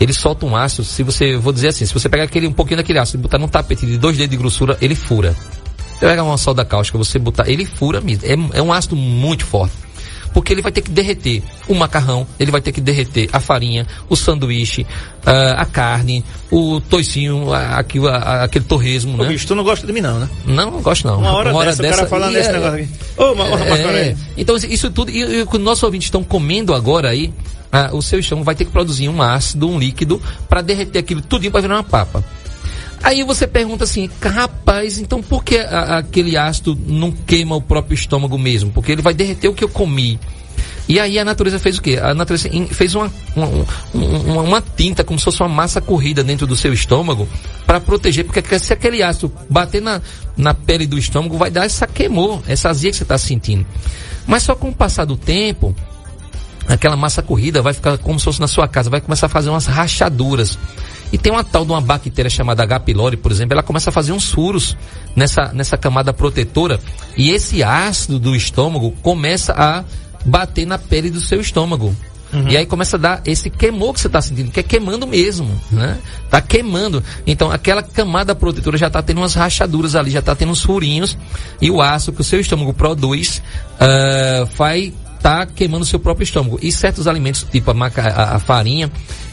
ele 0.00 0.12
solta 0.12 0.46
um 0.46 0.56
ácido, 0.56 0.84
se 0.84 1.02
você, 1.02 1.36
vou 1.36 1.52
dizer 1.52 1.68
assim, 1.68 1.84
se 1.84 1.92
você 1.92 2.08
pegar 2.08 2.24
aquele, 2.24 2.46
um 2.46 2.52
pouquinho 2.52 2.78
daquele 2.78 2.98
ácido 2.98 3.18
e 3.18 3.22
botar 3.22 3.38
num 3.38 3.48
tapete 3.48 3.84
de 3.84 3.98
dois 3.98 4.16
dedos 4.16 4.30
de 4.30 4.36
grossura, 4.36 4.78
ele 4.80 4.94
fura. 4.94 5.36
Você 5.92 6.06
pega 6.06 6.22
uma 6.22 6.38
solda 6.38 6.64
cáustica, 6.64 6.96
você 6.96 7.18
botar, 7.18 7.48
ele 7.48 7.64
fura 7.64 8.00
mesmo. 8.00 8.24
É, 8.24 8.58
é 8.58 8.62
um 8.62 8.72
ácido 8.72 8.94
muito 8.96 9.44
forte. 9.44 9.74
Porque 10.38 10.52
ele 10.52 10.62
vai 10.62 10.70
ter 10.70 10.82
que 10.82 10.90
derreter 10.92 11.42
o 11.66 11.74
macarrão, 11.74 12.24
ele 12.38 12.52
vai 12.52 12.60
ter 12.60 12.70
que 12.70 12.80
derreter 12.80 13.28
a 13.32 13.40
farinha, 13.40 13.84
o 14.08 14.14
sanduíche, 14.14 14.86
a 15.26 15.64
carne, 15.64 16.24
o 16.48 16.80
toicinho, 16.80 17.52
a- 17.52 17.78
aqui- 17.78 17.98
a- 18.06 18.44
aquele 18.44 18.64
torresmo, 18.64 19.14
Ô, 19.14 19.24
né? 19.24 19.30
bicho, 19.30 19.48
tu 19.48 19.56
não 19.56 19.64
gosta 19.64 19.84
de 19.84 19.92
mim 19.92 20.00
não, 20.00 20.20
né? 20.20 20.30
Não, 20.46 20.70
não 20.70 20.80
gosto 20.80 21.08
não. 21.08 21.18
Uma 21.18 21.32
hora, 21.32 21.52
dessa, 21.64 21.82
o 21.82 21.90
cara 21.90 22.06
falando 22.06 22.34
nesse 22.34 22.50
é- 22.50 22.52
negócio 22.52 22.74
aqui. 22.84 22.88
Ô, 23.16 23.34
ma- 23.34 23.48
ma- 23.48 23.64
é, 23.64 23.70
Macarena. 23.70 24.18
então 24.36 24.54
isso 24.54 24.90
tudo, 24.92 25.10
e, 25.10 25.18
e 25.18 25.42
o 25.42 25.46
que 25.48 25.56
os 25.56 25.62
nossos 25.62 25.82
ouvintes 25.82 26.06
estão 26.06 26.22
comendo 26.22 26.72
agora 26.72 27.08
aí, 27.10 27.32
ah, 27.72 27.90
o 27.92 28.00
seu 28.00 28.20
estômago 28.20 28.44
vai 28.44 28.54
ter 28.54 28.64
que 28.64 28.70
produzir 28.70 29.08
um 29.08 29.20
ácido, 29.20 29.68
um 29.68 29.76
líquido, 29.76 30.22
para 30.48 30.62
derreter 30.62 31.00
aquilo 31.00 31.20
tudinho 31.20 31.50
para 31.50 31.62
virar 31.62 31.74
uma 31.78 31.82
papa. 31.82 32.24
Aí 33.02 33.22
você 33.22 33.46
pergunta 33.46 33.84
assim, 33.84 34.10
rapaz, 34.20 34.98
então 34.98 35.22
por 35.22 35.44
que 35.44 35.56
a- 35.58 35.98
aquele 35.98 36.36
ácido 36.36 36.78
não 36.86 37.12
queima 37.12 37.54
o 37.56 37.62
próprio 37.62 37.94
estômago 37.94 38.36
mesmo? 38.38 38.70
Porque 38.72 38.92
ele 38.92 39.02
vai 39.02 39.14
derreter 39.14 39.48
o 39.48 39.54
que 39.54 39.64
eu 39.64 39.68
comi. 39.68 40.18
E 40.88 40.98
aí 40.98 41.18
a 41.18 41.24
natureza 41.24 41.58
fez 41.58 41.76
o 41.78 41.82
quê? 41.82 41.98
A 42.02 42.14
natureza 42.14 42.48
fez 42.70 42.94
uma, 42.94 43.12
uma, 43.36 43.46
um- 43.46 43.64
uma, 44.32 44.42
uma 44.42 44.60
tinta, 44.62 45.04
como 45.04 45.18
se 45.18 45.24
fosse 45.26 45.40
uma 45.42 45.48
massa 45.48 45.80
corrida 45.80 46.24
dentro 46.24 46.46
do 46.46 46.56
seu 46.56 46.72
estômago, 46.72 47.28
para 47.66 47.78
proteger, 47.78 48.24
porque 48.24 48.58
se 48.58 48.72
aquele 48.72 49.02
ácido 49.02 49.30
bater 49.50 49.82
na, 49.82 50.00
na 50.36 50.54
pele 50.54 50.86
do 50.86 50.98
estômago, 50.98 51.36
vai 51.36 51.50
dar 51.50 51.66
essa 51.66 51.86
queimou, 51.86 52.42
essa 52.48 52.70
azia 52.70 52.90
que 52.90 52.96
você 52.96 53.02
está 53.02 53.18
sentindo. 53.18 53.66
Mas 54.26 54.42
só 54.42 54.54
com 54.54 54.70
o 54.70 54.74
passar 54.74 55.04
do 55.04 55.16
tempo, 55.16 55.74
aquela 56.66 56.96
massa 56.96 57.22
corrida 57.22 57.60
vai 57.62 57.74
ficar 57.74 57.96
como 57.98 58.18
se 58.18 58.24
fosse 58.24 58.40
na 58.40 58.48
sua 58.48 58.66
casa, 58.66 58.90
vai 58.90 59.00
começar 59.00 59.26
a 59.26 59.30
fazer 59.30 59.50
umas 59.50 59.66
rachaduras. 59.66 60.58
E 61.12 61.18
tem 61.18 61.32
uma 61.32 61.44
tal 61.44 61.64
de 61.64 61.72
uma 61.72 61.80
bactéria 61.80 62.30
chamada 62.30 62.62
H. 62.62 62.80
pylori, 62.80 63.16
por 63.16 63.32
exemplo, 63.32 63.54
ela 63.54 63.62
começa 63.62 63.90
a 63.90 63.92
fazer 63.92 64.12
uns 64.12 64.30
furos 64.30 64.76
nessa, 65.16 65.52
nessa 65.52 65.76
camada 65.76 66.12
protetora 66.12 66.80
e 67.16 67.30
esse 67.30 67.62
ácido 67.62 68.18
do 68.18 68.36
estômago 68.36 68.92
começa 69.02 69.52
a 69.52 69.84
bater 70.24 70.66
na 70.66 70.78
pele 70.78 71.10
do 71.10 71.20
seu 71.20 71.40
estômago. 71.40 71.94
E 72.48 72.56
aí 72.56 72.66
começa 72.66 72.96
a 72.96 73.00
dar 73.00 73.22
esse 73.24 73.48
queimou 73.48 73.94
que 73.94 74.00
você 74.00 74.06
está 74.06 74.20
sentindo, 74.20 74.50
que 74.50 74.60
é 74.60 74.62
queimando 74.62 75.06
mesmo, 75.06 75.58
né? 75.72 75.98
Tá 76.28 76.42
queimando. 76.42 77.02
Então 77.26 77.50
aquela 77.50 77.82
camada 77.82 78.34
protetora 78.34 78.76
já 78.76 78.88
está 78.88 79.00
tendo 79.00 79.18
umas 79.18 79.34
rachaduras 79.34 79.96
ali, 79.96 80.10
já 80.10 80.18
está 80.18 80.34
tendo 80.34 80.52
uns 80.52 80.62
furinhos 80.62 81.16
e 81.60 81.70
o 81.70 81.80
ácido 81.80 82.12
que 82.12 82.20
o 82.20 82.24
seu 82.24 82.38
estômago 82.38 82.74
produz 82.74 83.40
ah, 83.80 84.46
vai 84.56 84.92
tá 85.22 85.46
queimando 85.46 85.82
o 85.82 85.86
seu 85.86 85.98
próprio 85.98 86.24
estômago. 86.24 86.58
E 86.62 86.70
certos 86.72 87.06
alimentos, 87.06 87.44
tipo 87.50 87.70
a, 87.70 87.74
maca- 87.74 88.02
a- 88.08 88.36
a 88.36 88.38
farinha, 88.38 88.90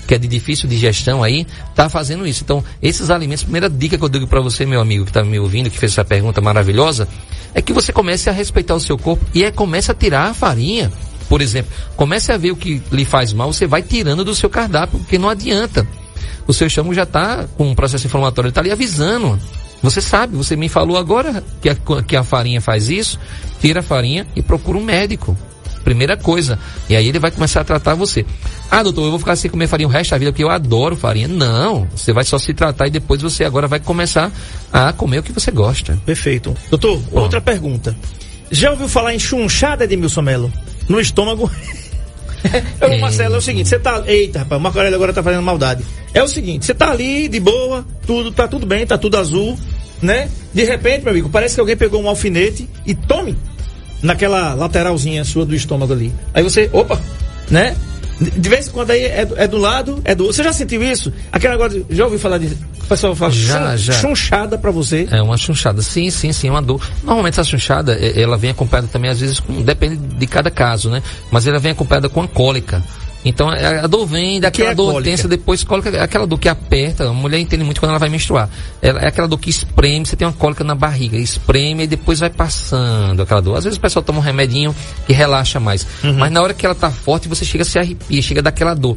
que 0.07 0.13
é 0.13 0.17
de 0.17 0.27
difícil 0.27 0.69
digestão 0.69 1.23
aí, 1.23 1.45
tá 1.73 1.89
fazendo 1.89 2.27
isso. 2.27 2.43
Então, 2.43 2.63
esses 2.81 3.09
alimentos, 3.09 3.43
primeira 3.43 3.69
dica 3.69 3.97
que 3.97 4.03
eu 4.03 4.09
digo 4.09 4.27
para 4.27 4.39
você, 4.41 4.65
meu 4.65 4.79
amigo 4.81 5.05
que 5.05 5.11
tá 5.11 5.23
me 5.23 5.39
ouvindo, 5.39 5.69
que 5.69 5.77
fez 5.77 5.91
essa 5.93 6.05
pergunta 6.05 6.41
maravilhosa, 6.41 7.07
é 7.53 7.61
que 7.61 7.73
você 7.73 7.91
comece 7.93 8.29
a 8.29 8.33
respeitar 8.33 8.75
o 8.75 8.79
seu 8.79 8.97
corpo 8.97 9.25
e 9.33 9.43
é 9.43 9.51
comece 9.51 9.91
a 9.91 9.93
tirar 9.95 10.29
a 10.29 10.33
farinha. 10.33 10.91
Por 11.27 11.41
exemplo, 11.41 11.71
comece 11.95 12.31
a 12.31 12.37
ver 12.37 12.51
o 12.51 12.55
que 12.55 12.81
lhe 12.91 13.03
faz 13.05 13.33
mal, 13.33 13.51
você 13.51 13.65
vai 13.65 13.81
tirando 13.81 14.23
do 14.23 14.35
seu 14.35 14.49
cardápio, 14.49 14.99
porque 14.99 15.17
não 15.17 15.27
adianta. 15.29 15.87
O 16.47 16.53
seu 16.53 16.67
estômago 16.67 16.93
já 16.93 17.01
está 17.03 17.45
com 17.57 17.67
um 17.71 17.73
processo 17.73 18.05
inflamatório, 18.05 18.47
ele 18.47 18.51
está 18.51 18.61
ali 18.61 18.71
avisando. 18.71 19.39
Você 19.81 20.01
sabe, 20.01 20.35
você 20.35 20.55
me 20.55 20.69
falou 20.69 20.97
agora 20.97 21.43
que 21.61 21.69
a, 21.69 21.75
que 22.05 22.15
a 22.15 22.23
farinha 22.23 22.61
faz 22.61 22.89
isso, 22.89 23.19
tira 23.59 23.79
a 23.79 23.83
farinha 23.83 24.27
e 24.35 24.41
procura 24.43 24.77
um 24.77 24.83
médico. 24.83 25.35
Primeira 25.85 26.17
coisa. 26.17 26.57
E 26.89 26.95
aí 26.95 27.07
ele 27.07 27.19
vai 27.19 27.29
começar 27.29 27.61
a 27.61 27.63
tratar 27.63 27.93
você. 27.93 28.25
Ah, 28.71 28.81
doutor, 28.81 29.05
eu 29.05 29.11
vou 29.11 29.19
ficar 29.19 29.35
sem 29.35 29.51
comer 29.51 29.67
farinha 29.67 29.87
o 29.87 29.91
resto 29.91 30.11
da 30.11 30.17
vida 30.17 30.31
porque 30.31 30.43
eu 30.43 30.49
adoro 30.49 30.95
farinha. 30.95 31.27
Não, 31.27 31.87
você 31.95 32.11
vai 32.11 32.23
só 32.23 32.39
se 32.39 32.55
tratar 32.55 32.87
e 32.87 32.89
depois 32.89 33.21
você 33.21 33.45
agora 33.45 33.67
vai 33.67 33.79
começar 33.79 34.31
a 34.73 34.91
comer 34.91 35.19
o 35.19 35.23
que 35.23 35.31
você 35.31 35.51
gosta. 35.51 35.97
Perfeito. 36.03 36.57
Doutor, 36.71 36.99
outra 37.11 37.39
pergunta. 37.39 37.95
Já 38.49 38.71
ouviu 38.71 38.87
falar 38.87 39.13
em 39.13 39.19
chunchada, 39.19 39.83
Edmilson 39.83 40.23
Melo? 40.23 40.51
No 40.89 40.99
estômago? 40.99 41.49
Ô, 42.81 42.85
É. 42.85 42.99
Marcelo, 42.99 43.35
é 43.35 43.37
o 43.37 43.41
seguinte, 43.41 43.69
você 43.69 43.77
tá. 43.77 44.03
Eita, 44.07 44.39
rapaz, 44.39 44.59
o 44.59 44.63
Marco 44.63 44.79
Aurélio 44.79 44.95
agora 44.95 45.13
tá 45.13 45.21
fazendo 45.21 45.43
maldade. 45.43 45.83
É 46.13 46.23
o 46.23 46.27
seguinte, 46.27 46.65
você 46.65 46.73
tá 46.73 46.91
ali, 46.91 47.27
de 47.27 47.39
boa, 47.39 47.85
tudo, 48.07 48.31
tá 48.31 48.47
tudo 48.47 48.65
bem, 48.65 48.85
tá 48.87 48.97
tudo 48.97 49.17
azul, 49.17 49.57
né? 50.01 50.29
De 50.53 50.63
repente, 50.63 51.03
meu 51.03 51.11
amigo, 51.11 51.29
parece 51.29 51.55
que 51.55 51.61
alguém 51.61 51.77
pegou 51.77 52.01
um 52.01 52.09
alfinete 52.09 52.67
e 52.85 52.95
tome 52.95 53.35
naquela 54.05 54.53
lateralzinha 54.53 55.23
sua 55.25 55.45
do 55.45 55.55
estômago 55.55 55.91
ali. 55.93 56.13
Aí 56.33 56.43
você, 56.43 56.69
opa, 56.71 56.99
né? 57.49 57.75
De 58.17 58.47
vez 58.47 58.67
em 58.67 58.71
quando 58.71 58.91
aí 58.91 59.03
é, 59.03 59.25
do- 59.25 59.37
é 59.37 59.45
do 59.45 59.57
lado, 59.57 60.01
é 60.05 60.15
do. 60.15 60.27
Você 60.27 60.41
já 60.41 60.53
sentiu 60.53 60.81
isso? 60.81 61.11
Aquele 61.33 61.51
negócio. 61.53 61.85
Já 61.89 62.05
ouviu 62.05 62.17
falar 62.17 62.37
disso? 62.37 62.55
O 62.81 62.87
pessoal 62.87 63.13
fala 63.13 63.31
Já, 63.31 63.71
chun- 63.71 63.77
já. 63.77 63.93
chunchada 63.93 64.57
pra 64.57 64.71
você. 64.71 65.05
É 65.11 65.21
uma 65.21 65.35
chunchada. 65.35 65.81
Sim, 65.81 66.09
sim, 66.09 66.31
sim, 66.31 66.47
é 66.47 66.51
uma 66.51 66.61
dor. 66.61 66.81
Normalmente 67.03 67.33
essa 67.33 67.43
chunchada, 67.49 67.93
ela 67.93 68.37
vem 68.37 68.51
acompanhada 68.51 68.87
também, 68.89 69.11
às 69.11 69.19
vezes, 69.19 69.41
com, 69.41 69.61
depende 69.61 69.97
de 69.97 70.27
cada 70.27 70.49
caso, 70.49 70.89
né? 70.89 71.03
Mas 71.29 71.45
ela 71.45 71.59
vem 71.59 71.73
acompanhada 71.73 72.07
com 72.07 72.21
a 72.21 72.27
cólica. 72.27 72.81
Então 73.25 73.49
a 73.49 73.87
dor 73.87 74.05
vem 74.05 74.39
daquela 74.39 74.69
é 74.69 74.75
dor 74.75 75.01
tensa, 75.01 75.27
depois 75.27 75.63
cólica, 75.63 76.03
aquela 76.03 76.27
dor 76.27 76.37
que 76.37 76.47
aperta, 76.47 77.09
a 77.09 77.13
mulher 77.13 77.39
entende 77.39 77.63
muito 77.63 77.79
quando 77.79 77.89
ela 77.89 77.99
vai 77.99 78.07
menstruar. 78.07 78.47
Ela, 78.81 78.99
é 79.01 79.07
aquela 79.07 79.27
dor 79.27 79.39
que 79.39 79.49
espreme, 79.49 80.05
você 80.05 80.15
tem 80.15 80.27
uma 80.27 80.33
cólica 80.33 80.63
na 80.63 80.75
barriga, 80.75 81.17
espreme 81.17 81.83
e 81.83 81.87
depois 81.87 82.19
vai 82.19 82.29
passando 82.29 83.23
aquela 83.23 83.41
dor. 83.41 83.57
Às 83.57 83.63
vezes 83.63 83.77
o 83.77 83.81
pessoal 83.81 84.03
toma 84.03 84.19
um 84.19 84.21
remedinho 84.21 84.75
que 85.07 85.13
relaxa 85.13 85.59
mais. 85.59 85.87
Mas 86.03 86.31
na 86.31 86.41
hora 86.41 86.53
que 86.53 86.65
ela 86.65 86.75
tá 86.75 86.91
forte, 86.91 87.27
você 87.27 87.43
chega 87.43 87.63
a 87.63 87.65
se 87.65 87.79
arrepia, 87.79 88.21
chega 88.21 88.41
daquela 88.43 88.75
dor. 88.75 88.95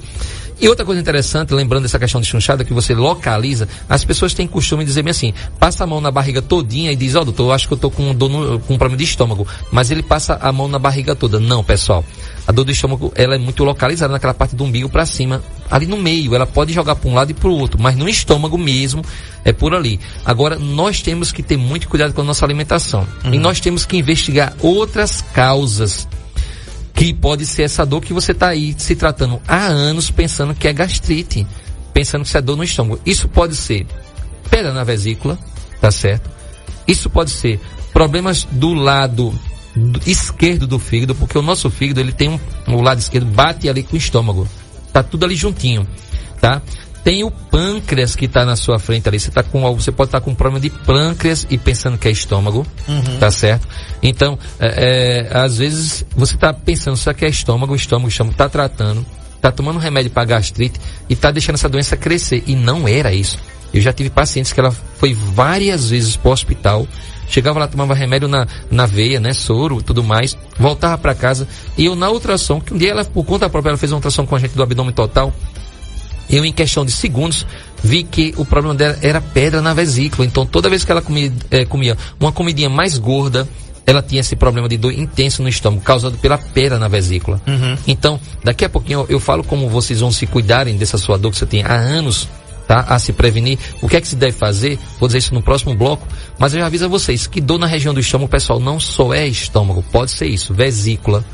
E 0.61 0.68
outra 0.68 0.85
coisa 0.85 1.01
interessante, 1.01 1.55
lembrando 1.55 1.85
dessa 1.85 1.99
questão 2.01 2.21
de 2.21 2.27
chunchada, 2.27 2.64
que 2.64 2.73
você 2.75 2.92
localiza, 2.94 3.68
as 3.88 4.05
pessoas 4.05 4.35
têm 4.35 4.47
costume 4.47 4.83
de 4.85 4.88
dizer 4.88 5.09
assim, 5.09 5.33
passa 5.59 5.85
a 5.85 5.87
mão 5.87 6.01
na 6.01 6.11
barriga 6.11 6.42
todinha 6.42 6.90
e 6.90 6.97
diz, 6.97 7.14
ó 7.14 7.23
doutor, 7.23 7.44
eu 7.44 7.53
acho 7.53 7.68
que 7.68 7.75
eu 7.75 7.79
tô 7.79 7.90
com, 7.90 8.12
dor 8.12 8.29
no- 8.29 8.59
com 8.59 8.75
um 8.75 8.79
problema 8.79 8.97
de 8.97 9.05
estômago. 9.05 9.47
Mas 9.71 9.90
ele 9.92 10.03
passa 10.03 10.35
a 10.40 10.51
mão 10.51 10.66
na 10.66 10.79
barriga 10.79 11.14
toda. 11.14 11.38
Não, 11.38 11.62
pessoal. 11.62 12.05
A 12.47 12.51
dor 12.51 12.64
do 12.64 12.73
estômago, 12.73 13.12
ela 13.14 13.37
é 13.37 13.38
muito 13.38 13.62
localizada 13.62 14.12
naquela 14.12 14.35
parte 14.35 14.57
do 14.57 14.64
umbigo 14.64 14.88
para 14.88 15.07
cima, 15.07 15.42
ali 15.71 15.87
no 15.87 15.97
meio. 15.97 16.35
Ela 16.35 16.47
pode 16.47 16.73
jogar 16.73 16.97
para 16.97 17.09
um 17.09 17.14
lado 17.14 17.31
e 17.31 17.35
para 17.35 17.49
o 17.49 17.53
outro, 17.57 17.81
mas 17.81 17.94
no 17.97 18.09
estômago 18.09 18.59
mesmo 18.59 19.03
é 19.44 19.53
por 19.53 19.73
ali. 19.75 20.01
Agora, 20.25 20.59
nós 20.59 21.01
temos 21.03 21.31
que 21.31 21.42
ter 21.42 21.57
muito 21.57 21.88
cuidado 21.88 22.12
com 22.12 22.23
a 22.23 22.25
nossa 22.25 22.44
alimentação. 22.44 23.07
E 23.25 23.38
nós 23.38 23.61
temos 23.61 23.87
que 23.87 23.97
investigar 23.97 24.55
outras 24.61 25.23
causas 25.33 26.09
que 26.99 27.15
pode 27.15 27.47
ser 27.47 27.63
essa 27.63 27.87
dor 27.87 28.01
que 28.03 28.13
você 28.13 28.33
está 28.33 28.49
aí 28.49 28.75
se 28.77 28.97
tratando 28.97 29.41
há 29.47 29.67
anos 29.67 30.11
pensando 30.11 30.53
que 30.53 30.67
é 30.67 30.73
gastrite, 30.73 31.47
pensando 31.95 32.23
que 32.23 32.29
isso 32.29 32.37
é 32.39 32.43
dor 32.43 32.57
no 32.57 32.65
estômago. 32.65 33.01
Isso 33.07 33.29
pode 33.29 33.55
ser 33.55 33.87
pedra 34.51 34.73
na 34.73 34.83
vesícula, 34.83 35.39
tá 35.81 35.93
certo? 35.93 36.29
Isso 36.89 37.09
pode 37.09 37.31
ser 37.31 37.61
problemas 37.93 38.43
do 38.51 38.75
lado 38.75 39.33
do- 39.77 40.01
esquerdo 40.11 40.67
do 40.67 40.81
fígado, 40.81 41.15
porque 41.15 41.39
o 41.39 41.43
nosso 41.43 41.71
fígado 41.71 42.01
ele 42.01 42.11
tem 42.11 42.31
um, 42.31 42.75
o 42.75 42.83
lado 42.83 42.99
esquerdo 42.99 43.27
bate 43.27 43.69
ali 43.69 43.85
com 43.85 43.95
o 43.95 43.99
estômago, 43.99 44.49
tá 44.93 45.01
tudo 45.01 45.25
ali 45.25 45.37
juntinho, 45.37 45.87
tá? 46.41 46.61
Tem 47.09 47.25
o 47.25 47.31
pâncreas 47.31 48.14
que 48.14 48.27
está 48.27 48.44
na 48.44 48.55
sua 48.55 48.79
frente 48.79 49.09
ali. 49.09 49.18
Você 49.18 49.31
tá 49.31 49.42
com, 49.42 49.62
você 49.75 49.90
pode 49.90 50.09
estar 50.09 50.21
com 50.21 50.33
um 50.33 50.35
problema 50.35 50.61
de 50.61 50.68
pâncreas 50.68 51.47
e 51.49 51.57
pensando 51.57 51.97
que 51.97 52.07
é 52.07 52.11
estômago, 52.11 52.66
tá 53.18 53.31
certo? 53.31 53.66
Então, 54.03 54.38
é, 54.61 55.25
é, 55.31 55.38
às 55.38 55.57
vezes 55.57 56.05
você 56.14 56.35
está 56.35 56.53
pensando 56.53 56.99
só 56.99 57.14
que 57.14 57.25
é 57.25 57.29
estômago, 57.31 57.75
estômago, 57.75 58.09
estômago, 58.11 58.35
está 58.35 58.47
tratando, 58.47 59.07
está 59.35 59.51
tomando 59.51 59.79
remédio 59.79 60.11
para 60.11 60.27
gastrite 60.27 60.79
e 61.09 61.14
está 61.14 61.31
deixando 61.31 61.55
essa 61.55 61.66
doença 61.66 61.97
crescer. 61.97 62.42
E 62.47 62.55
não 62.55 62.87
era 62.87 63.11
isso. 63.11 63.38
Eu 63.73 63.81
já 63.81 63.90
tive 63.90 64.11
pacientes 64.11 64.53
que 64.53 64.61
ela 64.61 64.71
foi 64.71 65.14
várias 65.14 65.88
vezes 65.88 66.14
para 66.14 66.29
o 66.29 66.33
hospital, 66.33 66.87
chegava 67.27 67.59
lá, 67.59 67.66
tomava 67.66 67.94
remédio 67.94 68.29
na, 68.29 68.47
na 68.71 68.85
veia, 68.85 69.18
né, 69.18 69.33
soro, 69.33 69.83
tudo 69.83 70.05
mais, 70.05 70.37
voltava 70.59 70.99
para 70.99 71.14
casa 71.14 71.49
e 71.75 71.87
eu 71.87 71.97
na 71.97 72.11
ultrassom, 72.11 72.61
que 72.61 72.75
um 72.75 72.77
dia 72.77 72.90
ela, 72.90 73.03
por 73.03 73.25
conta 73.25 73.49
própria, 73.49 73.71
ela 73.71 73.79
fez 73.79 73.92
uma 73.92 73.97
ultrassom 73.97 74.27
com 74.27 74.37
a 74.37 74.38
gente 74.38 74.55
do 74.55 74.62
abdômen 74.62 74.92
total, 74.92 75.33
eu, 76.31 76.45
em 76.45 76.53
questão 76.53 76.85
de 76.85 76.93
segundos, 76.93 77.47
vi 77.83 78.03
que 78.03 78.35
o 78.37 78.45
problema 78.45 78.75
dela 78.75 78.99
era 79.01 79.21
pedra 79.21 79.62
na 79.62 79.73
vesícula. 79.73 80.27
Então, 80.27 80.45
toda 80.45 80.69
vez 80.69 80.85
que 80.85 80.93
ela 80.93 81.01
comia, 81.01 81.33
eh, 81.51 81.64
comia 81.64 81.97
uma 82.21 82.33
comidinha 82.33 82.69
mais 82.69 82.99
gorda, 82.99 83.49
ela 83.87 84.03
tinha 84.03 84.21
esse 84.21 84.37
problema 84.37 84.69
de 84.69 84.77
dor 84.77 84.93
intenso 84.93 85.43
no 85.43 85.49
estômago, 85.49 85.83
causado 85.83 86.19
pela 86.19 86.37
pedra 86.37 86.79
na 86.79 86.88
vesícula. 86.88 87.41
Então, 87.87 88.21
daqui 88.45 88.64
a 88.64 88.69
pouquinho 88.69 89.01
eu, 89.01 89.07
eu 89.09 89.21
falo 89.21 89.43
como 89.43 89.69
vocês 89.69 90.01
vão 90.01 90.12
se 90.12 90.27
cuidarem 90.27 90.77
dessa 90.77 90.99
sua 90.99 91.17
dor 91.17 91.31
que 91.31 91.38
você 91.38 91.47
tem 91.47 91.62
há 91.62 91.73
anos, 91.73 92.29
tá? 92.67 92.81
A 92.81 92.99
se 92.99 93.14
prevenir. 93.14 93.59
O 93.81 93.88
que 93.88 93.97
é 93.97 94.01
que 94.01 94.07
se 94.07 94.14
deve 94.14 94.33
fazer? 94.33 94.79
Vou 95.01 95.09
dizer 95.09 95.19
isso 95.19 95.33
no 95.33 95.43
próximo 95.43 95.75
bloco. 95.75 96.07
Mas 96.38 96.53
eu 96.53 96.61
já 96.61 96.67
aviso 96.67 96.85
a 96.85 96.88
vocês 96.88 97.27
que 97.27 97.41
dor 97.41 97.59
na 97.59 97.67
região 97.67 97.95
do 97.95 98.01
estômago, 98.01 98.31
pessoal, 98.31 98.61
não 98.61 98.79
só 98.79 99.14
é 99.14 99.27
estômago. 99.27 99.83
Pode 99.91 100.11
ser 100.11 100.27
isso, 100.27 100.53
vesícula, 100.53 101.25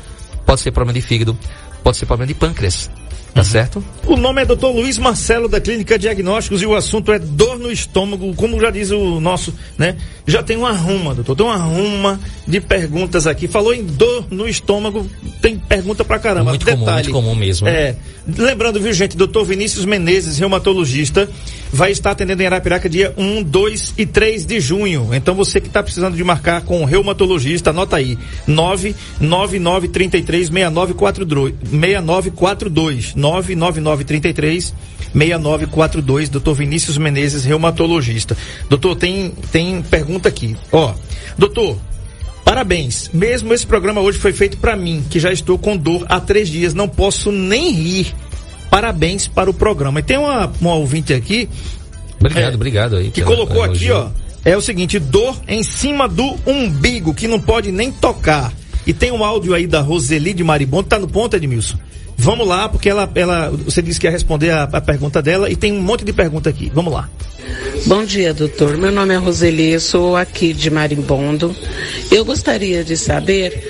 pode 0.45 0.61
ser 0.61 0.71
problema 0.71 0.97
de 0.97 1.05
fígado, 1.05 1.37
pode 1.83 1.97
ser 1.97 2.05
problema 2.05 2.27
de 2.27 2.33
pâncreas. 2.33 2.89
Tá 3.35 3.43
certo? 3.43 3.83
O 4.07 4.15
nome 4.15 4.43
é 4.43 4.45
Dr. 4.45 4.67
Luiz 4.67 4.97
Marcelo 4.97 5.49
da 5.49 5.59
Clínica 5.59 5.99
Diagnósticos 5.99 6.61
e 6.61 6.65
o 6.65 6.73
assunto 6.73 7.11
é 7.11 7.19
dor 7.19 7.59
no 7.59 7.69
estômago, 7.69 8.33
como 8.33 8.57
já 8.61 8.71
diz 8.71 8.91
o 8.91 9.19
nosso, 9.19 9.53
né? 9.77 9.97
Já 10.25 10.41
tem 10.41 10.55
uma 10.55 10.71
ruma, 10.71 11.13
doutor, 11.13 11.35
tem 11.35 11.45
uma 11.45 11.57
ruma 11.57 12.17
de 12.47 12.61
perguntas 12.61 13.27
aqui. 13.27 13.45
Falou 13.45 13.73
em 13.73 13.83
dor 13.83 14.25
no 14.31 14.47
estômago, 14.47 15.05
tem 15.41 15.59
pergunta 15.59 16.05
pra 16.05 16.17
caramba. 16.17 16.51
Muito 16.51 16.65
comum, 16.65 16.89
muito 16.89 17.11
comum 17.11 17.35
mesmo. 17.35 17.67
É. 17.67 17.97
Lembrando, 18.25 18.79
viu, 18.79 18.93
gente, 18.93 19.17
doutor 19.17 19.43
Vinícius 19.43 19.83
Menezes, 19.85 20.39
reumatologista, 20.39 21.29
vai 21.71 21.91
estar 21.91 22.09
atendendo 22.11 22.41
em 22.41 22.45
Arapiraca 22.45 22.89
dia 22.89 23.13
1, 23.17 23.43
2 23.43 23.95
e 23.97 24.05
3 24.05 24.45
de 24.45 24.61
junho. 24.61 25.09
Então 25.13 25.35
você 25.35 25.59
que 25.59 25.67
está 25.67 25.83
precisando 25.83 26.15
de 26.15 26.23
marcar 26.23 26.61
com 26.61 26.81
o 26.81 26.85
reumatologista, 26.85 27.71
anota 27.71 27.97
aí: 27.97 28.17
99933 28.47 30.49
6942 33.13 34.73
6942 34.73 34.73
99933 34.73 34.73
6942, 35.13 36.29
doutor 36.29 36.53
Vinícius 36.55 36.97
Menezes, 36.97 37.45
reumatologista. 37.45 38.35
Doutor, 38.69 38.95
tem, 38.95 39.31
tem 39.51 39.81
pergunta 39.81 40.27
aqui. 40.29 40.55
Ó, 40.71 40.93
doutor, 41.37 41.77
parabéns. 42.43 43.09
Mesmo 43.13 43.53
esse 43.53 43.65
programa 43.65 44.01
hoje 44.01 44.17
foi 44.19 44.33
feito 44.33 44.57
para 44.57 44.75
mim, 44.75 45.03
que 45.09 45.19
já 45.19 45.31
estou 45.31 45.57
com 45.57 45.77
dor 45.77 46.05
há 46.09 46.19
três 46.19 46.49
dias, 46.49 46.73
não 46.73 46.87
posso 46.87 47.31
nem 47.31 47.71
rir. 47.71 48.13
Parabéns 48.69 49.27
para 49.27 49.49
o 49.49 49.53
programa. 49.53 49.99
E 49.99 50.03
tem 50.03 50.17
uma, 50.17 50.51
uma 50.59 50.73
ouvinte 50.73 51.13
aqui. 51.13 51.47
Obrigado, 52.19 52.51
É, 52.51 52.55
obrigado 52.55 52.95
aí. 52.97 53.09
Que 53.11 53.21
pela- 53.23 53.35
colocou 53.35 53.63
aqui, 53.63 53.89
ó. 53.91 54.09
É 54.43 54.55
o 54.57 54.61
seguinte, 54.61 54.99
dor 54.99 55.35
em 55.47 55.63
cima 55.63 56.07
do 56.07 56.35
umbigo, 56.45 57.13
que 57.13 57.27
não 57.27 57.39
pode 57.39 57.71
nem 57.71 57.91
tocar. 57.91 58.51
E 58.85 58.93
tem 58.93 59.11
um 59.11 59.23
áudio 59.23 59.53
aí 59.55 59.65
da 59.65 59.81
Roseli 59.81 60.33
de 60.33 60.43
Maribondo, 60.43 60.87
tá 60.89 60.99
no 60.99 61.07
ponto, 61.07 61.35
Edmilson? 61.35 61.77
Vamos 62.25 62.47
lá, 62.47 62.67
porque 62.67 62.89
ela, 62.89 63.07
ela 63.13 63.51
você 63.51 63.83
disse 63.83 63.99
que 63.99 64.07
ia 64.07 64.11
responder 64.11 64.49
a, 64.49 64.63
a 64.63 64.81
pergunta 64.81 65.21
dela 65.21 65.47
e 65.47 65.55
tem 65.55 65.71
um 65.71 65.79
monte 65.79 66.03
de 66.03 66.11
pergunta 66.11 66.49
aqui. 66.49 66.71
Vamos 66.73 66.91
lá. 66.91 67.07
Bom 67.85 68.03
dia, 68.03 68.33
doutor. 68.33 68.77
Meu 68.77 68.91
nome 68.91 69.13
é 69.13 69.17
Roseli, 69.17 69.73
eu 69.73 69.79
sou 69.79 70.17
aqui 70.17 70.51
de 70.51 70.71
Marimbondo. 70.71 71.55
Eu 72.09 72.25
gostaria 72.25 72.83
de 72.83 72.97
saber 72.97 73.63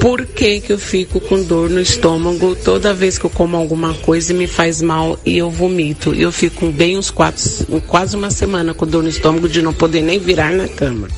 por 0.00 0.24
que, 0.24 0.60
que 0.60 0.72
eu 0.72 0.78
fico 0.78 1.18
com 1.18 1.42
dor 1.42 1.68
no 1.68 1.80
estômago 1.80 2.54
toda 2.54 2.94
vez 2.94 3.18
que 3.18 3.24
eu 3.24 3.30
como 3.30 3.56
alguma 3.56 3.94
coisa 3.94 4.32
e 4.32 4.36
me 4.36 4.46
faz 4.46 4.80
mal 4.80 5.18
e 5.26 5.38
eu 5.38 5.50
vomito. 5.50 6.14
Eu 6.14 6.30
fico 6.30 6.70
bem 6.70 6.96
uns 6.96 7.10
quatro, 7.10 7.42
quase 7.88 8.14
uma 8.14 8.30
semana 8.30 8.72
com 8.72 8.86
dor 8.86 9.02
no 9.02 9.08
estômago 9.08 9.48
de 9.48 9.60
não 9.60 9.72
poder 9.72 10.02
nem 10.02 10.20
virar 10.20 10.52
na 10.52 10.68
cama. 10.68 11.08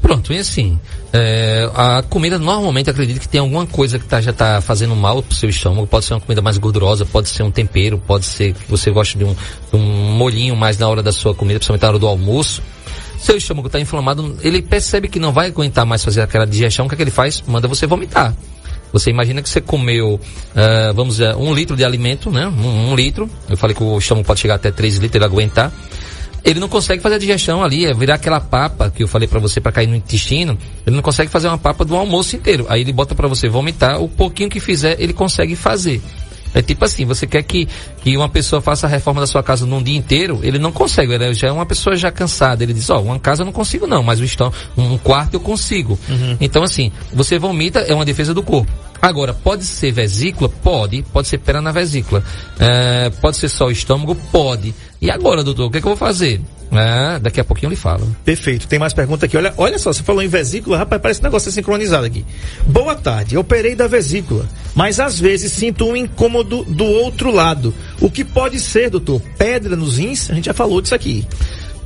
Pronto, 0.00 0.32
e 0.32 0.38
assim, 0.38 0.78
é, 1.12 1.70
a 1.74 2.02
comida 2.08 2.38
normalmente 2.38 2.88
acredito 2.88 3.20
que 3.20 3.28
tem 3.28 3.40
alguma 3.40 3.66
coisa 3.66 3.98
que 3.98 4.04
tá, 4.06 4.20
já 4.20 4.30
está 4.30 4.62
fazendo 4.62 4.96
mal 4.96 5.22
pro 5.22 5.34
seu 5.34 5.50
estômago. 5.50 5.86
Pode 5.86 6.06
ser 6.06 6.14
uma 6.14 6.20
comida 6.20 6.40
mais 6.40 6.56
gordurosa, 6.56 7.04
pode 7.04 7.28
ser 7.28 7.42
um 7.42 7.50
tempero, 7.50 7.98
pode 7.98 8.24
ser 8.24 8.54
que 8.54 8.70
você 8.70 8.90
goste 8.90 9.18
de 9.18 9.24
um, 9.24 9.34
de 9.34 9.76
um 9.76 9.78
molhinho 10.14 10.56
mais 10.56 10.78
na 10.78 10.88
hora 10.88 11.02
da 11.02 11.12
sua 11.12 11.34
comida, 11.34 11.58
principalmente 11.58 11.82
na 11.82 11.88
hora 11.88 11.98
do 11.98 12.06
almoço. 12.06 12.62
Seu 13.18 13.36
estômago 13.36 13.66
está 13.66 13.78
inflamado, 13.78 14.36
ele 14.42 14.62
percebe 14.62 15.06
que 15.06 15.20
não 15.20 15.32
vai 15.32 15.48
aguentar 15.48 15.84
mais 15.84 16.02
fazer 16.02 16.22
aquela 16.22 16.46
digestão, 16.46 16.86
o 16.86 16.88
que, 16.88 16.94
é 16.94 16.96
que 16.96 17.02
ele 17.02 17.10
faz? 17.10 17.42
Manda 17.46 17.68
você 17.68 17.86
vomitar. 17.86 18.34
Você 18.92 19.10
imagina 19.10 19.40
que 19.40 19.48
você 19.48 19.60
comeu, 19.60 20.20
ah, 20.56 20.92
vamos 20.94 21.16
dizer, 21.16 21.34
um 21.36 21.54
litro 21.54 21.76
de 21.76 21.84
alimento, 21.84 22.30
né? 22.30 22.46
Um, 22.46 22.90
um 22.90 22.96
litro. 22.96 23.28
Eu 23.48 23.56
falei 23.56 23.76
que 23.76 23.82
o 23.82 23.96
estômago 23.96 24.26
pode 24.26 24.40
chegar 24.40 24.56
até 24.56 24.70
3 24.70 24.96
litros, 24.96 25.14
ele 25.16 25.24
aguentar 25.24 25.72
ele 26.44 26.58
não 26.58 26.68
consegue 26.68 27.02
fazer 27.02 27.16
a 27.16 27.18
digestão 27.18 27.62
ali, 27.62 27.86
é 27.86 27.94
virar 27.94 28.14
aquela 28.14 28.40
papa 28.40 28.90
que 28.90 29.02
eu 29.02 29.08
falei 29.08 29.28
pra 29.28 29.38
você 29.38 29.60
pra 29.60 29.70
cair 29.70 29.86
no 29.86 29.94
intestino, 29.94 30.58
ele 30.86 30.96
não 30.96 31.02
consegue 31.02 31.30
fazer 31.30 31.48
uma 31.48 31.58
papa 31.58 31.84
do 31.84 31.94
almoço 31.94 32.34
inteiro. 32.34 32.66
Aí 32.68 32.80
ele 32.80 32.92
bota 32.92 33.14
pra 33.14 33.28
você 33.28 33.48
vomitar, 33.48 34.00
o 34.00 34.08
pouquinho 34.08 34.50
que 34.50 34.60
fizer, 34.60 34.96
ele 35.00 35.12
consegue 35.12 35.54
fazer. 35.54 36.00
É 36.54 36.62
tipo 36.62 36.84
assim, 36.84 37.04
você 37.04 37.26
quer 37.26 37.42
que, 37.42 37.68
que 38.02 38.16
uma 38.16 38.28
pessoa 38.28 38.60
faça 38.60 38.86
a 38.86 38.90
reforma 38.90 39.20
da 39.20 39.26
sua 39.26 39.42
casa 39.42 39.66
num 39.66 39.82
dia 39.82 39.96
inteiro, 39.96 40.40
ele 40.42 40.58
não 40.58 40.72
consegue, 40.72 41.14
ele 41.14 41.34
já 41.34 41.48
é 41.48 41.52
uma 41.52 41.66
pessoa 41.66 41.96
já 41.96 42.10
cansada, 42.10 42.62
ele 42.62 42.72
diz, 42.72 42.88
ó, 42.90 43.00
uma 43.00 43.18
casa 43.18 43.42
eu 43.42 43.46
não 43.46 43.52
consigo 43.52 43.86
não, 43.86 44.02
mas 44.02 44.20
um 44.76 44.98
quarto 44.98 45.34
eu 45.34 45.40
consigo. 45.40 45.98
Então 46.40 46.62
assim, 46.62 46.92
você 47.12 47.38
vomita, 47.38 47.80
é 47.80 47.94
uma 47.94 48.04
defesa 48.04 48.34
do 48.34 48.42
corpo. 48.42 48.70
Agora, 49.02 49.34
pode 49.34 49.64
ser 49.64 49.90
vesícula? 49.90 50.48
Pode. 50.48 51.02
Pode 51.12 51.26
ser 51.26 51.38
pedra 51.38 51.60
na 51.60 51.72
vesícula. 51.72 52.22
É, 52.60 53.10
pode 53.10 53.36
ser 53.36 53.48
só 53.48 53.66
o 53.66 53.70
estômago? 53.72 54.14
Pode. 54.30 54.72
E 55.00 55.10
agora, 55.10 55.42
doutor, 55.42 55.66
o 55.66 55.70
que, 55.72 55.78
é 55.78 55.80
que 55.80 55.86
eu 55.88 55.96
vou 55.96 55.96
fazer? 55.96 56.40
É, 56.72 57.18
daqui 57.18 57.38
a 57.38 57.44
pouquinho 57.44 57.68
eu 57.68 57.70
lhe 57.70 57.76
falo. 57.76 58.16
Perfeito. 58.24 58.66
Tem 58.66 58.78
mais 58.78 58.94
pergunta 58.94 59.26
aqui. 59.26 59.36
Olha, 59.36 59.52
olha 59.58 59.78
só, 59.78 59.92
você 59.92 60.02
falou 60.02 60.22
em 60.22 60.28
vesícula, 60.28 60.78
rapaz, 60.78 61.02
parece 61.02 61.20
um 61.20 61.24
negócio 61.24 61.52
sincronizado 61.52 62.06
aqui. 62.06 62.24
Boa 62.66 62.94
tarde, 62.94 63.34
eu 63.34 63.42
operei 63.42 63.74
da 63.74 63.86
vesícula, 63.86 64.48
mas 64.74 64.98
às 64.98 65.20
vezes 65.20 65.52
sinto 65.52 65.84
um 65.84 65.94
incômodo 65.94 66.64
do 66.64 66.84
outro 66.84 67.30
lado. 67.30 67.74
O 68.00 68.10
que 68.10 68.24
pode 68.24 68.58
ser, 68.58 68.88
doutor? 68.88 69.20
Pedra 69.36 69.76
nos 69.76 69.98
rins? 69.98 70.30
A 70.30 70.34
gente 70.34 70.46
já 70.46 70.54
falou 70.54 70.80
disso 70.80 70.94
aqui. 70.94 71.26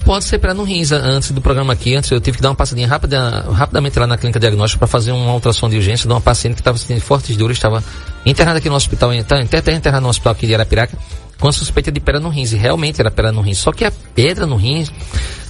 Pode 0.05 0.25
ser 0.25 0.38
para 0.38 0.55
no 0.55 0.62
rins 0.62 0.92
antes 0.92 1.33
do 1.33 1.40
programa 1.40 1.72
aqui. 1.72 1.96
Antes 1.96 2.12
eu 2.12 2.20
tive 2.20 2.37
que 2.37 2.42
dar 2.42 2.51
uma 2.51 2.55
passadinha 2.55 2.87
rápida, 2.87 3.44
rapidamente 3.51 3.99
lá 3.99 4.07
na 4.07 4.16
clínica 4.16 4.38
diagnóstica 4.38 4.79
para 4.79 4.87
fazer 4.87 5.11
uma 5.11 5.33
ultrassom 5.33 5.68
de 5.68 5.75
urgência 5.75 6.07
de 6.07 6.14
uma 6.14 6.20
paciente 6.20 6.55
que 6.55 6.61
estava 6.61 6.79
sentindo 6.79 7.01
fortes 7.01 7.37
dores, 7.37 7.57
estava 7.57 7.83
internada 8.25 8.59
aqui 8.59 8.68
no 8.68 8.77
hospital, 8.77 9.11
tá, 9.25 9.40
até, 9.40 9.59
até 9.59 9.72
internada 9.72 10.03
no 10.03 10.09
hospital 10.09 10.33
aqui 10.33 10.46
de 10.46 10.55
Arapiraca, 10.55 10.96
com 11.38 11.49
a 11.49 11.53
suspeita 11.53 11.90
de 11.92 12.01
pedra 12.01 12.20
no 12.20 12.29
rins. 12.29 12.53
E 12.53 12.57
realmente 12.57 13.01
era 13.01 13.11
pedra 13.11 13.33
no 13.33 13.40
rins. 13.40 13.59
Só 13.59 13.72
que 13.72 13.85
a 13.85 13.92
pedra 14.14 14.46
no 14.46 14.57
rins, 14.57 14.90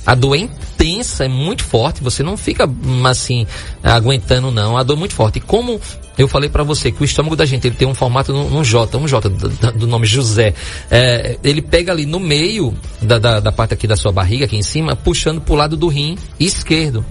a 0.04 0.14
dor 0.14 0.36
é 0.36 0.40
intensa, 0.40 1.24
é 1.24 1.28
muito 1.28 1.64
forte. 1.64 2.02
Você 2.02 2.22
não 2.22 2.36
fica 2.36 2.66
hum, 2.66 3.06
assim 3.06 3.46
aguentando 3.82 4.50
não. 4.50 4.76
A 4.76 4.82
dor 4.82 4.96
é 4.96 5.00
muito 5.00 5.14
forte. 5.14 5.38
E 5.38 5.40
como 5.40 5.80
eu 6.18 6.26
falei 6.26 6.48
para 6.48 6.62
você 6.62 6.90
que 6.90 7.02
o 7.02 7.04
estômago 7.04 7.36
da 7.36 7.44
gente 7.44 7.66
ele 7.66 7.76
tem 7.76 7.86
um 7.86 7.94
formato 7.94 8.32
no 8.32 8.64
J, 8.64 8.96
um 8.96 9.06
J 9.06 9.28
do, 9.28 9.48
do 9.72 9.86
nome 9.86 10.06
José. 10.06 10.54
É, 10.90 11.38
ele 11.44 11.60
pega 11.60 11.92
ali 11.92 12.06
no 12.06 12.18
meio 12.18 12.74
da, 13.02 13.18
da, 13.18 13.40
da 13.40 13.52
parte 13.52 13.74
aqui 13.74 13.86
da 13.86 13.96
sua 13.96 14.12
barriga, 14.12 14.46
aqui 14.46 14.56
em 14.56 14.62
cima, 14.62 14.96
puxando 14.96 15.40
pro 15.40 15.54
lado 15.54 15.76
do 15.76 15.88
rim 15.88 16.16
esquerdo. 16.40 17.04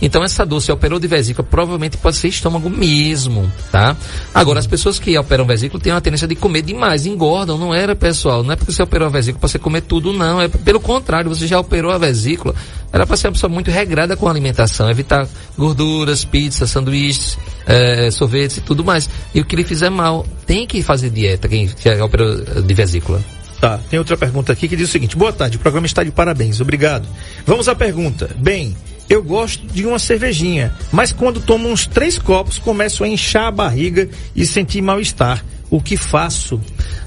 Então 0.00 0.22
essa 0.22 0.46
dor, 0.46 0.60
se 0.60 0.70
operou 0.70 0.98
de 0.98 1.08
vesícula, 1.08 1.46
provavelmente 1.48 1.96
pode 1.96 2.16
ser 2.16 2.28
estômago 2.28 2.70
mesmo, 2.70 3.50
tá? 3.70 3.96
Agora, 4.32 4.60
as 4.60 4.66
pessoas 4.66 4.98
que 4.98 5.16
operam 5.18 5.44
vesícula 5.44 5.82
têm 5.82 5.92
uma 5.92 6.00
tendência 6.00 6.28
de 6.28 6.34
comer 6.34 6.62
demais, 6.62 7.06
engordam, 7.06 7.58
não 7.58 7.74
era, 7.74 7.96
pessoal? 7.96 8.42
Não 8.42 8.52
é 8.52 8.56
porque 8.56 8.72
você 8.72 8.82
operou 8.82 9.08
a 9.08 9.10
vesícula 9.10 9.40
para 9.40 9.48
você 9.48 9.58
comer 9.58 9.80
tudo, 9.82 10.12
não. 10.12 10.40
É 10.40 10.48
pelo 10.48 10.80
contrário, 10.80 11.28
você 11.28 11.46
já 11.46 11.58
operou 11.58 11.90
a 11.90 11.98
vesícula, 11.98 12.54
era 12.92 13.06
para 13.06 13.16
ser 13.16 13.26
uma 13.26 13.32
pessoa 13.32 13.50
muito 13.50 13.70
regrada 13.70 14.16
com 14.16 14.28
a 14.28 14.30
alimentação, 14.30 14.88
evitar 14.88 15.26
gorduras, 15.56 16.24
pizzas, 16.24 16.70
sanduíches, 16.70 17.36
eh, 17.66 18.10
sorvetes 18.10 18.58
e 18.58 18.60
tudo 18.60 18.84
mais. 18.84 19.10
E 19.34 19.40
o 19.40 19.44
que 19.44 19.56
lhe 19.56 19.64
fizer 19.64 19.90
mal, 19.90 20.26
tem 20.46 20.66
que 20.66 20.82
fazer 20.82 21.10
dieta, 21.10 21.48
quem 21.48 21.68
já 21.68 22.04
operou 22.04 22.36
de 22.62 22.74
vesícula. 22.74 23.20
Tá, 23.60 23.78
tem 23.90 23.98
outra 23.98 24.16
pergunta 24.16 24.52
aqui 24.52 24.68
que 24.68 24.76
diz 24.76 24.88
o 24.88 24.92
seguinte: 24.92 25.16
Boa 25.16 25.32
tarde, 25.32 25.56
o 25.56 25.60
programa 25.60 25.86
está 25.86 26.04
de 26.04 26.12
parabéns, 26.12 26.60
obrigado. 26.60 27.08
Vamos 27.44 27.68
à 27.68 27.74
pergunta. 27.74 28.30
Bem, 28.38 28.76
eu 29.08 29.22
gosto 29.22 29.66
de 29.66 29.84
uma 29.86 29.98
cervejinha, 29.98 30.74
mas 30.92 31.12
quando 31.12 31.40
tomo 31.40 31.68
uns 31.68 31.86
três 31.86 32.18
copos, 32.18 32.58
começo 32.58 33.02
a 33.04 33.08
inchar 33.08 33.46
a 33.46 33.50
barriga 33.50 34.08
e 34.36 34.44
sentir 34.46 34.82
mal-estar. 34.82 35.44
O 35.70 35.80
que 35.82 35.96
faço? 35.96 36.60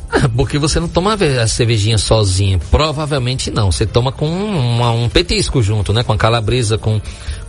Ah, 0.09 0.29
Porque 0.35 0.57
você 0.59 0.79
não 0.79 0.87
toma 0.87 1.13
a 1.13 1.15
ve- 1.15 1.39
a 1.39 1.47
cervejinha 1.47 1.97
sozinho. 1.97 2.59
Provavelmente 2.69 3.49
não. 3.49 3.71
Você 3.71 3.85
toma 3.85 4.11
com 4.11 4.27
um 4.27 5.09
petisco 5.09 5.61
junto, 5.63 5.93
né? 5.93 6.03
Com 6.03 6.13
a 6.13 6.17
calabresa, 6.17 6.77
com, 6.77 7.01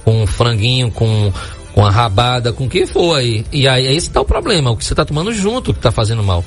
com 0.04 0.22
um 0.22 0.26
franguinho, 0.26 0.90
com, 0.90 1.32
com 1.74 1.84
a 1.84 1.90
rabada, 1.90 2.52
com 2.52 2.64
o 2.64 2.68
que 2.68 2.86
for 2.86 3.16
aí. 3.16 3.44
E 3.52 3.66
aí 3.68 3.86
esse 3.94 4.10
tá 4.10 4.20
o 4.20 4.24
problema. 4.24 4.70
O 4.70 4.76
que 4.76 4.84
você 4.84 4.94
tá 4.94 5.04
tomando 5.04 5.32
junto 5.34 5.74
que 5.74 5.80
tá 5.80 5.90
fazendo 5.90 6.22
mal. 6.22 6.42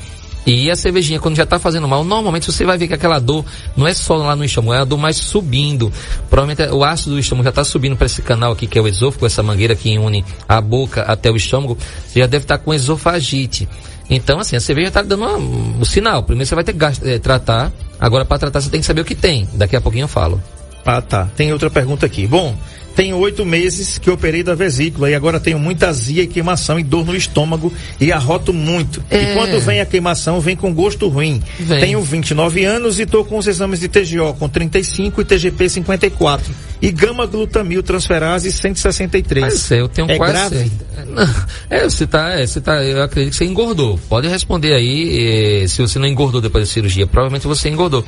E 0.45 0.69
a 0.69 0.75
cervejinha, 0.75 1.19
quando 1.19 1.35
já 1.35 1.45
tá 1.45 1.57
fazendo 1.57 1.87
mal, 1.87 2.03
normalmente 2.03 2.51
você 2.51 2.63
vai 2.63 2.77
ver 2.77 2.87
que 2.87 2.93
aquela 2.93 3.17
dor 3.19 3.43
não 3.75 3.87
é 3.87 3.93
só 3.93 4.15
lá 4.15 4.35
no 4.35 4.43
estômago, 4.45 4.73
é 4.73 4.81
a 4.81 4.85
dor 4.85 4.97
mais 4.97 5.17
subindo. 5.17 5.91
Provavelmente 6.29 6.71
o 6.71 6.83
ácido 6.83 7.15
do 7.15 7.19
estômago 7.19 7.45
já 7.45 7.51
tá 7.51 7.63
subindo 7.63 7.95
para 7.95 8.05
esse 8.05 8.21
canal 8.21 8.51
aqui, 8.51 8.67
que 8.67 8.77
é 8.77 8.81
o 8.81 8.87
esôfago, 8.87 9.25
essa 9.25 9.41
mangueira 9.41 9.75
que 9.75 9.97
une 9.97 10.23
a 10.47 10.61
boca 10.61 11.01
até 11.01 11.31
o 11.31 11.35
estômago. 11.35 11.77
Você 12.07 12.19
já 12.19 12.27
deve 12.27 12.43
estar 12.43 12.59
com 12.59 12.73
esofagite. 12.73 13.67
Então, 14.07 14.39
assim, 14.39 14.55
a 14.55 14.59
cerveja 14.59 14.91
tá 14.91 15.01
dando 15.01 15.23
uma- 15.25 15.37
um 15.37 15.83
sinal. 15.83 16.21
Primeiro 16.21 16.47
você 16.47 16.53
vai 16.53 16.63
ter 16.63 16.73
que 16.73 17.09
eh, 17.09 17.17
tratar. 17.17 17.71
Agora, 17.99 18.23
para 18.23 18.37
tratar, 18.37 18.61
você 18.61 18.69
tem 18.69 18.79
que 18.79 18.85
saber 18.85 19.01
o 19.01 19.05
que 19.05 19.15
tem. 19.15 19.49
Daqui 19.53 19.75
a 19.75 19.81
pouquinho 19.81 20.03
eu 20.03 20.07
falo. 20.07 20.39
Ah, 20.85 21.01
tá. 21.01 21.27
Tem 21.35 21.51
outra 21.51 21.71
pergunta 21.71 22.05
aqui. 22.05 22.27
Bom, 22.27 22.55
tenho 22.95 23.17
oito 23.17 23.45
meses 23.45 23.97
que 23.97 24.09
operei 24.09 24.41
da 24.41 24.55
vesícula 24.55 25.09
e 25.09 25.15
agora 25.15 25.39
tenho 25.39 25.59
muita 25.59 25.89
azia 25.89 26.23
e 26.23 26.27
queimação 26.27 26.79
e 26.79 26.83
dor 26.83 27.05
no 27.05 27.15
estômago 27.15 27.71
e 27.99 28.11
arroto 28.11 28.53
muito. 28.53 29.03
É. 29.09 29.21
E 29.21 29.33
quando 29.35 29.59
vem 29.59 29.81
a 29.81 29.85
queimação, 29.85 30.39
vem 30.39 30.55
com 30.55 30.73
gosto 30.73 31.09
ruim. 31.09 31.43
Vem. 31.59 31.79
Tenho 31.81 32.01
29 32.01 32.63
anos 32.63 32.97
e 32.97 33.03
estou 33.03 33.25
com 33.25 33.37
os 33.37 33.47
exames 33.47 33.81
de 33.81 33.89
TGO 33.89 34.33
com 34.39 34.47
35 34.47 35.21
e 35.21 35.25
TGP 35.25 35.69
54. 35.69 36.53
E 36.81 36.91
gama 36.91 37.25
glutamil 37.25 37.83
transferase 37.83 38.51
163. 38.51 39.43
Mas 39.43 39.71
eu 39.71 39.89
tenho 39.89 40.09
é 40.09 40.17
quase 40.17 40.33
grave? 40.33 40.71
Não, 41.07 41.35
É, 41.69 41.83
você 41.83 42.07
tá, 42.07 42.29
é, 42.31 42.45
você 42.45 42.61
tá, 42.61 42.83
eu 42.83 43.03
acredito 43.03 43.31
que 43.31 43.37
você 43.37 43.45
engordou. 43.45 43.99
Pode 44.07 44.27
responder 44.27 44.73
aí, 44.73 45.63
eh, 45.63 45.67
se 45.67 45.81
você 45.81 45.99
não 45.99 46.07
engordou 46.07 46.39
depois 46.39 46.67
da 46.67 46.73
cirurgia. 46.73 47.07
Provavelmente 47.07 47.47
você 47.47 47.69
engordou. 47.69 48.05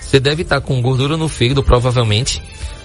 Você 0.00 0.20
deve 0.20 0.42
estar 0.42 0.60
com 0.60 0.80
gordura 0.80 1.16
no 1.16 1.28
fígado, 1.28 1.62
provavelmente. 1.62 2.42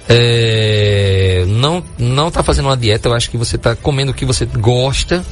É, 0.10 1.46
não, 1.48 1.84
não 1.98 2.30
tá 2.32 2.44
fazendo 2.44 2.66
uma 2.66 2.78
dieta, 2.78 3.08
eu 3.10 3.14
acho 3.14 3.30
que 3.30 3.38
você 3.38 3.58
tá 3.58 3.76
comendo 3.76 4.12
o 4.12 4.16
que 4.16 4.26
você 4.26 4.46
gosta, 4.46 5.24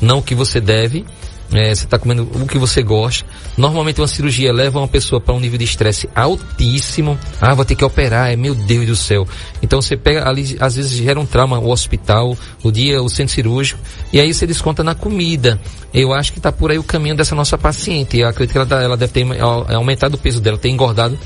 não 0.00 0.18
o 0.18 0.22
que 0.22 0.34
você 0.34 0.60
deve. 0.60 1.04
É, 1.52 1.72
você 1.72 1.84
está 1.84 1.96
comendo 1.96 2.28
o 2.34 2.44
que 2.44 2.58
você 2.58 2.82
gosta. 2.82 3.24
Normalmente 3.56 4.00
uma 4.00 4.08
cirurgia 4.08 4.52
leva 4.52 4.80
uma 4.80 4.88
pessoa 4.88 5.20
para 5.20 5.32
um 5.32 5.38
nível 5.38 5.56
de 5.56 5.64
estresse 5.64 6.08
altíssimo. 6.12 7.16
Ah, 7.40 7.54
vou 7.54 7.64
ter 7.64 7.76
que 7.76 7.84
operar, 7.84 8.32
é 8.32 8.36
meu 8.36 8.52
Deus 8.52 8.84
do 8.84 8.96
céu. 8.96 9.28
Então 9.62 9.80
você 9.80 9.96
pega 9.96 10.28
ali, 10.28 10.56
às 10.58 10.74
vezes 10.74 10.90
gera 10.90 11.20
um 11.20 11.24
trauma 11.24 11.56
o 11.60 11.70
hospital, 11.70 12.36
o 12.64 12.72
dia, 12.72 13.00
o 13.00 13.08
centro 13.08 13.32
cirúrgico, 13.32 13.78
e 14.12 14.18
aí 14.20 14.34
você 14.34 14.44
desconta 14.44 14.82
na 14.82 14.96
comida. 14.96 15.60
Eu 15.94 16.12
acho 16.12 16.32
que 16.32 16.40
está 16.40 16.50
por 16.50 16.72
aí 16.72 16.78
o 16.80 16.82
caminho 16.84 17.14
dessa 17.16 17.36
nossa 17.36 17.56
paciente. 17.56 18.18
Eu 18.18 18.26
acredito 18.28 18.50
que 18.50 18.58
ela, 18.58 18.66
tá- 18.66 18.82
ela 18.82 18.96
deve 18.96 19.12
ter 19.12 19.40
au- 19.40 19.66
aumentado 19.72 20.14
o 20.14 20.18
peso 20.18 20.40
dela, 20.40 20.58
ter 20.58 20.68
engordado 20.68 21.16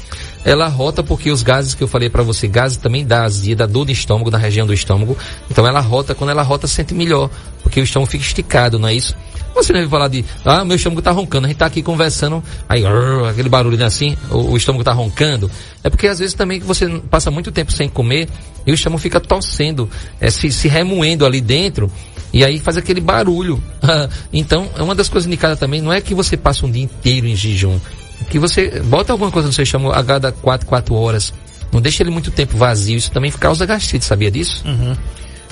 ela 0.45 0.69
rota 0.69 1.03
porque 1.03 1.31
os 1.31 1.43
gases 1.43 1.75
que 1.75 1.83
eu 1.83 1.89
falei 1.89 2.09
para 2.09 2.23
você, 2.23 2.49
gases 2.49 2.77
também 2.77 3.05
dá 3.05 3.25
azia, 3.25 3.55
dá 3.55 3.67
dor 3.67 3.87
de 3.87 3.93
estômago 3.93 4.31
na 4.31 4.39
região 4.39 4.67
do 4.67 4.73
estômago. 4.73 5.17
Então 5.51 5.67
ela 5.67 5.81
rota, 5.81 6.15
quando 6.15 6.31
ela 6.31 6.43
rota, 6.43 6.67
sente 6.67 6.95
melhor, 6.95 7.31
porque 7.63 7.81
o 7.81 7.85
estômago 7.85 8.11
fica 8.11 8.25
esticado, 8.25 8.79
não 8.79 8.89
é 8.89 8.95
isso? 8.95 9.15
Você 9.55 9.73
não 9.73 9.81
vai 9.81 9.89
falar 9.89 10.09
de, 10.09 10.25
ah, 10.45 10.65
meu 10.65 10.77
estômago 10.77 11.03
tá 11.03 11.11
roncando, 11.11 11.47
a 11.47 11.49
gente 11.49 11.59
tá 11.59 11.67
aqui 11.67 11.83
conversando, 11.83 12.43
aí, 12.69 12.85
aquele 13.29 13.49
barulho 13.49 13.77
né, 13.77 13.85
assim, 13.85 14.17
o, 14.31 14.53
o 14.53 14.57
estômago 14.57 14.85
tá 14.85 14.93
roncando. 14.93 15.51
É 15.83 15.91
porque 15.91 16.07
às 16.07 16.19
vezes 16.19 16.35
também 16.35 16.61
você 16.61 16.89
passa 17.11 17.31
muito 17.31 17.51
tempo 17.51 17.73
sem 17.73 17.89
comer 17.89 18.29
e 18.67 18.71
o 18.71 18.75
estômago 18.75 19.03
fica 19.03 19.21
torcendo, 19.21 19.91
é, 20.21 20.31
se, 20.31 20.51
se 20.51 20.69
remoendo 20.69 21.27
ali 21.27 21.41
dentro, 21.41 21.91
e 22.33 22.45
aí 22.45 22.61
faz 22.61 22.77
aquele 22.77 23.01
barulho. 23.01 23.63
então, 24.33 24.69
é 24.77 24.83
uma 24.83 24.95
das 24.95 25.09
coisas 25.09 25.27
indicadas 25.27 25.59
também, 25.59 25.81
não 25.81 25.93
é 25.93 26.01
que 26.01 26.15
você 26.15 26.37
passa 26.37 26.65
um 26.65 26.71
dia 26.71 26.85
inteiro 26.85 27.27
em 27.27 27.35
jejum, 27.35 27.79
que 28.31 28.39
você 28.39 28.81
bota 28.81 29.13
alguma 29.13 29.31
coisa 29.31 29.49
no 29.49 29.53
seu 29.53 29.65
estômago 29.65 29.93
a 29.93 30.03
cada 30.03 30.33
4, 30.33 30.67
4 30.67 30.95
horas. 30.95 31.35
Não 31.73 31.81
deixa 31.81 32.03
ele 32.03 32.11
muito 32.11 32.31
tempo 32.31 32.57
vazio, 32.57 32.97
isso 32.97 33.11
também 33.11 33.31
causa 33.31 33.67
gastrite, 33.67 34.05
sabia 34.05 34.31
disso? 34.31 34.63
Uhum. 34.67 34.97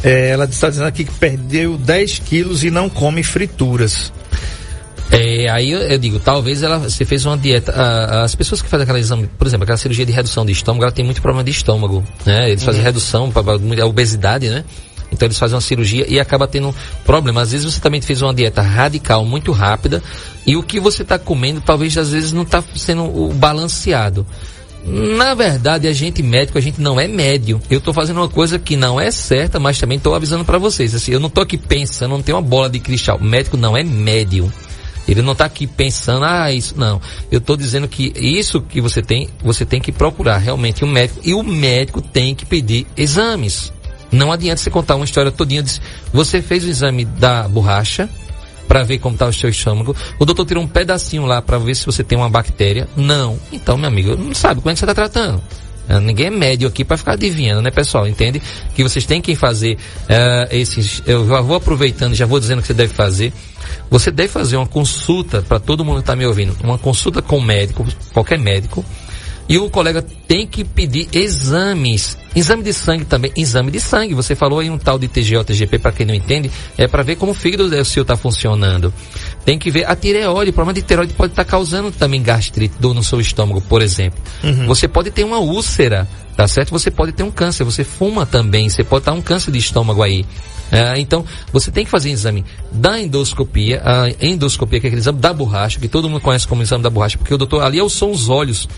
É, 0.02 0.30
ela 0.30 0.44
está 0.44 0.70
dizendo 0.70 0.86
aqui 0.86 1.04
que 1.04 1.12
perdeu 1.12 1.76
10 1.76 2.20
quilos 2.20 2.64
e 2.64 2.70
não 2.70 2.88
come 2.88 3.22
frituras. 3.22 4.12
É, 5.10 5.48
aí 5.48 5.72
eu, 5.72 5.80
eu, 5.80 5.98
digo, 5.98 6.20
talvez 6.20 6.62
ela 6.62 6.78
você 6.78 7.04
fez 7.04 7.24
uma 7.24 7.36
dieta. 7.36 7.72
A, 7.72 8.24
as 8.24 8.34
pessoas 8.34 8.62
que 8.62 8.68
fazem 8.68 8.84
aquela 8.84 8.98
exame, 8.98 9.26
por 9.26 9.46
exemplo, 9.46 9.64
aquela 9.64 9.78
cirurgia 9.78 10.04
de 10.04 10.12
redução 10.12 10.44
de 10.44 10.52
estômago, 10.52 10.84
ela 10.84 10.92
tem 10.92 11.04
muito 11.04 11.22
problema 11.22 11.42
de 11.42 11.50
estômago, 11.50 12.04
né? 12.26 12.50
Eles 12.50 12.62
uhum. 12.62 12.66
fazem 12.66 12.82
redução 12.82 13.30
para 13.30 13.42
a 13.82 13.86
obesidade, 13.86 14.48
né? 14.48 14.64
Então 15.10 15.26
eles 15.26 15.38
fazem 15.38 15.54
uma 15.54 15.60
cirurgia 15.60 16.06
e 16.08 16.20
acaba 16.20 16.46
tendo 16.46 16.74
problema. 17.04 17.40
Às 17.40 17.52
vezes 17.52 17.72
você 17.72 17.80
também 17.80 18.00
fez 18.00 18.22
uma 18.22 18.34
dieta 18.34 18.62
radical 18.62 19.24
muito 19.24 19.52
rápida 19.52 20.02
e 20.46 20.56
o 20.56 20.62
que 20.62 20.78
você 20.78 21.02
está 21.02 21.18
comendo 21.18 21.60
talvez 21.60 21.96
às 21.96 22.10
vezes 22.10 22.32
não 22.32 22.42
está 22.42 22.62
sendo 22.76 23.04
o 23.04 23.32
balanceado. 23.32 24.26
Na 24.84 25.34
verdade, 25.34 25.88
a 25.88 25.92
gente 25.92 26.22
médico, 26.22 26.56
a 26.56 26.60
gente 26.60 26.80
não 26.80 26.98
é 26.98 27.06
médio. 27.08 27.60
Eu 27.68 27.78
estou 27.78 27.92
fazendo 27.92 28.18
uma 28.18 28.28
coisa 28.28 28.58
que 28.58 28.76
não 28.76 29.00
é 29.00 29.10
certa, 29.10 29.58
mas 29.58 29.78
também 29.78 29.98
estou 29.98 30.14
avisando 30.14 30.44
para 30.44 30.56
vocês. 30.56 30.94
Assim, 30.94 31.12
eu 31.12 31.20
não 31.20 31.28
estou 31.28 31.42
aqui 31.42 31.58
pensando, 31.58 32.12
não 32.12 32.22
tenho 32.22 32.38
uma 32.38 32.42
bola 32.42 32.70
de 32.70 32.78
cristal. 32.78 33.18
O 33.18 33.24
médico 33.24 33.56
não 33.56 33.76
é 33.76 33.82
médio. 33.82 34.50
Ele 35.06 35.22
não 35.22 35.32
está 35.32 35.46
aqui 35.46 35.66
pensando, 35.66 36.24
ah, 36.24 36.52
isso 36.52 36.74
não. 36.76 37.00
Eu 37.30 37.38
estou 37.38 37.56
dizendo 37.56 37.88
que 37.88 38.12
isso 38.16 38.60
que 38.60 38.80
você 38.80 39.02
tem, 39.02 39.28
você 39.42 39.64
tem 39.64 39.80
que 39.80 39.90
procurar 39.90 40.36
realmente 40.36 40.84
um 40.84 40.88
médico 40.88 41.20
e 41.24 41.34
o 41.34 41.42
médico 41.42 42.00
tem 42.02 42.34
que 42.34 42.44
pedir 42.44 42.86
exames. 42.96 43.72
Não 44.10 44.32
adianta 44.32 44.60
você 44.60 44.70
contar 44.70 44.96
uma 44.96 45.04
história 45.04 45.30
todinha. 45.30 45.62
De, 45.62 45.80
você 46.12 46.40
fez 46.40 46.64
o 46.64 46.68
exame 46.68 47.04
da 47.04 47.46
borracha 47.48 48.08
para 48.66 48.82
ver 48.82 48.98
como 48.98 49.14
está 49.14 49.26
o 49.26 49.32
seu 49.32 49.50
estômago. 49.50 49.96
O 50.18 50.24
doutor 50.24 50.44
tirou 50.46 50.62
um 50.62 50.68
pedacinho 50.68 51.24
lá 51.24 51.40
para 51.40 51.58
ver 51.58 51.74
se 51.74 51.86
você 51.86 52.04
tem 52.04 52.16
uma 52.16 52.28
bactéria. 52.28 52.88
Não. 52.96 53.38
Então, 53.52 53.76
meu 53.76 53.88
amigo, 53.88 54.16
não 54.16 54.34
sabe 54.34 54.60
como 54.60 54.70
é 54.70 54.74
que 54.74 54.78
você 54.78 54.84
está 54.84 54.94
tratando. 54.94 55.42
Uh, 55.88 56.00
ninguém 56.00 56.26
é 56.26 56.30
médio 56.30 56.68
aqui 56.68 56.84
para 56.84 56.98
ficar 56.98 57.12
adivinhando, 57.12 57.62
né, 57.62 57.70
pessoal? 57.70 58.06
Entende? 58.06 58.42
Que 58.74 58.82
vocês 58.82 59.06
têm 59.06 59.22
que 59.22 59.34
fazer 59.34 59.78
uh, 60.04 60.54
esses. 60.54 61.02
Eu 61.06 61.26
já 61.26 61.40
vou 61.40 61.56
aproveitando, 61.56 62.14
já 62.14 62.26
vou 62.26 62.38
dizendo 62.38 62.60
que 62.60 62.66
você 62.66 62.74
deve 62.74 62.92
fazer. 62.92 63.32
Você 63.90 64.10
deve 64.10 64.28
fazer 64.28 64.58
uma 64.58 64.66
consulta 64.66 65.40
para 65.40 65.58
todo 65.58 65.84
mundo 65.84 65.96
que 65.96 66.02
está 66.02 66.14
me 66.14 66.26
ouvindo. 66.26 66.54
Uma 66.62 66.76
consulta 66.76 67.22
com 67.22 67.38
o 67.38 67.42
médico, 67.42 67.86
qualquer 68.12 68.38
médico 68.38 68.84
e 69.48 69.58
o 69.58 69.70
colega 69.70 70.02
tem 70.02 70.46
que 70.46 70.62
pedir 70.62 71.08
exames. 71.12 72.18
Exame 72.38 72.62
de 72.62 72.72
sangue 72.72 73.04
também. 73.04 73.32
Exame 73.36 73.70
de 73.70 73.80
sangue. 73.80 74.14
Você 74.14 74.36
falou 74.36 74.60
aí 74.60 74.70
um 74.70 74.78
tal 74.78 74.96
de 74.96 75.08
TGO, 75.08 75.42
TGP, 75.42 75.78
para 75.80 75.90
quem 75.90 76.06
não 76.06 76.14
entende, 76.14 76.48
é 76.76 76.86
para 76.86 77.02
ver 77.02 77.16
como 77.16 77.32
o 77.32 77.34
fígado 77.34 77.84
seu 77.84 78.02
está 78.02 78.16
funcionando. 78.16 78.94
Tem 79.44 79.58
que 79.58 79.72
ver 79.72 79.84
a 79.90 79.96
tireoide. 79.96 80.50
O 80.50 80.54
problema 80.54 80.72
de 80.72 80.82
tireoide 80.82 81.14
pode 81.14 81.32
estar 81.32 81.44
tá 81.44 81.50
causando 81.50 81.90
também 81.90 82.22
gastrite, 82.22 82.76
dor 82.78 82.94
no 82.94 83.02
seu 83.02 83.20
estômago, 83.20 83.60
por 83.62 83.82
exemplo. 83.82 84.20
Uhum. 84.44 84.66
Você 84.66 84.86
pode 84.86 85.10
ter 85.10 85.24
uma 85.24 85.38
úlcera, 85.38 86.06
tá 86.36 86.46
certo? 86.46 86.70
Você 86.70 86.92
pode 86.92 87.10
ter 87.10 87.24
um 87.24 87.30
câncer. 87.30 87.64
Você 87.64 87.82
fuma 87.82 88.24
também. 88.24 88.68
Você 88.68 88.84
pode 88.84 89.00
estar 89.00 89.12
um 89.12 89.22
câncer 89.22 89.50
de 89.50 89.58
estômago 89.58 90.00
aí. 90.00 90.24
É, 90.70 90.98
então, 91.00 91.24
você 91.52 91.72
tem 91.72 91.84
que 91.84 91.90
fazer 91.90 92.10
exame 92.10 92.44
da 92.70 93.00
endoscopia, 93.00 93.82
a 93.82 94.24
endoscopia, 94.24 94.78
que 94.78 94.86
é 94.86 94.88
aquele 94.88 95.00
exame 95.00 95.18
da 95.18 95.32
borracha, 95.32 95.80
que 95.80 95.88
todo 95.88 96.08
mundo 96.08 96.20
conhece 96.20 96.46
como 96.46 96.62
exame 96.62 96.82
da 96.82 96.90
borracha, 96.90 97.16
porque 97.16 97.32
o 97.32 97.38
doutor 97.38 97.62
ali 97.62 97.80
é 97.80 97.88
são 97.88 98.10
os 98.10 98.28
olhos 98.28 98.68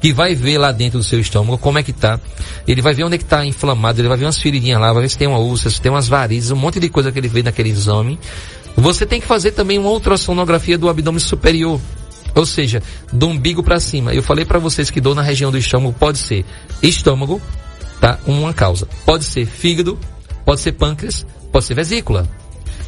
que 0.00 0.12
vai 0.12 0.34
ver 0.34 0.58
lá 0.58 0.72
dentro 0.72 0.98
do 0.98 1.04
seu 1.04 1.20
estômago 1.20 1.58
como 1.58 1.78
é 1.78 1.82
que 1.82 1.92
tá. 1.92 2.20
Ele 2.66 2.82
vai 2.82 2.94
ver 2.94 3.04
onde 3.04 3.16
é 3.16 3.18
que 3.18 3.24
tá 3.24 3.44
inflamado, 3.44 4.00
ele 4.00 4.08
vai 4.08 4.16
ver 4.16 4.24
umas 4.24 4.38
feridinhas 4.38 4.80
lá, 4.80 4.92
vai 4.92 5.02
ver 5.02 5.08
se 5.08 5.18
tem 5.18 5.28
uma 5.28 5.38
úlcera, 5.38 5.70
se 5.70 5.80
tem 5.80 5.90
umas 5.90 6.08
varizes, 6.08 6.50
um 6.50 6.56
monte 6.56 6.78
de 6.78 6.88
coisa 6.88 7.10
que 7.10 7.18
ele 7.18 7.28
vê 7.28 7.42
naquele 7.42 7.70
exame. 7.70 8.18
Você 8.76 9.06
tem 9.06 9.20
que 9.20 9.26
fazer 9.26 9.52
também 9.52 9.78
uma 9.78 9.90
ultrassonografia 9.90 10.76
do 10.76 10.88
abdômen 10.88 11.18
superior. 11.18 11.80
Ou 12.34 12.44
seja, 12.44 12.82
do 13.10 13.28
umbigo 13.28 13.62
para 13.62 13.80
cima. 13.80 14.12
Eu 14.12 14.22
falei 14.22 14.44
para 14.44 14.58
vocês 14.58 14.90
que 14.90 15.00
dor 15.00 15.14
na 15.14 15.22
região 15.22 15.50
do 15.50 15.56
estômago 15.56 15.94
pode 15.98 16.18
ser 16.18 16.44
estômago, 16.82 17.40
tá? 17.98 18.18
Uma 18.26 18.52
causa. 18.52 18.86
Pode 19.06 19.24
ser 19.24 19.46
fígado, 19.46 19.98
pode 20.44 20.60
ser 20.60 20.72
pâncreas, 20.72 21.24
pode 21.50 21.64
ser 21.64 21.72
vesícula. 21.72 22.28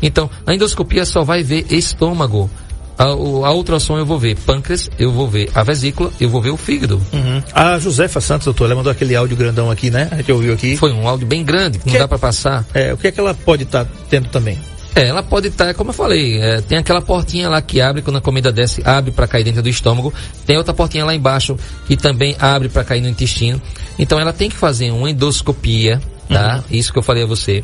Então, 0.03 0.29
a 0.47 0.55
endoscopia 0.55 1.07
só 1.07 1.25
vai 1.25 1.42
ver 1.42 1.66
estômago. 1.73 2.51
A, 2.98 3.04
a 3.04 3.52
ultrassom 3.52 3.96
eu 3.96 4.04
vou 4.04 4.18
ver 4.18 4.37
pâncreas, 4.37 4.90
eu 4.98 5.12
vou 5.12 5.28
ver 5.28 5.48
a 5.54 5.62
vesícula, 5.62 6.11
eu 6.20 6.28
vou 6.28 6.42
ver 6.42 6.50
o 6.50 6.56
fígado. 6.56 7.00
Uhum. 7.12 7.42
A 7.54 7.78
Josefa 7.78 8.20
Santos, 8.20 8.46
doutor, 8.46 8.64
ela 8.64 8.74
mandou 8.74 8.90
aquele 8.90 9.14
áudio 9.14 9.37
grandão 9.37 9.70
aqui, 9.70 9.90
né? 9.90 10.08
A 10.11 10.16
gente 10.16 10.32
ouviu 10.32 10.52
aqui. 10.52 10.76
Foi 10.76 10.92
um 10.92 11.06
áudio 11.06 11.26
bem 11.26 11.44
grande, 11.44 11.78
que, 11.78 11.90
não 11.90 11.98
dá 11.98 12.08
para 12.08 12.18
passar. 12.18 12.66
É, 12.74 12.92
o 12.92 12.96
que 12.96 13.06
é 13.06 13.12
que 13.12 13.20
ela 13.20 13.32
pode 13.34 13.62
estar 13.62 13.84
tá 13.84 13.90
tendo 14.11 14.28
também? 14.28 14.58
É, 14.94 15.06
ela 15.06 15.22
pode 15.22 15.46
estar, 15.46 15.66
tá, 15.66 15.74
como 15.74 15.90
eu 15.90 15.94
falei, 15.94 16.40
é, 16.40 16.61
tem 16.61 16.76
aquela 16.76 17.00
portinha 17.00 17.48
lá 17.48 17.62
que 17.62 17.80
abre 17.80 18.02
quando 18.02 18.16
a 18.16 18.20
comida 18.20 18.50
desce, 18.50 18.82
abre 18.84 19.12
para 19.12 19.28
cair 19.28 19.44
dentro 19.44 19.62
do 19.62 19.68
estômago. 19.68 20.12
Tem 20.44 20.56
outra 20.56 20.74
portinha 20.74 21.04
lá 21.04 21.14
embaixo 21.14 21.56
que 21.87 21.96
também 21.96 22.34
abre 22.40 22.68
para 22.68 22.82
cair 22.82 23.00
no 23.00 23.08
intestino. 23.08 23.62
Então 23.96 24.18
ela 24.18 24.32
tem 24.32 24.48
que 24.48 24.56
fazer 24.56 24.90
uma 24.90 25.08
endoscopia, 25.08 26.00
tá? 26.28 26.56
Uhum. 26.56 26.76
Isso 26.76 26.92
que 26.92 26.98
eu 26.98 27.02
falei 27.02 27.22
a 27.22 27.26
você. 27.26 27.62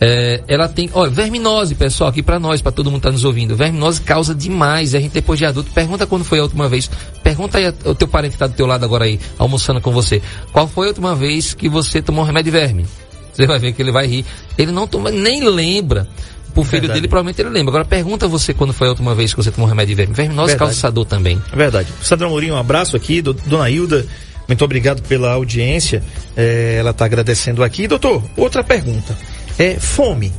É, 0.00 0.42
ela 0.48 0.66
tem, 0.66 0.88
olha, 0.94 1.10
verminose, 1.10 1.74
pessoal, 1.74 2.08
aqui 2.08 2.22
para 2.22 2.40
nós, 2.40 2.62
para 2.62 2.72
todo 2.72 2.90
mundo 2.90 3.02
que 3.02 3.06
tá 3.06 3.12
nos 3.12 3.24
ouvindo. 3.24 3.54
Verminose 3.54 4.00
causa 4.00 4.34
demais. 4.34 4.94
A 4.94 5.00
gente 5.00 5.12
depois 5.12 5.38
de 5.38 5.44
adulto, 5.44 5.70
pergunta 5.72 6.06
quando 6.06 6.24
foi 6.24 6.38
a 6.38 6.42
última 6.42 6.68
vez. 6.68 6.90
Pergunta 7.22 7.58
aí 7.58 7.68
o 7.84 7.94
teu 7.94 8.08
parente 8.08 8.32
que 8.32 8.38
tá 8.38 8.46
do 8.46 8.54
teu 8.54 8.66
lado 8.66 8.82
agora 8.82 9.04
aí, 9.04 9.20
almoçando 9.38 9.80
com 9.80 9.92
você. 9.92 10.22
Qual 10.52 10.66
foi 10.66 10.86
a 10.86 10.88
última 10.88 11.14
vez 11.14 11.52
que 11.52 11.68
você 11.68 12.00
tomou 12.00 12.24
um 12.24 12.26
remédio 12.26 12.50
de 12.50 12.58
verme? 12.58 12.86
Você 13.30 13.46
vai 13.46 13.58
ver 13.58 13.72
que 13.72 13.82
ele 13.82 13.92
vai 13.92 14.06
rir. 14.06 14.24
Ele 14.56 14.72
não 14.72 14.86
toma, 14.86 15.10
nem 15.10 15.46
lembra. 15.46 16.08
Pro 16.54 16.64
filho 16.64 16.80
Verdade. 16.80 17.00
dele, 17.00 17.08
provavelmente 17.08 17.40
ele 17.40 17.50
lembra. 17.50 17.70
Agora 17.70 17.84
pergunta 17.84 18.26
você 18.26 18.52
quando 18.52 18.72
foi 18.72 18.88
a 18.88 18.90
última 18.90 19.14
vez 19.14 19.32
que 19.32 19.40
você 19.40 19.52
tomou 19.52 19.66
um 19.66 19.68
remédio 19.68 19.94
de 19.94 19.96
verme. 19.96 20.14
Verminose 20.14 20.48
Verdade. 20.48 20.58
causa 20.58 20.72
essa 20.72 20.90
dor 20.90 21.04
também. 21.04 21.40
Verdade. 21.54 21.88
Sandra 22.02 22.28
Mourinho, 22.28 22.54
um 22.54 22.58
abraço 22.58 22.96
aqui. 22.96 23.22
Do, 23.22 23.34
dona 23.34 23.70
Hilda, 23.70 24.04
muito 24.48 24.64
obrigado 24.64 25.00
pela 25.02 25.32
audiência. 25.32 26.02
É, 26.36 26.78
ela 26.80 26.90
está 26.90 27.04
agradecendo 27.04 27.62
aqui. 27.62 27.86
Doutor, 27.86 28.20
outra 28.36 28.64
pergunta 28.64 29.16
é 29.58 29.74
fome. 29.74 30.32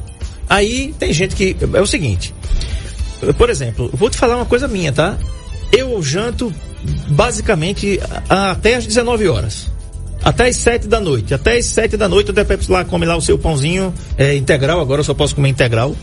Aí 0.50 0.94
tem 1.00 1.14
gente 1.14 1.36
que. 1.36 1.56
É 1.74 1.82
o 1.82 1.86
seguinte. 1.86 2.34
Por 3.38 3.50
exemplo, 3.50 3.90
vou 3.94 4.10
te 4.10 4.18
falar 4.18 4.36
uma 4.36 4.46
coisa 4.46 4.68
minha, 4.68 4.92
tá? 4.92 5.18
Eu 5.72 6.02
janto 6.02 6.54
basicamente 7.10 8.00
até 8.28 8.76
às 8.76 8.86
19 8.86 9.28
horas. 9.28 9.70
Até 10.24 10.48
às 10.48 10.56
7 10.58 10.88
da 10.88 11.00
noite. 11.00 11.34
Até 11.34 11.58
às 11.58 11.66
7 11.66 11.98
da 11.98 12.08
noite 12.08 12.32
o 12.32 12.34
Depepes 12.34 12.68
lá 12.68 12.84
come 12.84 13.06
lá 13.06 13.16
o 13.16 13.22
seu 13.22 13.38
pãozinho 13.38 13.94
é, 14.18 14.36
integral, 14.36 14.80
agora 14.80 15.02
eu 15.02 15.06
só 15.06 15.14
posso 15.14 15.36
comer 15.36 15.50
integral. 15.50 15.96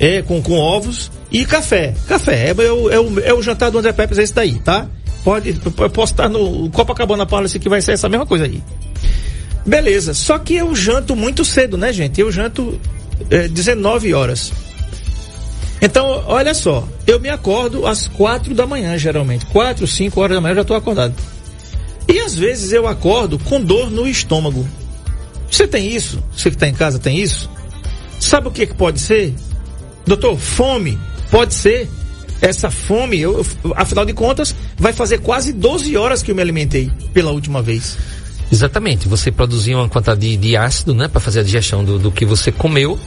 É, 0.00 0.20
com, 0.22 0.42
com 0.42 0.58
ovos 0.58 1.12
e 1.30 1.44
café. 1.44 1.94
Café. 2.08 2.46
É, 2.46 2.50
é, 2.50 3.26
é, 3.26 3.28
é 3.28 3.34
o 3.34 3.42
jantar 3.42 3.70
do 3.70 3.78
André 3.78 3.92
Pepes, 3.92 4.18
é 4.18 4.22
esse 4.22 4.34
daí, 4.34 4.58
tá? 4.58 4.88
Pode, 5.22 5.60
eu 5.64 5.90
posso 5.90 6.12
estar 6.12 6.28
no 6.28 6.68
Copacabana 6.70 7.24
Palace 7.24 7.58
que 7.60 7.68
vai 7.68 7.80
ser 7.80 7.92
essa 7.92 8.08
mesma 8.08 8.26
coisa 8.26 8.46
aí. 8.46 8.60
Beleza, 9.64 10.12
só 10.12 10.38
que 10.38 10.54
eu 10.54 10.74
janto 10.74 11.14
muito 11.14 11.44
cedo, 11.44 11.76
né, 11.78 11.92
gente? 11.92 12.20
Eu 12.20 12.32
janto 12.32 12.80
é, 13.30 13.48
19 13.48 14.12
horas. 14.14 14.52
Então, 15.80 16.24
olha 16.26 16.54
só, 16.54 16.86
eu 17.06 17.18
me 17.18 17.28
acordo 17.28 17.86
às 17.86 18.06
quatro 18.06 18.54
da 18.54 18.66
manhã, 18.66 18.96
geralmente. 18.96 19.46
Quatro, 19.46 19.86
cinco 19.86 20.20
horas 20.20 20.36
da 20.36 20.40
manhã 20.40 20.52
eu 20.52 20.56
já 20.56 20.62
estou 20.62 20.76
acordado. 20.76 21.14
E 22.08 22.18
às 22.20 22.34
vezes 22.34 22.72
eu 22.72 22.86
acordo 22.86 23.38
com 23.38 23.60
dor 23.60 23.90
no 23.90 24.06
estômago. 24.06 24.66
Você 25.50 25.66
tem 25.66 25.88
isso? 25.88 26.22
Você 26.34 26.50
que 26.50 26.56
está 26.56 26.68
em 26.68 26.74
casa 26.74 26.98
tem 26.98 27.18
isso? 27.18 27.50
Sabe 28.20 28.48
o 28.48 28.50
que, 28.50 28.66
que 28.66 28.74
pode 28.74 29.00
ser? 29.00 29.34
Doutor, 30.06 30.38
fome. 30.38 30.98
Pode 31.30 31.54
ser. 31.54 31.88
Essa 32.40 32.70
fome, 32.70 33.20
eu, 33.20 33.44
afinal 33.76 34.04
de 34.04 34.12
contas, 34.12 34.54
vai 34.76 34.92
fazer 34.92 35.18
quase 35.18 35.52
12 35.52 35.96
horas 35.96 36.22
que 36.22 36.30
eu 36.30 36.34
me 36.34 36.42
alimentei 36.42 36.90
pela 37.12 37.30
última 37.30 37.62
vez. 37.62 37.96
Exatamente. 38.52 39.08
Você 39.08 39.32
produzia 39.32 39.76
uma 39.78 39.88
quantidade 39.88 40.20
de, 40.20 40.36
de 40.36 40.56
ácido, 40.56 40.92
né, 40.92 41.08
para 41.08 41.20
fazer 41.20 41.40
a 41.40 41.42
digestão 41.42 41.82
do, 41.82 41.98
do 41.98 42.12
que 42.12 42.26
você 42.26 42.52
comeu, 42.52 43.00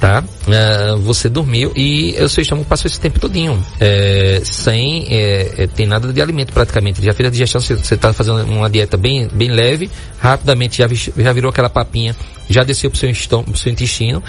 tá? 0.00 0.24
Uh, 0.46 0.98
você 0.98 1.28
dormiu 1.28 1.72
e 1.76 2.16
o 2.20 2.28
seu 2.28 2.42
estômago 2.42 2.68
passou 2.68 2.88
esse 2.88 3.00
tempo 3.00 3.20
todinho 3.20 3.64
é, 3.80 4.40
sem 4.44 5.06
é, 5.08 5.62
é, 5.62 5.66
tem 5.68 5.86
nada 5.86 6.12
de 6.12 6.20
alimento 6.20 6.52
praticamente. 6.52 7.00
Já 7.02 7.14
fez 7.14 7.28
a 7.28 7.30
digestão, 7.30 7.60
você 7.60 7.94
está 7.94 8.12
fazendo 8.12 8.42
uma 8.44 8.68
dieta 8.68 8.96
bem, 8.96 9.28
bem 9.32 9.50
leve, 9.50 9.88
rapidamente 10.18 10.78
já, 10.78 10.88
já 10.88 11.32
virou 11.32 11.50
aquela 11.50 11.70
papinha, 11.70 12.14
já 12.50 12.64
desceu 12.64 12.90
para 12.90 12.98
seu, 12.98 13.10
estômago, 13.10 13.52
pro 13.52 13.60
seu 13.60 13.70
intestino. 13.70 14.22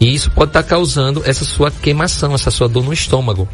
E 0.00 0.14
isso 0.14 0.30
pode 0.30 0.50
estar 0.50 0.62
tá 0.62 0.68
causando 0.68 1.22
essa 1.24 1.44
sua 1.44 1.70
queimação, 1.70 2.34
essa 2.34 2.50
sua 2.50 2.68
dor 2.68 2.84
no 2.84 2.92
estômago. 2.92 3.48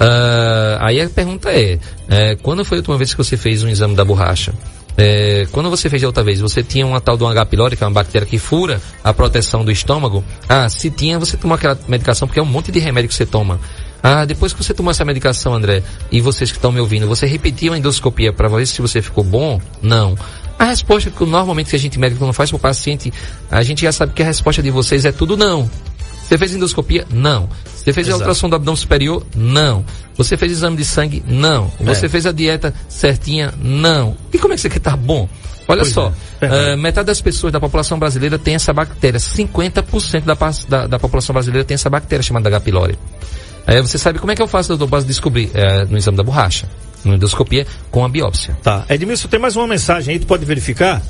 Uh, 0.00 0.78
aí 0.80 1.00
a 1.00 1.08
pergunta 1.08 1.50
é, 1.50 1.78
é, 2.08 2.36
quando 2.36 2.64
foi 2.64 2.78
a 2.78 2.80
última 2.80 2.96
vez 2.96 3.12
que 3.12 3.18
você 3.18 3.36
fez 3.36 3.62
um 3.62 3.68
exame 3.68 3.94
da 3.94 4.04
borracha? 4.04 4.52
É, 4.96 5.46
quando 5.50 5.68
você 5.68 5.90
fez 5.90 6.02
outra 6.02 6.22
vez, 6.22 6.40
você 6.40 6.62
tinha 6.62 6.86
uma 6.86 7.00
tal 7.00 7.16
uma 7.16 7.30
H. 7.30 7.46
pylori, 7.46 7.76
que 7.76 7.82
é 7.82 7.86
uma 7.86 7.92
bactéria 7.92 8.26
que 8.26 8.38
fura 8.38 8.80
a 9.02 9.12
proteção 9.12 9.64
do 9.64 9.70
estômago. 9.70 10.24
Ah, 10.48 10.68
se 10.68 10.90
tinha, 10.90 11.18
você 11.18 11.36
tomou 11.36 11.56
aquela 11.56 11.78
medicação, 11.88 12.28
porque 12.28 12.38
é 12.38 12.42
um 12.42 12.46
monte 12.46 12.70
de 12.70 12.78
remédio 12.78 13.08
que 13.08 13.14
você 13.14 13.26
toma. 13.26 13.58
Ah, 14.02 14.24
depois 14.24 14.52
que 14.52 14.62
você 14.62 14.74
tomou 14.74 14.90
essa 14.90 15.04
medicação, 15.04 15.54
André, 15.54 15.82
e 16.12 16.20
vocês 16.20 16.52
que 16.52 16.58
estão 16.58 16.70
me 16.70 16.78
ouvindo, 16.78 17.08
você 17.08 17.26
repetiu 17.26 17.72
a 17.72 17.78
endoscopia 17.78 18.32
para 18.32 18.48
ver 18.48 18.66
se 18.66 18.80
você 18.82 19.00
ficou 19.00 19.24
bom? 19.24 19.60
Não. 19.80 20.14
A 20.58 20.64
resposta 20.64 21.10
que 21.10 21.24
normalmente 21.24 21.70
que 21.70 21.76
a 21.76 21.78
gente 21.78 21.98
médico 21.98 22.24
não 22.24 22.32
faz 22.32 22.50
para 22.50 22.56
o 22.56 22.60
paciente, 22.60 23.12
a 23.50 23.62
gente 23.62 23.82
já 23.82 23.92
sabe 23.92 24.12
que 24.12 24.22
a 24.22 24.26
resposta 24.26 24.62
de 24.62 24.70
vocês 24.70 25.04
é 25.04 25.10
tudo 25.10 25.36
não. 25.36 25.68
Você 26.24 26.38
fez 26.38 26.54
endoscopia? 26.54 27.06
Não. 27.12 27.48
Você 27.64 27.92
fez 27.92 28.06
Exato. 28.06 28.14
a 28.14 28.24
ultrassom 28.24 28.48
do 28.48 28.56
abdômen 28.56 28.76
superior? 28.76 29.24
Não. 29.36 29.84
Você 30.16 30.36
fez 30.36 30.52
exame 30.52 30.76
de 30.76 30.84
sangue? 30.84 31.22
Não. 31.26 31.70
Você 31.80 32.06
É. 32.06 32.08
fez 32.08 32.24
a 32.26 32.32
dieta 32.32 32.72
certinha? 32.88 33.52
Não. 33.62 34.16
E 34.32 34.38
como 34.38 34.52
é 34.54 34.56
que 34.56 34.62
você 34.62 34.70
quer 34.70 34.78
estar 34.78 34.96
bom? 34.96 35.28
Olha 35.68 35.80
Pois 35.82 35.92
só, 35.92 36.12
é, 36.40 36.72
eh, 36.72 36.76
metade 36.76 37.06
das 37.06 37.20
pessoas 37.20 37.52
da 37.52 37.58
população 37.60 37.98
brasileira 37.98 38.38
tem 38.38 38.54
essa 38.54 38.72
bactéria. 38.72 39.18
50% 39.18 40.24
da, 40.24 40.34
da, 40.68 40.86
da 40.86 40.98
população 40.98 41.32
brasileira 41.32 41.64
tem 41.64 41.74
essa 41.74 41.88
bactéria 41.88 42.22
chamada 42.22 42.48
H. 42.48 42.60
pylori. 42.60 42.98
Aí 43.66 43.80
você 43.80 43.96
sabe 43.96 44.18
como 44.18 44.30
é 44.30 44.34
que 44.34 44.42
eu 44.42 44.46
faço, 44.48 44.68
doutor, 44.68 44.88
para 44.88 45.02
descobrir? 45.04 45.50
É, 45.54 45.84
no 45.86 45.96
exame 45.96 46.16
da 46.18 46.22
borracha. 46.22 46.68
Na 47.02 47.14
endoscopia 47.14 47.66
com 47.90 48.04
a 48.04 48.08
biópsia. 48.08 48.56
Tá. 48.62 48.84
Edmilson, 48.88 49.28
tem 49.28 49.40
mais 49.40 49.56
uma 49.56 49.66
mensagem 49.66 50.14
aí, 50.14 50.20
tu 50.20 50.26
pode 50.26 50.44
verificar? 50.44 51.02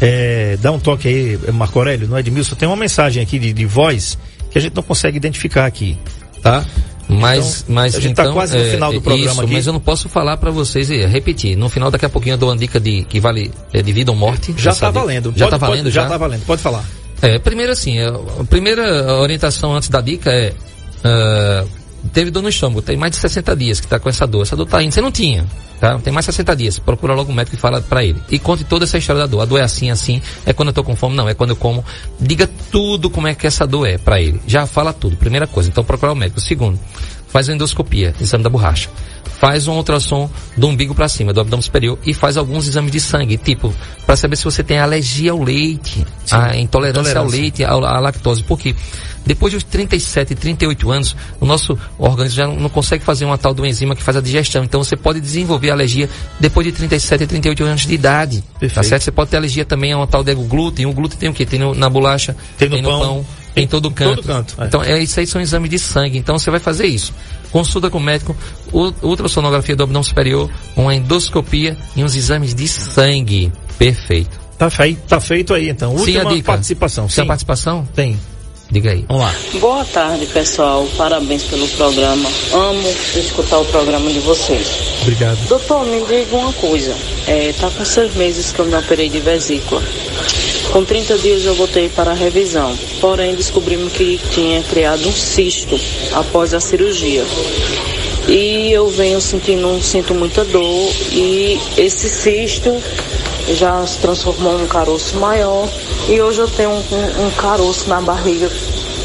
É, 0.00 0.56
dá 0.60 0.70
um 0.70 0.78
toque 0.78 1.08
aí, 1.08 1.52
Marco 1.52 1.78
Aurélio, 1.78 2.06
no 2.06 2.18
Edmilson, 2.18 2.54
tem 2.54 2.68
uma 2.68 2.76
mensagem 2.76 3.22
aqui 3.22 3.38
de, 3.38 3.52
de 3.52 3.64
voz 3.66 4.18
que 4.50 4.58
a 4.58 4.60
gente 4.60 4.74
não 4.74 4.82
consegue 4.82 5.16
identificar 5.16 5.66
aqui, 5.66 5.96
tá? 6.42 6.64
Mas, 7.08 7.60
Então, 7.62 7.74
mas 7.74 7.94
a 7.94 8.00
gente 8.00 8.14
tá 8.16 8.22
então, 8.24 8.34
quase 8.34 8.56
no 8.58 8.64
é, 8.64 8.70
final 8.72 8.92
do 8.92 9.00
programa 9.00 9.30
isso, 9.30 9.40
aqui. 9.42 9.52
mas 9.52 9.66
eu 9.68 9.72
não 9.72 9.78
posso 9.80 10.08
falar 10.08 10.36
para 10.38 10.50
vocês 10.50 10.90
e 10.90 11.06
repetir. 11.06 11.56
No 11.56 11.68
final, 11.68 11.88
daqui 11.88 12.04
a 12.04 12.08
pouquinho 12.08 12.34
eu 12.34 12.38
dou 12.38 12.48
uma 12.50 12.56
dica 12.56 12.80
de 12.80 13.04
que 13.04 13.20
vale 13.20 13.52
é, 13.72 13.80
de 13.80 13.92
vida 13.92 14.10
ou 14.10 14.16
morte. 14.16 14.52
Já 14.58 14.70
tá 14.74 14.88
dica- 14.88 15.00
valendo. 15.00 15.32
Já 15.36 15.44
Pode- 15.46 15.50
tá 15.50 15.58
pode- 15.58 15.70
valendo 15.70 15.90
já 15.90 16.02
já? 16.02 16.08
tá 16.08 16.16
valendo, 16.16 16.44
pode 16.44 16.60
falar. 16.62 16.84
É, 17.22 17.38
primeiro 17.38 17.70
assim, 17.72 17.98
é, 17.98 18.08
a 18.08 18.44
primeira 18.50 19.14
orientação 19.20 19.72
antes 19.74 19.88
da 19.88 20.00
dica 20.00 20.30
é 20.32 20.52
ah, 21.04 21.64
teve 22.12 22.30
dor 22.30 22.42
no 22.42 22.48
estômago, 22.48 22.82
tem 22.82 22.96
mais 22.96 23.12
de 23.12 23.18
60 23.18 23.56
dias 23.56 23.80
que 23.80 23.86
tá 23.86 23.98
com 23.98 24.08
essa 24.08 24.26
dor. 24.26 24.42
Essa 24.42 24.56
dor 24.56 24.66
tá 24.66 24.82
indo, 24.82 24.92
você 24.92 25.00
não 25.00 25.10
tinha, 25.10 25.46
tá? 25.80 25.98
Tem 25.98 26.12
mais 26.12 26.24
de 26.24 26.32
60 26.32 26.56
dias. 26.56 26.78
Procura 26.78 27.14
logo 27.14 27.30
um 27.30 27.34
médico 27.34 27.56
e 27.56 27.58
fala 27.58 27.80
para 27.80 28.04
ele. 28.04 28.20
E 28.30 28.38
conte 28.38 28.64
toda 28.64 28.84
essa 28.84 28.98
história 28.98 29.20
da 29.20 29.26
dor. 29.26 29.40
A 29.40 29.44
dor 29.44 29.58
é 29.58 29.62
assim, 29.62 29.90
assim, 29.90 30.20
é 30.44 30.52
quando 30.52 30.68
eu 30.68 30.72
tô 30.72 30.82
com 30.84 30.96
fome, 30.96 31.16
não, 31.16 31.28
é 31.28 31.34
quando 31.34 31.50
eu 31.50 31.56
como. 31.56 31.84
Diga 32.20 32.48
tudo 32.70 33.10
como 33.10 33.26
é 33.26 33.34
que 33.34 33.46
essa 33.46 33.66
dor 33.66 33.86
é 33.86 33.98
para 33.98 34.20
ele. 34.20 34.40
Já 34.46 34.66
fala 34.66 34.92
tudo, 34.92 35.16
primeira 35.16 35.46
coisa. 35.46 35.68
Então 35.68 35.84
procurar 35.84 36.12
o 36.12 36.16
médico. 36.16 36.40
Segundo, 36.40 36.78
faz 37.28 37.48
a 37.48 37.52
endoscopia, 37.52 38.14
exame 38.20 38.44
da 38.44 38.50
borracha. 38.50 38.88
Faz 39.38 39.68
um 39.68 39.74
ultrassom 39.74 40.30
do 40.56 40.66
umbigo 40.66 40.94
para 40.94 41.08
cima, 41.08 41.32
do 41.32 41.40
abdômen 41.40 41.62
superior 41.62 41.98
e 42.06 42.14
faz 42.14 42.36
alguns 42.36 42.66
exames 42.66 42.90
de 42.90 43.00
sangue, 43.00 43.36
tipo, 43.36 43.74
para 44.06 44.16
saber 44.16 44.36
se 44.36 44.44
você 44.44 44.62
tem 44.62 44.78
alergia 44.78 45.32
ao 45.32 45.42
leite, 45.42 46.06
a 46.30 46.56
intolerância, 46.56 47.18
ao 47.18 47.26
intolerância. 47.26 47.40
leite, 47.40 47.64
à 47.64 48.00
lactose. 48.00 48.42
Porque 48.42 48.74
depois 49.26 49.52
dos 49.52 49.62
37, 49.64 50.34
38 50.34 50.90
anos, 50.90 51.16
o 51.40 51.44
nosso 51.44 51.76
organismo 51.98 52.36
já 52.36 52.46
não, 52.46 52.68
consegue 52.68 53.04
fazer 53.04 53.24
uma 53.24 53.36
tal 53.36 53.52
de 53.52 53.60
uma 53.60 53.68
enzima 53.68 53.94
que 53.94 54.02
faz 54.02 54.16
a 54.16 54.20
digestão. 54.20 54.64
Então 54.64 54.82
você 54.82 54.96
pode 54.96 55.20
desenvolver 55.20 55.70
alergia 55.70 56.08
depois 56.40 56.64
de 56.66 56.72
37, 56.72 57.26
38 57.26 57.64
anos 57.64 57.80
de 57.86 57.92
idade. 57.94 58.40
Tá 58.54 58.58
Perfeito. 58.60 58.86
certo? 58.88 59.02
Você 59.02 59.10
pode 59.10 59.30
ter 59.30 59.36
alergia 59.36 59.64
também 59.64 59.92
a 59.92 59.98
uma 59.98 60.06
tal 60.06 60.22
de 60.24 60.32
glúten. 60.34 60.86
O 60.86 60.92
glúten 60.92 61.18
tem 61.18 61.28
o 61.28 61.34
quê? 61.34 61.44
Tem 61.44 61.58
no- 61.58 61.74
na 61.74 61.90
bolacha, 61.90 62.36
Tem 62.56 62.68
no 62.68 62.82
pão, 62.82 63.26
tem 63.54 63.64
em 63.64 63.66
todo 63.66 63.90
canto. 63.90 64.16
todo 64.16 64.26
canto, 64.26 64.54
é. 64.62 64.66
Então, 64.66 64.82
é, 64.82 65.02
isso 65.02 65.18
aí 65.18 65.26
são 65.26 65.40
exames 65.40 65.68
de 65.70 65.78
sangue. 65.78 66.16
Então, 66.16 66.38
você 66.38 66.50
vai 66.50 66.60
fazer 66.60 66.86
isso. 66.86 67.12
Consulta 67.56 67.88
com 67.88 67.96
o 67.96 68.02
médico, 68.02 68.36
ultrassonografia 69.02 69.74
do 69.74 69.82
abdômen 69.84 70.02
superior, 70.02 70.50
uma 70.76 70.94
endoscopia 70.94 71.74
e 71.96 72.04
uns 72.04 72.14
exames 72.14 72.54
de 72.54 72.68
sangue. 72.68 73.50
Perfeito. 73.78 74.38
Tá, 74.58 74.68
fei- 74.68 74.94
tá 75.08 75.18
feito 75.18 75.54
aí, 75.54 75.70
então. 75.70 75.92
Sim, 75.92 76.16
Última 76.18 76.30
a 76.30 76.34
dica. 76.34 76.52
participação. 76.52 77.06
Tem 77.06 77.22
a 77.22 77.24
Sim, 77.24 77.26
participação? 77.28 77.88
tem. 77.94 78.20
Diga 78.70 78.90
aí. 78.90 79.04
Vamos 79.08 79.22
lá. 79.22 79.34
Boa 79.60 79.84
tarde, 79.84 80.26
pessoal. 80.26 80.86
Parabéns 80.96 81.44
pelo 81.44 81.68
programa. 81.68 82.28
Amo 82.52 82.88
escutar 83.14 83.58
o 83.58 83.64
programa 83.66 84.10
de 84.10 84.18
vocês. 84.20 84.66
Obrigado. 85.02 85.38
Doutor, 85.48 85.86
me 85.86 86.00
diga 86.04 86.36
uma 86.36 86.52
coisa. 86.54 86.94
É, 87.26 87.52
tá 87.52 87.70
com 87.70 87.84
seis 87.84 88.14
meses 88.16 88.52
que 88.52 88.58
eu 88.58 88.64
me 88.64 88.74
operei 88.74 89.08
de 89.08 89.20
vesícula. 89.20 89.82
Com 90.72 90.84
30 90.84 91.18
dias 91.18 91.44
eu 91.44 91.54
voltei 91.54 91.88
para 91.88 92.10
a 92.10 92.14
revisão. 92.14 92.76
Porém, 93.00 93.34
descobrimos 93.34 93.92
que 93.92 94.20
tinha 94.30 94.62
criado 94.64 95.08
um 95.08 95.12
cisto 95.12 95.78
após 96.12 96.52
a 96.52 96.60
cirurgia. 96.60 97.24
E 98.28 98.72
eu 98.72 98.88
venho 98.88 99.20
sentindo, 99.20 99.80
sinto 99.80 100.12
muita 100.12 100.44
dor 100.44 100.92
e 101.12 101.60
esse 101.76 102.08
cisto 102.08 102.76
já 103.48 103.86
se 103.86 103.98
transformou 103.98 104.58
num 104.58 104.66
caroço 104.66 105.16
maior 105.16 105.68
e 106.08 106.20
hoje 106.20 106.40
eu 106.40 106.48
tenho 106.48 106.70
um, 106.70 106.74
um- 106.92 107.26
um 107.26 107.30
caroço 107.32 107.88
na 107.88 108.00
barriga 108.00 108.50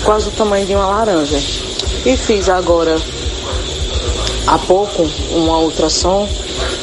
quase 0.04 0.28
o 0.30 0.32
tamanho 0.32 0.66
de 0.66 0.74
uma 0.76 0.88
laranja. 0.88 1.38
E 2.06 2.18
fiz 2.18 2.50
agora 2.50 2.98
há 4.48 4.58
pouco 4.58 5.04
uma 5.32 5.58
ultrassom 5.60 6.28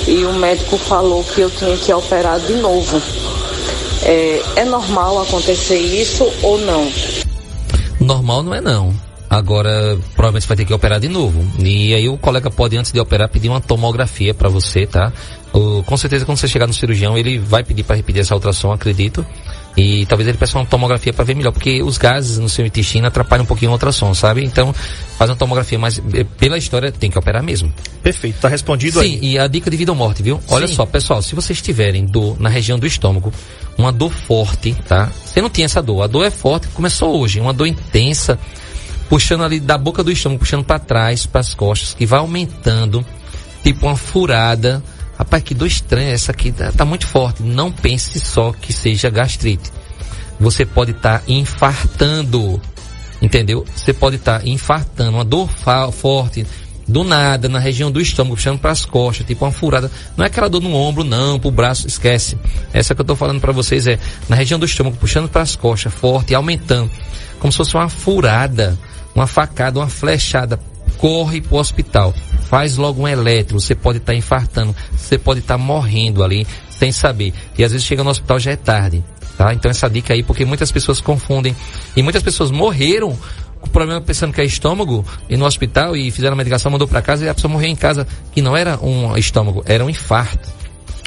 e 0.07 0.25
o 0.25 0.33
médico 0.35 0.79
falou 0.79 1.25
que 1.25 1.41
eu 1.41 1.51
tinha 1.51 1.77
que 1.77 1.93
operar 1.93 2.39
de 2.41 2.55
novo. 2.55 3.01
É, 4.03 4.43
é 4.57 4.65
normal 4.65 5.21
acontecer 5.21 5.79
isso 5.79 6.31
ou 6.43 6.59
não? 6.59 6.91
Normal 8.01 8.43
não 8.45 8.55
é 8.55 8.61
não. 8.61 8.95
Agora, 9.31 9.99
provavelmente 10.15 10.43
você 10.45 10.49
vai 10.49 10.57
ter 10.57 10.65
que 10.65 10.73
operar 10.73 10.99
de 10.99 11.09
novo. 11.09 11.45
E 11.59 11.95
aí 11.95 12.09
o 12.09 12.17
colega 12.17 12.51
pode, 12.51 12.77
antes 12.79 12.93
de 12.93 12.99
operar, 13.01 13.29
pedir 13.29 13.49
uma 13.51 13.61
tomografia 13.61 14.33
para 14.33 14.49
você, 14.49 14.87
tá? 14.87 15.13
O- 15.53 15.83
com 15.85 15.97
certeza, 15.99 16.25
quando 16.25 16.39
você 16.39 16.49
chegar 16.49 16.67
no 16.67 16.73
cirurgião, 16.73 17.17
ele 17.17 17.39
vai 17.39 17.63
pedir 17.63 17.83
para 17.83 17.97
repetir 17.97 18.21
essa 18.23 18.35
ultrassom, 18.35 18.73
acredito. 18.73 19.25
E 19.77 20.07
talvez 20.07 20.27
ele 20.27 20.37
peça 20.37 20.59
uma 20.59 20.65
tomografia 20.67 21.13
para 21.13 21.25
ver 21.25 21.37
melhor, 21.37 21.53
porque 21.53 21.83
os 21.83 21.99
gases 21.99 22.39
no 22.39 22.49
seu 22.49 22.67
intestino 22.67 23.07
atrapalham 23.07 23.45
um 23.45 23.47
pouquinho 23.47 23.71
a 23.71 23.75
ultrassom, 23.75 24.13
sabe? 24.13 24.43
Então, 24.45 24.75
faz 25.17 25.31
uma 25.31 25.37
tomografia, 25.37 25.79
mas 25.79 26.01
eh, 26.15 26.25
pela 26.37 26.59
história 26.59 26.91
tem 26.91 27.09
que 27.11 27.19
operar 27.19 27.45
mesmo. 27.45 27.73
Perfeito, 28.03 28.41
tá 28.41 28.49
respondido 28.49 29.01
Sim, 29.01 29.07
aí. 29.07 29.19
e 29.35 29.39
a 29.39 29.47
dica 29.47 29.71
de 29.71 29.77
vida 29.77 29.93
ou 29.93 29.97
morte, 29.97 30.21
viu? 30.23 30.41
Olha 30.49 30.67
Sim. 30.67 30.75
só, 30.75 30.85
pessoal, 30.87 31.23
se 31.23 31.35
vocês 31.35 31.63
tiverem 31.63 32.05
dor 32.07 32.41
na 32.41 32.49
região 32.49 32.77
do 32.77 32.87
estômago, 32.89 33.33
uma 33.77 33.93
dor 33.93 34.11
forte, 34.11 34.75
tá? 34.89 35.13
Você 35.25 35.41
não 35.41 35.49
tinha 35.51 35.67
essa 35.67 35.81
dor, 35.81 36.03
a 36.03 36.07
dor 36.09 36.25
é 36.25 36.31
forte, 36.31 36.67
começou 36.69 37.21
hoje, 37.21 37.39
uma 37.39 37.53
dor 37.53 37.69
intensa, 37.69 38.37
puxando 39.09 39.45
ali 39.45 39.61
da 39.61 39.79
boca 39.79 40.03
do 40.03 40.13
estômago, 40.13 40.41
puxando 40.41 40.65
para 40.65 40.79
trás, 40.79 41.27
para 41.27 41.41
as 41.41 41.55
costas, 41.55 41.95
que 41.95 42.07
vai 42.07 42.21
aumentando, 42.21 43.05
tipo 43.63 43.87
uma 43.87 43.97
furada. 43.97 44.83
Rapaz, 45.19 45.43
que 45.43 45.55
dor 45.55 45.67
estranha, 45.67 46.13
essa 46.13 46.31
aqui 46.31 46.53
tá, 46.53 46.71
tá 46.71 46.85
muito 46.85 47.07
forte. 47.07 47.43
Não 47.43 47.73
pense 47.73 48.21
só 48.21 48.53
que 48.53 48.73
seja 48.73 49.11
gastrite. 49.11 49.73
Você 50.39 50.65
pode 50.65 50.93
estar 50.93 51.23
infartando, 51.27 52.61
entendeu? 53.21 53.65
Você 53.75 53.93
pode 53.93 54.17
estar 54.17 54.47
infartando, 54.47 55.17
uma 55.17 55.25
dor 55.25 55.49
forte, 55.91 56.47
do 56.89 57.05
nada, 57.05 57.49
na 57.49 57.59
região 57.59 57.91
do 57.91 58.01
estômago, 58.01 58.37
puxando 58.37 58.59
para 58.59 58.71
as 58.71 58.87
costas, 58.87 59.27
tipo 59.27 59.45
uma 59.45 59.53
furada. 59.53 59.91
Não 60.17 60.25
é 60.25 60.29
aquela 60.29 60.49
dor 60.49 60.63
no 60.63 60.75
ombro, 60.75 61.05
não, 61.05 61.39
pro 61.39 61.51
braço, 61.51 61.87
esquece. 61.87 62.39
Essa 62.73 62.95
que 62.95 63.01
eu 63.01 63.05
tô 63.05 63.15
falando 63.15 63.41
para 63.41 63.53
vocês 63.53 63.87
é 63.87 63.99
na 64.29 64.35
região 64.35 64.59
do 64.59 64.65
estômago, 64.65 64.97
puxando 64.97 65.29
para 65.29 65.43
as 65.43 65.55
costas, 65.55 65.93
forte 65.93 66.35
aumentando, 66.35 66.91
como 67.39 67.53
se 67.53 67.59
fosse 67.59 67.75
uma 67.75 67.91
furada, 67.91 68.79
uma 69.19 69.27
facada, 69.27 69.81
uma 69.81 69.89
flechada. 69.89 70.59
Corre 70.97 71.41
pro 71.41 71.59
hospital, 71.59 72.13
faz 72.49 72.77
logo 72.77 73.03
um 73.03 73.09
eletro, 73.09 73.61
você 73.61 73.75
pode 73.75 73.99
estar 73.99 74.15
infartando, 74.15 74.75
você 74.97 75.17
pode 75.17 75.41
estar 75.41 75.57
morrendo 75.57 76.25
ali 76.25 76.47
sem 76.71 76.91
saber. 76.91 77.33
E 77.57 77.63
às 77.63 77.71
vezes 77.71 77.87
chega 77.87 78.03
no 78.03 78.11
hospital 78.11 78.41
já 78.41 78.51
é 78.53 78.57
tarde, 78.57 79.05
tá? 79.37 79.55
Então 79.55 79.71
essa 79.71 79.89
dica 79.89 80.13
aí, 80.13 80.25
porque 80.25 80.45
muitas 80.45 80.73
pessoas 80.73 81.01
confundem 81.01 81.55
e 81.95 82.03
muitas 82.03 82.23
pessoas 82.23 82.51
morreram 82.51 83.17
com 83.61 83.69
problema 83.69 84.01
pensando 84.01 84.33
que 84.33 84.41
é 84.41 84.45
estômago 84.45 85.05
e 85.29 85.37
no 85.37 85.45
hospital 85.45 85.97
e 85.97 86.11
fizeram 86.11 86.35
a 86.35 86.37
medicação, 86.37 86.71
mandou 86.73 86.89
para 86.89 87.03
casa 87.03 87.25
e 87.25 87.29
a 87.29 87.35
pessoa 87.35 87.53
morreu 87.53 87.69
em 87.69 87.77
casa, 87.77 88.07
que 88.33 88.43
não 88.43 88.57
era 88.57 88.79
um 88.83 89.17
estômago, 89.17 89.63
era 89.67 89.85
um 89.85 89.91
infarto. 89.91 90.49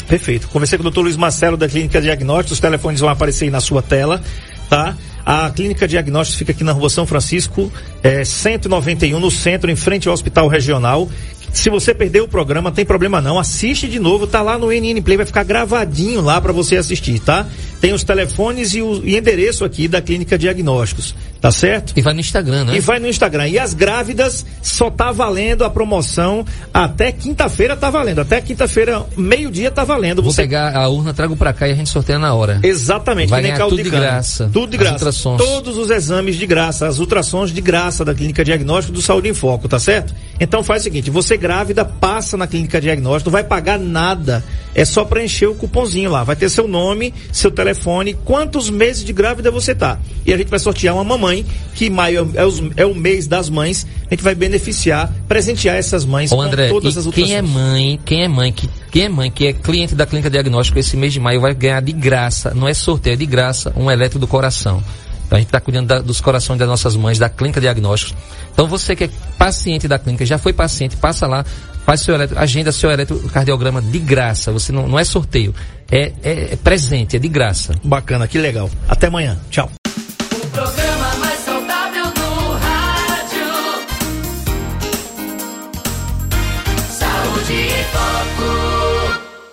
Perfeito. 0.08 0.48
Conversei 0.50 0.78
com 0.78 0.88
o 0.88 0.92
Dr. 0.92 1.02
Luiz 1.02 1.18
Marcelo 1.18 1.58
da 1.58 1.68
Clínica 1.68 2.02
Diagnósticos. 2.02 2.54
Os 2.54 2.60
telefones 2.60 3.00
vão 3.00 3.10
aparecer 3.10 3.46
aí 3.46 3.52
na 3.52 3.62
sua 3.62 3.82
tela, 3.82 4.22
tá? 4.70 4.96
A 5.26 5.50
Clínica 5.50 5.88
Diagnósticos 5.88 6.38
fica 6.38 6.52
aqui 6.52 6.64
na 6.64 6.72
Rua 6.72 6.90
São 6.90 7.06
Francisco, 7.06 7.72
é 8.04 8.24
191 8.24 9.20
no 9.20 9.32
centro, 9.32 9.70
em 9.70 9.76
frente 9.76 10.08
ao 10.08 10.14
Hospital 10.14 10.48
Regional. 10.48 11.10
Se 11.54 11.70
você 11.70 11.94
perdeu 11.94 12.24
o 12.24 12.28
programa, 12.28 12.72
tem 12.72 12.86
problema 12.86 13.20
não, 13.20 13.38
assiste 13.38 13.88
de 13.88 14.00
novo, 14.00 14.26
tá 14.26 14.42
lá 14.42 14.58
no 14.58 14.72
NN 14.72 15.02
Play, 15.02 15.18
vai 15.18 15.26
ficar 15.26 15.44
gravadinho 15.44 16.22
lá 16.22 16.40
para 16.40 16.54
você 16.54 16.78
assistir, 16.78 17.20
tá? 17.20 17.46
Tem 17.82 17.94
os 17.94 18.04
telefones 18.04 18.74
e 18.74 18.82
o 18.82 19.02
e 19.04 19.18
endereço 19.18 19.66
aqui 19.66 19.88
da 19.88 20.02
Clínica 20.02 20.38
Diagnósticos. 20.38 21.14
Tá 21.42 21.52
certo? 21.52 21.94
E 21.98 22.02
vai 22.02 22.14
no 22.14 22.20
Instagram, 22.20 22.66
né? 22.66 22.76
E 22.76 22.80
vai 22.80 23.00
no 23.00 23.08
Instagram. 23.08 23.48
E 23.48 23.58
as 23.58 23.74
grávidas 23.74 24.46
só 24.62 24.92
tá 24.92 25.12
valendo 25.12 25.64
a 25.66 25.72
promoção 25.72 26.46
até 26.72 27.12
quinta-feira 27.12 27.76
tá 27.76 27.90
valendo. 27.90 28.22
Até 28.22 28.40
quinta-feira, 28.40 29.04
meio-dia 29.18 29.72
tá 29.72 29.84
valendo. 29.84 30.22
Vou 30.22 30.32
Você 30.32 30.44
pegar 30.44 30.76
a 30.76 30.88
urna, 30.88 31.16
trago 31.16 31.36
pra 31.36 31.52
cá 31.52 31.68
e 31.68 31.72
a 31.72 31.76
gente 31.76 31.90
sorteia 31.90 32.20
na 32.20 32.32
hora. 32.36 32.60
Exatamente, 32.62 33.30
Vai 33.30 33.42
ganhar 33.42 33.58
tudo 33.68 33.82
de 33.82 33.90
cana. 33.90 34.04
graça. 34.04 34.50
Tudo 34.54 34.70
de 34.70 34.78
graça. 34.78 34.94
ultrassons. 34.98 35.38
Todos 35.38 35.78
os 35.80 35.90
exames 35.90 36.36
de 36.36 36.46
graça, 36.46 36.88
as 36.88 37.00
ultrassons 37.00 37.52
de 37.52 37.60
graça 37.60 38.06
da 38.06 38.14
Clínica 38.14 38.46
Diagnóstico 38.46 38.94
do 38.94 39.02
Saúde 39.02 39.28
em 39.28 39.34
Foco, 39.34 39.68
tá 39.68 39.80
certo? 39.80 40.14
Então 40.40 40.64
faz 40.64 40.82
o 40.82 40.86
seguinte, 40.86 41.10
você 41.10 41.38
grávida, 41.38 41.84
passa 41.84 42.38
na 42.38 42.46
Clínica 42.46 42.80
Diagnóstico, 42.80 43.30
não 43.30 43.34
vai 43.34 43.44
pagar 43.44 43.80
nada. 43.80 44.44
É 44.74 44.86
só 44.86 45.04
preencher 45.04 45.48
o 45.48 45.56
cupomzinho 45.56 46.10
lá. 46.12 46.24
Vai 46.24 46.36
ter 46.36 46.50
seu 46.50 46.68
nome, 46.68 47.14
seu 47.32 47.52
telefone, 47.52 48.14
quantos 48.14 48.70
meses 48.70 49.04
de 49.04 49.12
grávida 49.12 49.52
você 49.52 49.76
tá. 49.76 49.98
E 50.26 50.34
a 50.34 50.38
gente 50.38 50.50
vai 50.50 50.60
sortear 50.60 50.96
uma 50.96 51.04
mamãe, 51.04 51.31
que 51.76 51.90
maio 51.90 52.30
é, 52.36 52.46
os- 52.46 52.62
é 52.76 52.86
o 52.86 52.94
mês 52.94 53.28
das 53.28 53.50
mães. 53.50 53.88
A 54.10 54.14
gente 54.14 54.24
vai 54.24 54.36
beneficiar, 54.36 55.12
presentear 55.28 55.76
essas 55.78 56.04
mães 56.06 56.32
Ô 56.32 56.42
André, 56.42 56.68
com 56.68 56.76
todas 56.76 56.98
as 56.98 57.08
quem 57.14 57.34
é 57.36 57.42
mãe, 57.42 58.00
quem 58.06 58.24
é 58.24 58.28
mãe, 58.28 58.52
que, 58.52 58.70
quem 58.92 59.04
é 59.04 59.10
mãe, 59.10 59.32
que 59.32 59.48
é 59.48 59.54
cliente 59.54 59.96
da 59.96 60.06
Clínica 60.06 60.30
Diagnóstico 60.30 60.78
esse 60.78 60.98
mês 60.98 61.14
de 61.14 61.20
maio 61.20 61.40
vai 61.40 61.54
ganhar 61.54 61.82
de 61.82 61.92
graça, 61.94 62.54
não 62.54 62.68
é 62.68 62.74
sorteio, 62.74 63.14
é 63.14 63.18
de 63.18 63.26
graça, 63.26 63.72
um 63.76 63.90
eletro 63.90 64.20
do 64.20 64.28
coração. 64.28 64.84
Então 65.26 65.38
a 65.38 65.40
gente 65.40 65.48
está 65.48 65.62
cuidando 65.62 65.88
da- 65.88 66.00
dos 66.00 66.20
corações 66.20 66.60
das 66.60 66.68
nossas 66.68 66.94
mães, 66.96 67.18
da 67.18 67.30
Clínica 67.30 67.62
Diagnósticos. 67.62 68.14
Então 68.52 68.68
você 68.68 68.96
que 68.98 69.06
é 69.06 69.10
paciente 69.38 69.88
da 69.88 69.98
clínica, 69.98 70.26
já 70.26 70.38
foi 70.38 70.52
paciente, 70.52 70.98
passa 70.98 71.26
lá, 71.26 71.46
faz 71.86 72.02
seu 72.02 72.14
eletro, 72.14 72.38
agenda 72.38 72.70
seu 72.74 72.92
eletrocardiograma 72.92 73.82
de 73.82 73.98
graça. 73.98 74.52
Você 74.52 74.74
não, 74.74 74.90
não 74.90 75.00
é 75.00 75.06
sorteio, 75.06 75.56
é, 75.90 76.12
é- 76.22 76.50
é 76.52 76.56
presente, 76.62 77.16
é 77.16 77.20
de 77.20 77.30
graça. 77.30 77.74
Bacana, 77.82 78.28
que 78.28 78.38
legal. 78.38 78.70
Até 78.90 79.08
amanhã. 79.08 79.40
Tchau. 79.50 79.72